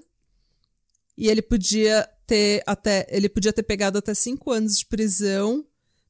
e 1.17 1.27
ele 1.27 1.41
podia 1.41 2.07
ter 2.29 2.61
até 2.67 3.07
ele 3.09 3.27
podia 3.27 3.51
ter 3.51 3.63
pegado 3.63 3.97
até 3.97 4.13
cinco 4.13 4.51
anos 4.51 4.77
de 4.77 4.85
prisão, 4.85 5.65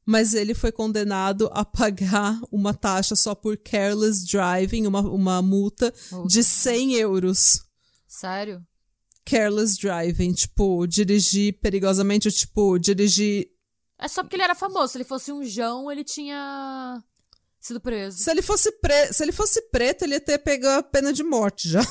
mas 0.05 0.33
ele 0.33 0.53
foi 0.53 0.71
condenado 0.71 1.49
a 1.53 1.63
pagar 1.63 2.39
uma 2.51 2.73
taxa 2.73 3.15
só 3.15 3.33
por 3.33 3.57
careless 3.57 4.25
driving, 4.25 4.85
uma, 4.85 4.99
uma 5.01 5.41
multa 5.41 5.93
Multa. 6.11 6.27
de 6.27 6.43
100 6.43 6.93
euros 6.95 7.61
Sério? 8.07 8.61
careless 9.25 9.77
driving, 9.79 10.33
tipo, 10.33 10.87
dirigir 10.87 11.59
perigosamente, 11.61 12.31
tipo, 12.31 12.77
dirigir. 12.79 13.47
É 13.99 14.07
só 14.07 14.23
porque 14.23 14.35
ele 14.35 14.43
era 14.43 14.55
famoso. 14.55 14.93
Se 14.93 14.97
ele 14.97 15.03
fosse 15.05 15.31
um 15.31 15.43
João, 15.43 15.91
ele 15.91 16.03
tinha 16.03 17.01
sido 17.59 17.79
preso. 17.79 18.17
Se 18.17 18.31
ele 18.31 18.41
fosse 18.41 18.71
pre... 18.81 19.13
se 19.13 19.21
ele 19.21 19.31
fosse 19.31 19.61
preto, 19.69 20.03
ele 20.03 20.15
ia 20.15 20.19
ter 20.19 20.39
pego 20.39 20.67
a 20.67 20.81
pena 20.81 21.13
de 21.13 21.23
morte 21.23 21.69
já. 21.69 21.81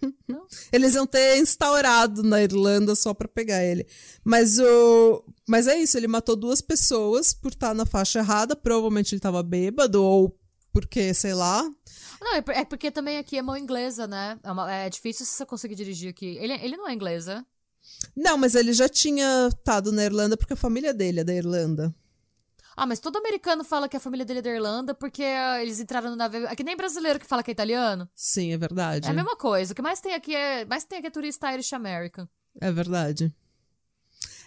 Não. 0.28 0.46
Eles 0.72 0.94
iam 0.94 1.06
ter 1.06 1.38
instaurado 1.38 2.22
na 2.22 2.42
Irlanda 2.42 2.94
só 2.94 3.12
pra 3.14 3.26
pegar 3.28 3.64
ele. 3.64 3.86
Mas 4.24 4.58
o 4.58 5.24
mas 5.48 5.66
é 5.66 5.78
isso, 5.78 5.96
ele 5.96 6.06
matou 6.08 6.36
duas 6.36 6.60
pessoas 6.60 7.32
por 7.32 7.52
estar 7.52 7.74
na 7.74 7.86
faixa 7.86 8.18
errada, 8.18 8.54
provavelmente 8.54 9.14
ele 9.14 9.20
tava 9.20 9.42
bêbado 9.42 10.02
ou 10.02 10.38
porque, 10.72 11.12
sei 11.14 11.34
lá. 11.34 11.62
Não, 12.20 12.34
é 12.34 12.44
é 12.48 12.64
porque 12.64 12.90
também 12.90 13.16
aqui 13.18 13.38
é 13.38 13.42
mão 13.42 13.56
inglesa, 13.56 14.06
né? 14.06 14.38
É, 14.42 14.52
uma- 14.52 14.72
é 14.72 14.88
difícil 14.90 15.24
você 15.26 15.44
conseguir 15.46 15.74
dirigir 15.74 16.10
aqui. 16.10 16.36
Ele, 16.38 16.52
ele 16.54 16.76
não 16.76 16.88
é 16.88 16.92
inglês, 16.92 17.26
né? 17.26 17.44
Não, 18.14 18.36
mas 18.36 18.54
ele 18.54 18.72
já 18.72 18.88
tinha 18.88 19.48
estado 19.48 19.90
na 19.90 20.04
Irlanda 20.04 20.36
porque 20.36 20.52
a 20.52 20.56
família 20.56 20.92
dele 20.92 21.20
é 21.20 21.24
da 21.24 21.32
Irlanda. 21.34 21.94
Ah, 22.80 22.86
mas 22.86 23.00
todo 23.00 23.16
americano 23.18 23.64
fala 23.64 23.88
que 23.88 23.96
a 23.96 24.00
família 24.00 24.24
dele 24.24 24.38
é 24.38 24.42
da 24.42 24.50
Irlanda 24.50 24.94
porque 24.94 25.22
ah, 25.24 25.60
eles 25.60 25.80
entraram 25.80 26.10
no 26.10 26.16
navio. 26.16 26.46
É 26.46 26.54
que 26.54 26.62
nem 26.62 26.76
brasileiro 26.76 27.18
que 27.18 27.26
fala 27.26 27.42
que 27.42 27.50
é 27.50 27.52
italiano. 27.52 28.08
Sim, 28.14 28.52
é 28.52 28.56
verdade. 28.56 29.06
É 29.08 29.10
a 29.10 29.14
mesma 29.14 29.34
coisa. 29.36 29.72
O 29.72 29.74
que 29.76 29.82
mais 29.82 30.00
tem 30.00 30.14
aqui 30.14 30.34
é. 30.34 30.64
Mais 30.64 30.84
tem 30.84 30.98
aqui 30.98 31.08
é 31.08 31.10
turista 31.10 31.52
Irish 31.52 31.72
American. 31.72 32.28
É 32.60 32.70
verdade. 32.70 33.32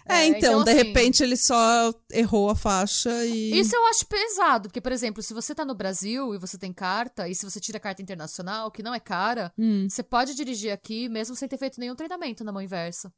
É, 0.04 0.14
É, 0.22 0.26
então, 0.26 0.38
então, 0.38 0.64
de 0.64 0.70
assim- 0.70 0.82
repente 0.82 1.22
ele 1.22 1.36
só 1.36 1.94
errou 2.10 2.50
a 2.50 2.56
faixa 2.56 3.24
e. 3.24 3.58
Isso 3.60 3.76
eu 3.76 3.86
acho 3.86 4.04
pesado, 4.06 4.68
porque, 4.68 4.80
por 4.80 4.90
exemplo, 4.92 5.22
se 5.22 5.32
você 5.32 5.54
tá 5.54 5.64
no 5.64 5.74
Brasil 5.76 6.34
e 6.34 6.38
você 6.38 6.58
tem 6.58 6.72
carta, 6.72 7.28
e 7.28 7.34
se 7.36 7.44
você 7.48 7.60
tira 7.60 7.78
carta 7.78 8.02
internacional, 8.02 8.70
que 8.70 8.82
não 8.82 8.92
é 8.94 8.98
cara, 8.98 9.52
Hum. 9.56 9.86
você 9.88 10.02
pode 10.02 10.34
dirigir 10.34 10.72
aqui 10.72 11.08
mesmo 11.08 11.36
sem 11.36 11.48
ter 11.48 11.56
feito 11.58 11.78
nenhum 11.78 11.94
treinamento 11.94 12.42
na 12.42 12.50
mão 12.50 12.60
inversa. 12.60 13.12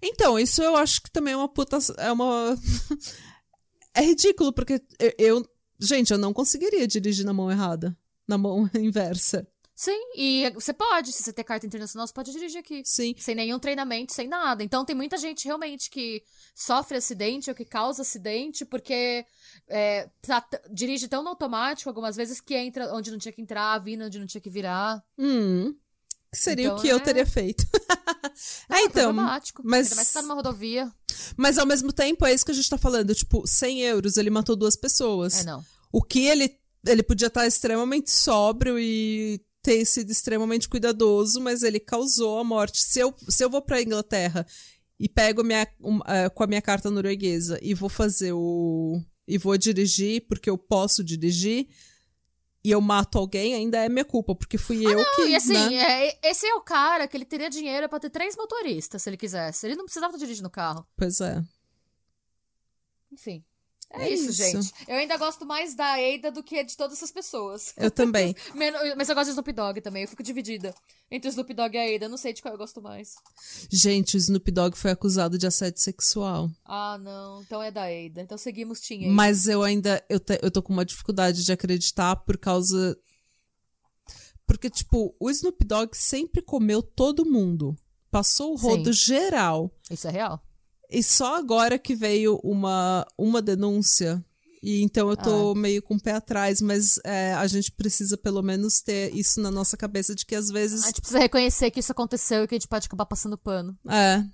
Então, 0.00 0.38
isso 0.38 0.62
eu 0.62 0.76
acho 0.76 1.02
que 1.02 1.10
também 1.10 1.34
é 1.34 1.36
uma 1.36 1.48
puta. 1.48 1.78
É 1.98 2.12
uma. 2.12 2.56
é 3.98 4.02
ridículo, 4.06 4.52
porque 4.52 4.82
eu, 4.98 5.12
eu- 5.18 5.50
Gente, 5.80 6.10
eu 6.12 6.18
não 6.18 6.32
conseguiria 6.32 6.88
dirigir 6.88 7.24
na 7.24 7.32
mão 7.32 7.50
errada. 7.50 7.96
Na 8.26 8.36
mão 8.36 8.68
inversa. 8.74 9.46
Sim, 9.76 9.96
e 10.16 10.50
você 10.54 10.72
pode, 10.72 11.12
se 11.12 11.22
você 11.22 11.32
ter 11.32 11.44
carta 11.44 11.64
internacional, 11.64 12.04
você 12.04 12.12
pode 12.12 12.32
dirigir 12.32 12.58
aqui. 12.58 12.82
Sim. 12.84 13.14
Sem 13.16 13.36
nenhum 13.36 13.60
treinamento, 13.60 14.12
sem 14.12 14.26
nada. 14.26 14.64
Então 14.64 14.84
tem 14.84 14.96
muita 14.96 15.16
gente 15.16 15.44
realmente 15.44 15.88
que 15.88 16.20
sofre 16.52 16.96
acidente 16.98 17.48
ou 17.48 17.54
que 17.54 17.64
causa 17.64 18.02
acidente 18.02 18.64
porque 18.64 19.24
é, 19.68 20.10
tá 20.20 20.44
dirige 20.72 21.06
tão 21.06 21.22
no 21.22 21.28
automático 21.28 21.88
algumas 21.88 22.16
vezes 22.16 22.40
que 22.40 22.56
entra 22.56 22.92
onde 22.92 23.12
não 23.12 23.18
tinha 23.18 23.30
que 23.32 23.40
entrar, 23.40 23.78
vira 23.78 24.04
onde 24.06 24.18
não 24.18 24.26
tinha 24.26 24.40
que 24.40 24.50
virar. 24.50 25.00
Hum. 25.16 25.72
Que 26.32 26.38
seria 26.38 26.64
Então, 26.66 26.76
o 26.76 26.80
que 26.80 26.88
eu 26.88 26.96
é- 26.96 27.00
teria 27.00 27.24
feito. 27.24 27.64
Não, 28.68 28.76
é, 28.76 28.80
é 28.80 28.84
então. 28.84 29.14
problemático. 29.14 29.62
mas- 29.64 29.86
Ainda 29.86 29.96
mais 29.96 30.08
que 30.08 30.14
tá 30.14 30.22
numa 30.22 30.34
rodovia. 30.34 30.92
Mas 31.36 31.58
ao 31.58 31.66
mesmo 31.66 31.92
tempo, 31.92 32.26
é 32.26 32.32
isso 32.32 32.44
que 32.44 32.52
a 32.52 32.54
gente 32.54 32.70
tá 32.70 32.78
falando. 32.78 33.14
Tipo, 33.14 33.46
100 33.46 33.82
euros, 33.82 34.16
ele 34.16 34.30
matou 34.30 34.56
duas 34.56 34.76
pessoas. 34.76 35.40
É, 35.40 35.44
não. 35.44 35.64
O 35.92 36.02
que 36.02 36.26
ele, 36.26 36.54
ele 36.86 37.02
podia 37.02 37.28
estar 37.28 37.46
extremamente 37.46 38.10
sóbrio 38.10 38.78
e 38.78 39.40
ter 39.62 39.84
sido 39.84 40.10
extremamente 40.10 40.68
cuidadoso, 40.68 41.40
mas 41.40 41.62
ele 41.62 41.80
causou 41.80 42.38
a 42.38 42.44
morte. 42.44 42.82
Se 42.82 43.00
eu, 43.00 43.14
se 43.28 43.44
eu 43.44 43.50
vou 43.50 43.60
pra 43.60 43.82
Inglaterra 43.82 44.46
e 44.98 45.08
pego 45.08 45.44
minha, 45.44 45.66
um, 45.80 46.00
eh, 46.06 46.28
com 46.30 46.42
a 46.42 46.46
minha 46.46 46.62
carta 46.62 46.90
norueguesa 46.90 47.58
e 47.62 47.74
vou 47.74 47.88
fazer 47.88 48.32
o. 48.32 49.00
e 49.26 49.38
vou 49.38 49.56
dirigir, 49.56 50.26
porque 50.28 50.50
eu 50.50 50.58
posso 50.58 51.04
dirigir, 51.04 51.68
e 52.64 52.70
eu 52.70 52.80
mato 52.80 53.18
alguém, 53.18 53.54
ainda 53.54 53.78
é 53.78 53.88
minha 53.88 54.04
culpa, 54.04 54.34
porque 54.34 54.58
fui 54.58 54.84
eu 54.84 55.04
que. 55.14 55.22
Não, 55.22 55.28
e 55.28 55.36
assim, 55.36 55.52
né? 55.52 56.08
é, 56.08 56.18
esse 56.22 56.46
é 56.46 56.54
o 56.54 56.60
cara 56.60 57.06
que 57.06 57.16
ele 57.16 57.24
teria 57.24 57.48
dinheiro 57.48 57.88
pra 57.88 58.00
ter 58.00 58.10
três 58.10 58.36
motoristas, 58.36 59.02
se 59.02 59.08
ele 59.08 59.16
quisesse. 59.16 59.66
Ele 59.66 59.76
não 59.76 59.84
precisava 59.84 60.12
estar 60.12 60.24
dirigindo 60.24 60.48
o 60.48 60.50
carro. 60.50 60.86
Pois 60.96 61.20
é. 61.20 61.42
Enfim. 63.12 63.44
É, 63.90 64.02
É 64.04 64.10
isso, 64.10 64.30
isso. 64.30 64.34
gente. 64.42 64.72
Eu 64.86 64.96
ainda 64.96 65.16
gosto 65.16 65.46
mais 65.46 65.74
da 65.74 65.94
Ada 65.94 66.30
do 66.30 66.42
que 66.42 66.62
de 66.62 66.76
todas 66.76 66.98
essas 66.98 67.10
pessoas. 67.10 67.72
Eu 67.76 67.90
também. 67.90 68.34
Mas 68.96 69.08
eu 69.08 69.14
gosto 69.14 69.26
de 69.26 69.30
Snoop 69.30 69.50
Dogg 69.52 69.80
também. 69.80 70.02
Eu 70.02 70.08
fico 70.08 70.22
dividida 70.22 70.74
entre 71.10 71.28
o 71.28 71.30
Snoop 71.30 71.54
Dogg 71.54 71.74
e 71.74 71.78
a. 71.78 72.04
Eu 72.04 72.08
não 72.10 72.18
sei 72.18 72.34
de 72.34 72.42
qual 72.42 72.52
eu 72.52 72.58
gosto 72.58 72.82
mais. 72.82 73.14
Gente, 73.70 74.14
o 74.14 74.18
Snoop 74.18 74.50
Dogg 74.50 74.76
foi 74.76 74.90
acusado 74.90 75.38
de 75.38 75.46
assédio 75.46 75.80
sexual. 75.80 76.50
Ah, 76.66 76.98
não. 76.98 77.40
Então 77.42 77.62
é 77.62 77.70
da 77.70 77.84
Ada. 77.84 78.20
Então 78.20 78.36
seguimos 78.36 78.80
Ada. 78.80 79.10
Mas 79.10 79.46
eu 79.48 79.62
ainda 79.62 80.04
eu, 80.08 80.20
te- 80.20 80.38
eu 80.42 80.50
tô 80.50 80.62
com 80.62 80.72
uma 80.74 80.84
dificuldade 80.84 81.42
de 81.42 81.50
acreditar 81.52 82.14
por 82.16 82.36
causa. 82.36 82.94
Porque, 84.46 84.70
tipo, 84.70 85.14
o 85.20 85.30
Snoop 85.30 85.64
Dogg 85.64 85.94
sempre 85.96 86.40
comeu 86.42 86.82
todo 86.82 87.24
mundo. 87.24 87.76
Passou 88.10 88.52
o 88.52 88.56
rodo 88.56 88.92
geral. 88.92 89.70
Isso 89.90 90.08
é 90.08 90.10
real? 90.10 90.42
E 90.90 91.02
só 91.02 91.36
agora 91.36 91.78
que 91.78 91.94
veio 91.94 92.40
uma, 92.42 93.06
uma 93.16 93.42
denúncia. 93.42 94.24
E 94.62 94.82
então 94.82 95.08
eu 95.08 95.16
tô 95.16 95.54
meio 95.54 95.80
com 95.82 95.94
o 95.94 96.00
pé 96.00 96.12
atrás, 96.12 96.60
mas 96.60 96.98
é, 97.04 97.32
a 97.34 97.46
gente 97.46 97.70
precisa 97.70 98.16
pelo 98.16 98.42
menos 98.42 98.80
ter 98.80 99.14
isso 99.14 99.40
na 99.40 99.50
nossa 99.50 99.76
cabeça 99.76 100.14
de 100.14 100.26
que 100.26 100.34
às 100.34 100.48
vezes. 100.48 100.82
A 100.82 100.86
gente 100.86 101.00
precisa 101.00 101.20
reconhecer 101.20 101.70
que 101.70 101.78
isso 101.78 101.92
aconteceu 101.92 102.42
e 102.42 102.48
que 102.48 102.54
a 102.54 102.58
gente 102.58 102.68
pode 102.68 102.86
acabar 102.86 103.06
passando 103.06 103.38
pano. 103.38 103.78
É. 103.88 104.24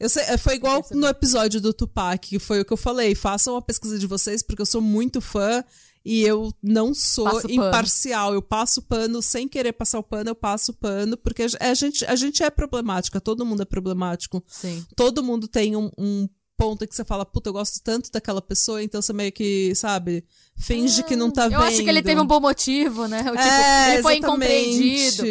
Eu 0.00 0.08
sei, 0.08 0.22
é, 0.24 0.38
foi 0.38 0.54
igual 0.54 0.80
percebi. 0.80 0.98
no 1.00 1.06
episódio 1.06 1.60
do 1.60 1.74
Tupac, 1.74 2.26
que 2.26 2.38
foi 2.38 2.60
o 2.60 2.64
que 2.64 2.72
eu 2.72 2.76
falei. 2.76 3.14
Façam 3.14 3.54
a 3.54 3.60
pesquisa 3.62 3.98
de 3.98 4.06
vocês, 4.06 4.42
porque 4.42 4.62
eu 4.62 4.66
sou 4.66 4.80
muito 4.80 5.20
fã 5.20 5.62
e 6.02 6.22
eu 6.22 6.50
não 6.62 6.94
sou 6.94 7.26
Passo 7.26 7.42
pano. 7.42 7.54
imparcial. 7.54 8.32
Eu 8.32 8.40
passo 8.40 8.80
pano 8.80 9.20
sem 9.20 9.46
querer 9.46 9.74
passar 9.74 9.98
o 9.98 10.02
pano, 10.02 10.30
eu 10.30 10.34
passo 10.34 10.72
pano, 10.72 11.18
porque 11.18 11.44
a 11.60 11.74
gente, 11.74 12.04
a 12.06 12.16
gente 12.16 12.42
é 12.42 12.48
problemática, 12.48 13.20
todo 13.20 13.44
mundo 13.44 13.60
é 13.60 13.66
problemático. 13.66 14.42
Sim. 14.48 14.82
Todo 14.96 15.22
mundo 15.22 15.46
tem 15.46 15.76
um, 15.76 15.90
um 15.98 16.26
ponto 16.56 16.82
em 16.84 16.86
que 16.86 16.94
você 16.96 17.04
fala, 17.04 17.26
puta, 17.26 17.50
eu 17.50 17.52
gosto 17.52 17.82
tanto 17.82 18.10
daquela 18.10 18.40
pessoa, 18.40 18.82
então 18.82 19.02
você 19.02 19.12
meio 19.12 19.32
que, 19.32 19.74
sabe, 19.74 20.24
finge 20.56 21.02
que 21.02 21.14
não 21.16 21.30
tá 21.30 21.44
eu 21.44 21.50
vendo. 21.50 21.62
acho 21.62 21.82
que 21.82 21.88
ele 21.90 22.02
teve 22.02 22.18
um 22.20 22.26
bom 22.26 22.40
motivo, 22.40 23.06
né? 23.06 23.20
O 23.20 23.24
tipo, 23.32 23.38
É, 23.38 23.94
ele 23.94 24.02
foi 24.02 24.16
incompreendido. 24.16 25.24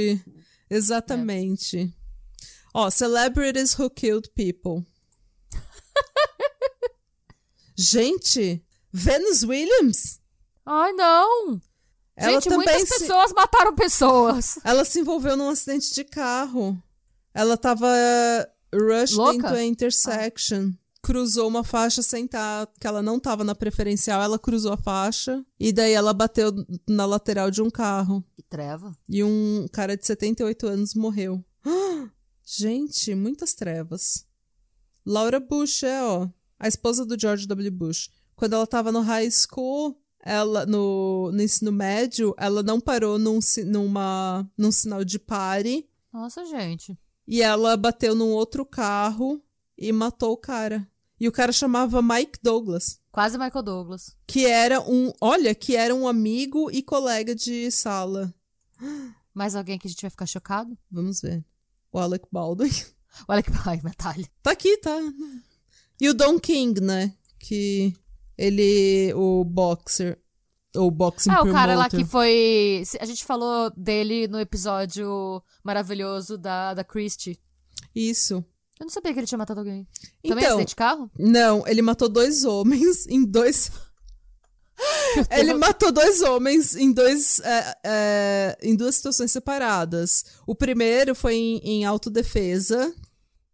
Exatamente. 0.69 1.91
Ó, 2.73 2.89
celebrities 2.89 3.73
who 3.79 3.89
killed 3.89 4.29
people. 4.35 4.85
Gente, 7.75 8.63
Venus 8.91 9.43
Williams? 9.43 10.19
Ai, 10.65 10.91
não! 10.93 11.61
Ela 12.15 12.33
Gente, 12.33 12.49
também 12.49 12.67
muitas 12.67 12.89
se... 12.89 12.99
pessoas 12.99 13.31
mataram 13.31 13.73
pessoas. 13.73 14.59
Ela 14.65 14.83
se 14.83 14.99
envolveu 14.99 15.37
num 15.37 15.49
acidente 15.49 15.93
de 15.93 16.03
carro. 16.03 16.77
Ela 17.33 17.55
tava 17.55 17.87
rushed 18.73 19.15
Louca? 19.15 19.35
into 19.35 19.47
a 19.47 19.63
intersection. 19.63 20.73
Cruzou 21.01 21.47
uma 21.47 21.63
faixa 21.63 22.01
sem 22.01 22.25
estar, 22.25 22.67
que 22.77 22.85
ela 22.85 23.01
não 23.01 23.17
tava 23.17 23.45
na 23.45 23.55
preferencial, 23.55 24.21
ela 24.21 24.37
cruzou 24.37 24.73
a 24.73 24.77
faixa 24.77 25.41
e 25.57 25.71
daí 25.71 25.93
ela 25.93 26.13
bateu 26.13 26.51
na 26.87 27.05
lateral 27.05 27.49
de 27.49 27.61
um 27.61 27.69
carro. 27.69 28.21
Que 28.35 28.43
treva. 28.43 28.91
E 29.07 29.23
um 29.23 29.65
cara 29.71 29.95
de 29.95 30.05
78 30.05 30.67
anos 30.67 30.93
morreu. 30.93 31.41
Gente, 32.57 33.13
muitas 33.13 33.53
trevas. 33.53 34.25
Laura 35.05 35.39
Bush 35.39 35.83
é, 35.83 36.01
ó, 36.03 36.27
a 36.57 36.67
esposa 36.67 37.05
do 37.05 37.19
George 37.19 37.45
W. 37.45 37.71
Bush. 37.71 38.09
Quando 38.35 38.53
ela 38.53 38.65
tava 38.65 38.91
no 38.91 39.01
high 39.01 39.29
school, 39.29 40.01
ela 40.19 40.65
no, 40.65 41.31
no 41.31 41.43
ensino 41.43 41.71
médio, 41.71 42.33
ela 42.39 42.63
não 42.63 42.79
parou 42.81 43.19
num, 43.19 43.39
numa, 43.67 44.49
num 44.57 44.71
sinal 44.71 45.05
de 45.05 45.19
pare 45.19 45.87
Nossa, 46.11 46.43
gente. 46.45 46.97
e 47.27 47.41
ela 47.43 47.77
bateu 47.77 48.15
num 48.15 48.29
outro 48.31 48.65
carro 48.65 49.39
e 49.77 49.91
matou 49.91 50.31
o 50.31 50.37
cara. 50.37 50.89
E 51.19 51.27
o 51.27 51.31
cara 51.31 51.51
chamava 51.51 52.01
Mike 52.01 52.39
Douglas, 52.41 52.99
Quase 53.11 53.37
Michael 53.37 53.63
Douglas. 53.63 54.15
que 54.25 54.45
era 54.47 54.81
um, 54.81 55.11
olha, 55.21 55.53
que 55.53 55.75
era 55.75 55.93
um 55.93 56.07
amigo 56.07 56.71
e 56.71 56.81
colega 56.81 57.35
de 57.35 57.69
sala. 57.69 58.33
Mais 59.35 59.55
alguém 59.55 59.77
que 59.77 59.87
a 59.87 59.89
gente 59.91 60.01
vai 60.01 60.09
ficar 60.09 60.25
chocado? 60.25 60.75
Vamos 60.89 61.21
ver. 61.21 61.45
O 61.91 61.99
Alec 61.99 62.25
Baldwin. 62.31 62.71
Olha 63.27 63.43
que 63.43 63.51
pai, 63.51 63.79
Natália. 63.83 64.27
Tá 64.41 64.51
aqui, 64.51 64.77
tá. 64.77 64.97
E 65.99 66.07
o 66.09 66.13
Don 66.13 66.39
King, 66.39 66.79
né? 66.81 67.13
Que 67.39 67.93
ele, 68.37 69.13
o 69.15 69.43
boxer, 69.43 70.17
ou 70.75 70.89
boxing 70.91 71.29
Ah, 71.31 71.41
o 71.41 71.51
cara 71.51 71.75
lá 71.75 71.89
que 71.89 72.05
foi. 72.05 72.83
A 72.99 73.05
gente 73.05 73.25
falou 73.25 73.71
dele 73.75 74.27
no 74.27 74.39
episódio 74.39 75.41
maravilhoso 75.63 76.37
da, 76.37 76.73
da 76.73 76.83
Christie. 76.83 77.39
Isso. 77.95 78.35
Eu 78.79 78.85
não 78.85 78.89
sabia 78.89 79.11
que 79.13 79.19
ele 79.19 79.27
tinha 79.27 79.37
matado 79.37 79.59
alguém. 79.59 79.85
Também 80.23 80.43
Então, 80.43 80.53
acidente 80.53 80.69
de 80.69 80.75
carro? 80.75 81.11
não, 81.17 81.67
ele 81.67 81.81
matou 81.81 82.07
dois 82.07 82.45
homens 82.45 83.05
em 83.09 83.25
dois... 83.25 83.71
Ele 85.31 85.53
matou 85.53 85.91
dois 85.91 86.21
homens 86.21 86.75
em, 86.75 86.91
dois, 86.91 87.39
é, 87.41 87.77
é, 87.83 88.57
em 88.61 88.75
duas 88.75 88.95
situações 88.95 89.31
separadas. 89.31 90.25
O 90.45 90.55
primeiro 90.55 91.13
foi 91.15 91.35
em, 91.35 91.57
em 91.63 91.85
autodefesa. 91.85 92.93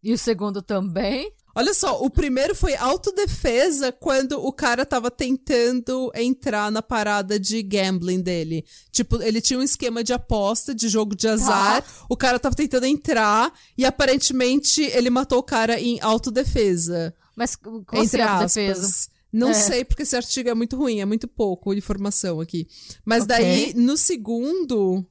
E 0.04 0.14
o 0.14 0.18
segundo 0.18 0.62
também? 0.62 1.32
Olha 1.58 1.74
só, 1.74 2.02
o 2.04 2.10
primeiro 2.10 2.54
foi 2.54 2.76
autodefesa 2.76 3.90
quando 3.90 4.34
o 4.46 4.52
cara 4.52 4.86
tava 4.86 5.10
tentando 5.10 6.12
entrar 6.14 6.70
na 6.70 6.82
parada 6.82 7.40
de 7.40 7.64
gambling 7.64 8.22
dele. 8.22 8.66
Tipo, 8.92 9.22
ele 9.24 9.40
tinha 9.40 9.58
um 9.58 9.64
esquema 9.64 10.04
de 10.04 10.12
aposta, 10.12 10.76
de 10.76 10.90
jogo 10.90 11.16
de 11.16 11.30
azar. 11.30 11.82
O 12.10 12.18
cara 12.18 12.38
tava 12.38 12.56
tentando 12.56 12.86
entrar 12.86 13.54
e 13.78 13.86
aparentemente 13.86 14.82
ele 14.82 15.10
matou 15.10 15.40
o 15.40 15.44
cara 15.44 15.80
em 15.80 15.98
autodefesa. 16.02 17.16
Mas 17.38 17.56
como 17.56 17.86
entre 17.94 18.22
assim, 18.22 18.22
aspas. 18.22 18.58
autodefesa? 18.58 19.15
Não 19.38 19.50
É. 19.50 19.54
sei, 19.54 19.84
porque 19.84 20.04
esse 20.04 20.16
artigo 20.16 20.48
é 20.50 20.54
muito 20.54 20.78
ruim, 20.78 21.02
é 21.02 21.06
muito 21.06 21.28
pouco 21.28 21.74
informação 21.74 22.40
aqui. 22.40 22.68
Mas 23.04 23.24
Ok. 23.24 23.36
daí, 23.36 23.74
no 23.74 23.98
segundo, 23.98 25.06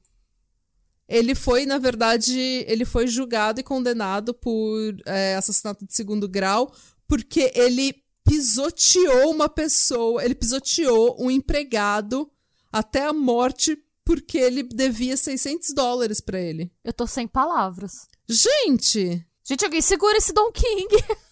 ele 1.07 1.35
foi, 1.35 1.67
na 1.67 1.77
verdade, 1.79 2.39
ele 2.67 2.85
foi 2.87 3.07
julgado 3.07 3.61
e 3.61 3.63
condenado 3.63 4.33
por 4.33 4.97
é, 5.05 5.37
assassinato 5.37 5.87
de 5.87 5.95
segundo 5.95 6.27
grau, 6.27 6.73
porque 7.07 7.53
ele 7.55 7.95
pisoteou 8.25 9.31
uma 9.31 9.49
pessoa, 9.49 10.25
ele 10.25 10.35
pisoteou 10.35 11.17
um 11.21 11.31
empregado 11.31 12.31
até 12.73 13.05
a 13.05 13.13
morte 13.13 13.77
porque 14.07 14.39
ele 14.39 14.63
devia 14.63 15.17
600 15.17 15.73
dólares 15.75 16.21
pra 16.21 16.41
ele. 16.41 16.71
Eu 16.83 16.93
tô 16.93 17.07
sem 17.07 17.27
palavras. 17.29 18.07
Gente! 18.29 19.23
Gente, 19.47 19.65
alguém 19.65 19.83
segura 19.83 20.17
esse 20.17 20.33
Don 20.33 20.51
King. 20.53 20.89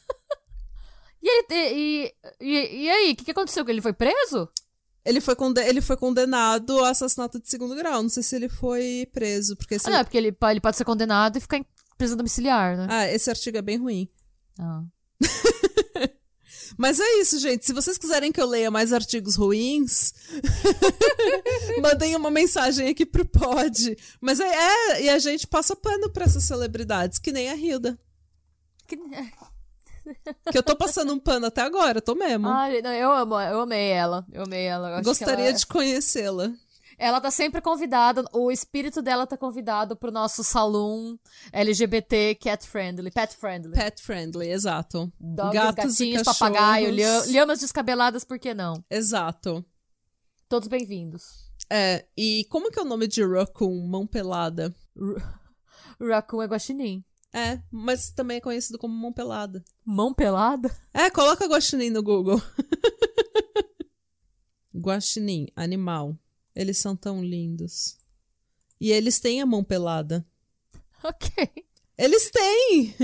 e 1.23 1.29
ele. 1.29 1.47
E, 1.51 2.15
e, 2.41 2.85
e 2.85 2.91
aí, 2.91 3.13
o 3.13 3.17
que, 3.17 3.25
que 3.25 3.31
aconteceu? 3.31 3.65
Ele 3.69 3.81
foi 3.81 3.93
preso? 3.93 4.49
Ele 5.05 5.21
foi, 5.21 5.35
ele 5.67 5.81
foi 5.81 5.97
condenado 5.97 6.79
a 6.85 6.91
assassinato 6.91 7.41
de 7.41 7.49
segundo 7.49 7.75
grau. 7.75 8.03
Não 8.03 8.09
sei 8.09 8.23
se 8.23 8.37
ele 8.37 8.49
foi 8.49 9.09
preso, 9.13 9.57
porque 9.57 9.77
Ah, 9.85 9.91
não, 9.91 9.99
é 9.99 10.05
porque 10.05 10.17
ele, 10.17 10.37
ele 10.51 10.61
pode 10.61 10.77
ser 10.77 10.85
condenado 10.85 11.37
e 11.37 11.41
ficar 11.41 11.57
em 11.59 11.67
prisão 11.99 12.17
domiciliar, 12.17 12.77
né? 12.77 12.87
ah, 12.89 13.13
esse 13.13 13.29
artigo 13.31 13.57
é 13.59 13.63
bem 13.63 13.79
ruim. 13.79 14.09
Ah. 14.59 14.83
Mas 16.79 16.99
é 17.01 17.21
isso, 17.21 17.39
gente. 17.39 17.67
Se 17.67 17.73
vocês 17.73 17.99
quiserem 17.99 18.33
que 18.33 18.41
eu 18.41 18.47
leia 18.47 18.71
mais 18.71 18.93
artigos 18.93 19.37
ruins, 19.37 20.15
mandem 21.83 22.17
uma 22.17 22.31
mensagem 22.31 22.89
aqui 22.89 23.05
pro 23.05 23.25
pod. 23.27 23.97
Mas 24.21 24.41
é, 24.41 24.47
é, 24.49 25.03
e 25.05 25.09
a 25.11 25.19
gente 25.19 25.47
passa 25.47 25.77
pano 25.77 26.11
pra 26.11 26.25
essas 26.25 26.45
celebridades, 26.45 27.19
que 27.19 27.31
nem 27.33 27.51
a 27.51 27.57
Hilda. 27.57 27.99
Que- 28.87 28.97
Que 30.51 30.59
eu 30.59 30.63
tô 30.63 30.77
passando 30.77 31.13
um 31.13 31.19
pano 31.19 31.47
até 31.47 31.61
agora, 31.63 32.01
tô 32.01 32.15
mesmo. 32.15 32.49
Ai, 32.49 32.83
não, 32.83 32.93
eu 32.93 33.13
amo, 33.13 33.41
eu 33.41 33.61
amei 33.61 33.91
ela. 33.91 34.27
Eu 34.33 34.43
amei 34.45 34.65
ela. 34.65 34.99
eu 34.99 35.03
Gostaria 35.03 35.49
ela, 35.49 35.53
de 35.57 35.67
conhecê-la. 35.67 36.51
Ela 36.99 37.21
tá 37.21 37.31
sempre 37.31 37.61
convidada, 37.61 38.25
o 38.33 38.51
espírito 38.51 39.01
dela 39.03 39.27
tá 39.27 39.37
convidado 39.37 39.97
pro 39.97 40.13
nosso 40.13 40.45
salão 40.45 41.19
LGBT 41.53 42.35
cat 42.37 42.67
friendly, 42.67 43.11
pet 43.11 43.35
friendly. 43.37 43.73
Pet 43.73 44.01
friendly, 44.03 44.49
exato. 44.51 45.13
Dogs, 45.19 45.53
Gatos 45.55 45.95
gatinhos, 45.99 46.23
papagaio, 46.23 46.95
lha- 46.95 47.25
lhamas 47.27 47.61
descabeladas, 47.61 48.25
por 48.25 48.39
que 48.39 48.55
não? 48.55 48.85
Exato. 48.91 49.65
Todos 50.49 50.69
bem-vindos. 50.69 51.51
É, 51.71 52.05
e 52.17 52.45
como 52.51 52.71
que 52.71 52.79
é 52.79 52.83
o 52.83 52.87
nome 52.87 53.09
de 53.09 53.25
Raccoon? 53.25 53.87
Mão 53.87 54.07
pelada. 54.07 54.73
Raccoon 56.01 56.43
é 56.43 56.47
guaxinim. 56.47 57.03
É, 57.33 57.59
mas 57.71 58.11
também 58.11 58.37
é 58.37 58.41
conhecido 58.41 58.79
como 58.79 58.95
mão 58.95 59.13
pelada. 59.13 59.65
Mão 59.85 60.13
pelada? 60.13 60.71
É, 60.93 61.09
coloca 61.11 61.47
guaxinim 61.47 61.89
no 61.89 62.03
Google. 62.03 62.41
guaxinim, 64.77 65.49
animal. 65.57 66.17
Eles 66.55 66.77
são 66.77 66.95
tão 66.95 67.25
lindos. 67.25 67.97
E 68.79 68.93
eles 68.93 69.19
têm 69.19 69.41
a 69.41 69.47
mão 69.47 69.65
pelada. 69.65 70.27
Ok. 71.03 71.49
Eles 71.97 72.31
têm! 72.31 72.95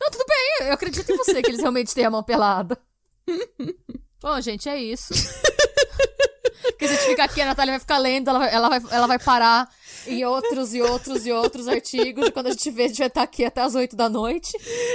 Não, 0.00 0.10
tudo 0.10 0.24
bem, 0.28 0.68
eu 0.68 0.72
acredito 0.72 1.10
em 1.10 1.16
você 1.16 1.42
que 1.42 1.50
eles 1.50 1.60
realmente 1.60 1.94
têm 1.94 2.04
a 2.04 2.10
mão 2.10 2.22
pelada. 2.22 2.78
Bom, 4.20 4.40
gente, 4.40 4.68
é 4.68 4.80
isso. 4.80 5.14
Porque 6.62 6.88
se 6.88 6.94
a 6.94 6.96
gente 6.96 7.10
ficar 7.10 7.24
aqui, 7.24 7.40
a 7.40 7.46
Natália 7.46 7.72
vai 7.72 7.80
ficar 7.80 7.98
lendo, 7.98 8.28
ela 8.28 8.38
vai, 8.38 8.54
ela 8.54 8.68
vai, 8.68 8.82
ela 8.90 9.06
vai 9.06 9.18
parar 9.18 9.68
em 10.06 10.24
outros 10.24 10.74
e 10.74 10.80
outros 10.80 11.26
e 11.26 11.32
outros 11.32 11.68
artigos. 11.68 12.26
E 12.28 12.30
quando 12.30 12.46
a 12.46 12.50
gente 12.50 12.70
vê, 12.70 12.84
a 12.84 12.88
gente 12.88 12.98
vai 12.98 13.06
estar 13.08 13.22
aqui 13.22 13.44
até 13.44 13.60
as 13.62 13.74
8 13.74 13.94
da 13.96 14.08
noite. 14.08 14.52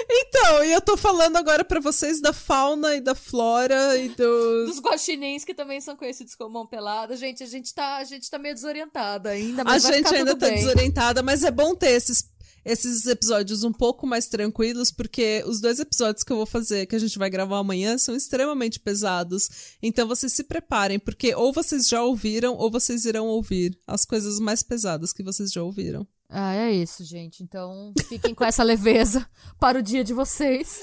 Então, 0.09 0.63
e 0.63 0.71
eu 0.71 0.81
tô 0.81 0.95
falando 0.97 1.37
agora 1.37 1.63
pra 1.63 1.79
vocês 1.79 2.21
da 2.21 2.33
fauna 2.33 2.95
e 2.95 3.01
da 3.01 3.15
flora 3.15 3.97
e 3.97 4.09
dos. 4.09 4.67
Dos 4.69 4.79
guaxinins, 4.79 5.43
que 5.43 5.53
também 5.53 5.79
são 5.81 5.95
conhecidos 5.95 6.35
como 6.35 6.49
mão 6.51 6.65
pelada. 6.67 7.15
Gente, 7.15 7.43
a 7.43 7.47
gente 7.47 7.73
tá, 7.73 7.97
a 7.97 8.03
gente 8.03 8.29
tá 8.29 8.37
meio 8.37 8.55
desorientada 8.55 9.29
ainda, 9.29 9.61
A 9.61 9.65
mas 9.65 9.83
vai 9.83 9.93
gente 9.93 10.13
ainda 10.15 10.35
tá 10.35 10.47
bem. 10.47 10.55
desorientada, 10.55 11.21
mas 11.23 11.43
é 11.43 11.51
bom 11.51 11.75
ter 11.75 11.91
esses, 11.91 12.25
esses 12.66 13.05
episódios 13.05 13.64
um 13.64 13.72
pouco 13.72 14.05
mais 14.07 14.28
tranquilos, 14.28 14.91
porque 14.91 15.43
os 15.45 15.59
dois 15.59 15.80
episódios 15.80 16.24
que 16.24 16.32
eu 16.32 16.38
vou 16.38 16.45
fazer, 16.45 16.86
que 16.86 16.95
a 16.95 16.99
gente 16.99 17.18
vai 17.18 17.30
gravar 17.30 17.57
amanhã, 17.57 17.97
são 17.97 18.16
extremamente 18.16 18.80
pesados. 18.80 19.78
Então 19.82 20.07
vocês 20.07 20.34
se 20.34 20.43
preparem, 20.43 20.99
porque 20.99 21.36
ou 21.36 21.51
vocês 21.51 21.88
já 21.88 22.01
ouviram, 22.01 22.55
ou 22.55 22.72
vocês 22.72 23.05
irão 23.05 23.28
ouvir 23.28 23.78
as 23.88 24.05
coisas 24.05 24.39
mais 24.39 24.64
pesadas 24.64 25.14
que 25.14 25.24
vocês 25.24 25.51
já 25.51 25.64
ouviram. 25.64 26.07
Ah, 26.36 26.55
é 26.55 26.72
isso, 26.72 27.03
gente. 27.03 27.43
Então, 27.43 27.93
fiquem 28.09 28.34
com 28.34 28.43
essa 28.43 28.64
leveza 28.64 29.30
para 29.59 29.78
o 29.78 29.84
dia 29.84 30.03
de 30.03 30.14
vocês. 30.14 30.82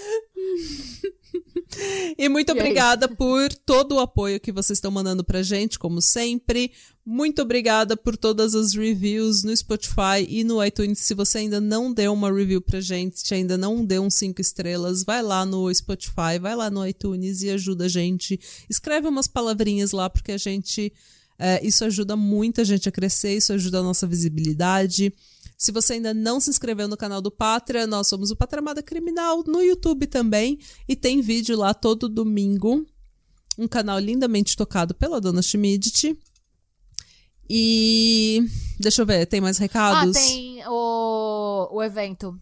E 2.19 2.29
muito 2.29 2.51
E 2.51 2.53
é 2.53 2.55
obrigada 2.55 3.09
por 3.09 3.53
todo 3.55 3.95
o 3.95 4.01
apoio 4.01 4.41
que 4.41 4.53
vocês 4.53 4.77
estão 4.77 4.91
mandando 4.91 5.23
pra 5.23 5.43
gente, 5.43 5.79
como 5.79 6.03
sempre. 6.03 6.73
Muito 7.07 7.43
obrigada 7.43 7.97
por 7.97 8.17
todas 8.17 8.55
as 8.55 8.75
reviews 8.75 9.43
no 9.43 9.57
Spotify 9.57 10.27
e 10.29 10.45
no 10.45 10.63
iTunes. 10.65 10.99
Se 11.01 11.15
você 11.15 11.39
ainda 11.39 11.61
não 11.61 11.93
deu 11.93 12.13
uma 12.13 12.33
review 12.33 12.61
pra 12.61 12.81
gente, 12.81 13.21
se 13.21 13.35
ainda 13.35 13.57
não 13.57 13.85
deu 13.85 14.03
um 14.03 14.11
cinco 14.11 14.41
estrelas, 14.41 15.03
vai 15.05 15.23
lá 15.23 15.47
no 15.47 15.73
Spotify, 15.75 16.39
vai 16.41 16.55
lá 16.55 16.71
no 16.71 16.87
iTunes 16.87 17.43
e 17.43 17.51
ajuda 17.51 17.87
a 17.87 17.89
gente. 17.89 18.39
Escreve 18.69 19.09
umas 19.09 19.27
palavrinhas 19.27 19.93
lá, 19.93 20.11
porque 20.11 20.33
a 20.33 20.39
gente. 20.39 20.93
é, 21.39 21.65
isso 21.65 21.85
ajuda 21.85 22.17
muito 22.17 22.61
a 22.61 22.65
gente 22.65 22.89
a 22.89 22.93
crescer, 22.93 23.37
isso 23.37 23.53
ajuda 23.53 23.79
a 23.79 23.83
nossa 23.83 24.07
visibilidade. 24.07 25.13
Se 25.61 25.71
você 25.71 25.93
ainda 25.93 26.15
não 26.15 26.41
se 26.41 26.49
inscreveu 26.49 26.89
no 26.89 26.97
canal 26.97 27.21
do 27.21 27.31
Pátria, 27.31 27.87
nós 27.87 28.07
somos 28.07 28.31
o 28.31 28.37
Patramada 28.37 28.83
Criminal 28.83 29.45
no 29.47 29.61
YouTube 29.61 30.07
também. 30.07 30.59
E 30.89 30.97
tem 30.97 31.21
vídeo 31.21 31.55
lá 31.55 31.75
todo 31.75 32.09
domingo. 32.09 32.83
Um 33.59 33.69
canal 33.69 33.99
lindamente 33.99 34.57
tocado 34.57 34.95
pela 34.95 35.21
dona 35.21 35.43
Schmidt. 35.43 36.17
E. 37.49 38.43
Deixa 38.79 39.03
eu 39.03 39.07
ver, 39.07 39.27
tem 39.27 39.39
mais 39.43 39.59
Ah, 39.59 39.61
recados? 39.61 40.17
tem 40.17 40.63
o, 40.67 41.69
o 41.73 41.83
evento. 41.83 42.41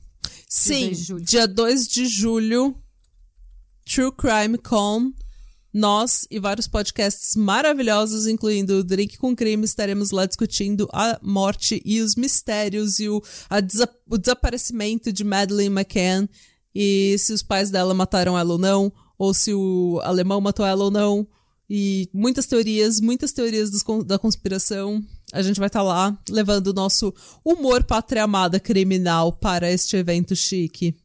Sim, 0.49 0.87
2 0.87 0.99
de 0.99 1.05
julho. 1.05 1.25
dia 1.25 1.49
2 1.49 1.89
de 1.89 2.07
julho, 2.07 2.77
True 3.85 4.13
Crime 4.13 4.59
Con. 4.59 5.13
Nós 5.73 6.27
e 6.31 6.39
vários 6.39 6.67
podcasts 6.67 7.37
maravilhosos, 7.37 8.27
incluindo 8.27 8.79
o 8.79 8.85
Drink 8.85 9.19
com 9.19 9.37
Crime, 9.37 9.65
estaremos 9.65 10.11
lá 10.11 10.27
discutindo 10.27 10.89
a 10.93 11.19
morte 11.23 11.83
e 11.85 12.01
os 12.01 12.15
mistérios 12.15 12.99
e 12.99 13.09
o, 13.09 13.23
desa 13.65 13.89
o 14.09 14.17
desaparecimento 14.17 15.13
de 15.13 15.25
Madeleine 15.25 15.75
McCann 15.75 16.29
e 16.75 17.17
se 17.19 17.33
os 17.33 17.43
pais 17.43 17.71
dela 17.71 17.93
mataram 17.93 18.39
ela 18.39 18.53
ou 18.53 18.59
não, 18.59 18.93
ou 19.19 19.35
se 19.35 19.53
o 19.53 20.01
alemão 20.05 20.41
matou 20.41 20.65
ela 20.65 20.85
ou 20.85 20.91
não. 20.91 21.27
E 21.69 22.09
muitas 22.15 22.47
teorias, 22.47 23.01
muitas 23.01 23.33
teorias 23.33 23.71
dos, 23.71 23.85
da 24.07 24.19
conspiração. 24.19 25.05
A 25.33 25.43
gente 25.43 25.59
vai 25.59 25.67
estar 25.67 25.81
tá 25.81 25.85
lá 25.85 26.19
levando 26.31 26.69
o 26.69 26.73
nosso 26.73 27.13
humor 27.45 27.85
pátria 27.85 28.25
amada 28.25 28.59
criminal 28.59 29.33
para 29.33 29.71
este 29.71 29.97
evento 29.97 30.35
chique. 30.35 30.97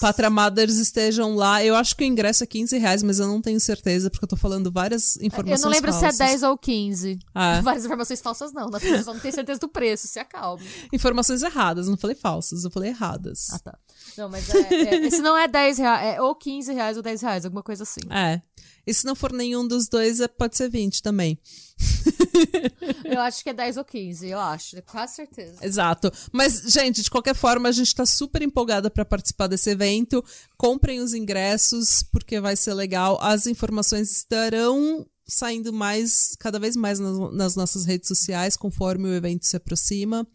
Pátria 0.00 0.30
Mothers 0.30 0.76
estejam 0.76 1.34
lá. 1.34 1.64
Eu 1.64 1.74
acho 1.74 1.96
que 1.96 2.04
o 2.04 2.06
ingresso 2.06 2.44
é 2.44 2.46
15 2.46 2.78
reais, 2.78 3.02
mas 3.02 3.18
eu 3.18 3.26
não 3.26 3.40
tenho 3.40 3.58
certeza, 3.58 4.10
porque 4.10 4.24
eu 4.24 4.28
tô 4.28 4.36
falando 4.36 4.70
várias 4.70 5.16
informações 5.16 5.60
falsas. 5.60 5.60
Eu 5.60 5.64
não 5.64 5.74
lembro 5.74 5.92
falsas. 5.92 6.16
se 6.16 6.22
é 6.22 6.26
10 6.26 6.42
ou 6.44 6.58
15. 6.58 7.18
Ah. 7.34 7.60
Várias 7.66 7.84
informações 7.84 8.20
falsas 8.20 8.52
não, 8.52 8.68
na 8.68 8.78
pessoa 8.78 9.14
não 9.14 9.20
tem 9.20 9.32
certeza 9.32 9.58
do 9.58 9.68
preço, 9.68 10.06
se 10.06 10.18
acalme. 10.18 10.64
Informações 10.92 11.42
erradas, 11.42 11.88
não 11.88 11.96
falei 11.96 12.16
falsas, 12.16 12.64
eu 12.64 12.70
falei 12.70 12.90
erradas. 12.90 13.48
Ah, 13.52 13.58
tá. 13.58 13.78
Não, 14.16 14.28
mas 14.28 14.48
é, 14.54 15.06
é, 15.06 15.10
se 15.10 15.20
não 15.20 15.36
é 15.36 15.48
10 15.48 15.78
reais, 15.78 16.14
é 16.14 16.20
ou 16.20 16.34
15 16.34 16.72
reais 16.72 16.96
ou 16.96 17.02
10 17.02 17.22
reais, 17.22 17.44
alguma 17.44 17.62
coisa 17.62 17.82
assim. 17.82 18.00
É. 18.10 18.40
E 18.86 18.94
se 18.94 19.04
não 19.04 19.16
for 19.16 19.32
nenhum 19.32 19.66
dos 19.66 19.88
dois, 19.88 20.20
é, 20.20 20.28
pode 20.28 20.56
ser 20.56 20.70
20 20.70 21.02
também. 21.02 21.38
eu 23.04 23.20
acho 23.20 23.42
que 23.42 23.50
é 23.50 23.52
10 23.52 23.78
ou 23.78 23.84
15, 23.84 24.28
eu 24.28 24.38
acho, 24.38 24.80
quase 24.82 25.16
certeza. 25.16 25.56
Exato. 25.60 26.12
Mas, 26.32 26.62
gente, 26.66 27.02
de 27.02 27.10
qualquer 27.10 27.34
forma, 27.34 27.68
a 27.68 27.72
gente 27.72 27.92
tá 27.94 28.06
super 28.06 28.42
empolgada 28.42 28.88
para 28.88 29.04
participar 29.04 29.48
desse 29.48 29.70
evento. 29.70 30.24
Comprem 30.56 31.00
os 31.00 31.14
ingressos, 31.14 32.04
porque 32.04 32.40
vai 32.40 32.54
ser 32.54 32.74
legal. 32.74 33.18
As 33.20 33.48
informações 33.48 34.10
estarão 34.12 35.04
saindo 35.26 35.72
mais, 35.72 36.36
cada 36.38 36.58
vez 36.58 36.76
mais 36.76 37.00
nas, 37.00 37.32
nas 37.32 37.56
nossas 37.56 37.84
redes 37.84 38.06
sociais, 38.06 38.56
conforme 38.56 39.08
o 39.08 39.14
evento 39.14 39.46
se 39.46 39.56
aproxima. 39.56 40.26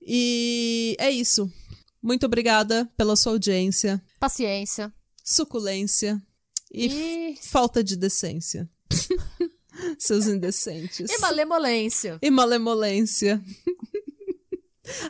E 0.00 0.96
é 1.00 1.10
isso. 1.10 1.50
Muito 2.00 2.24
obrigada 2.24 2.88
pela 2.96 3.16
sua 3.16 3.32
audiência. 3.32 4.00
Paciência. 4.20 4.92
Suculência. 5.24 6.22
E, 6.72 6.86
e... 7.32 7.36
falta 7.40 7.82
de 7.82 7.96
decência. 7.96 8.68
Seus 9.98 10.26
indecentes. 10.26 11.10
E 11.10 11.18
malemolência. 11.18 12.18
E 12.20 12.30
malemolência. 12.30 13.42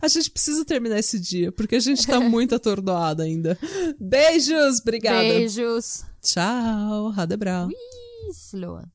A 0.03 0.09
gente 0.09 0.31
precisa 0.31 0.65
terminar 0.65 0.99
esse 0.99 1.19
dia, 1.21 1.53
porque 1.53 1.77
a 1.77 1.81
gente 1.81 2.07
tá 2.07 2.19
muito 2.21 2.55
atordoada 2.55 3.23
ainda. 3.23 3.57
Beijos, 3.99 4.81
obrigada. 4.81 5.23
Beijos. 5.23 6.05
Tchau, 6.21 7.11
Radebral. 7.11 7.69
Sloan. 8.33 8.91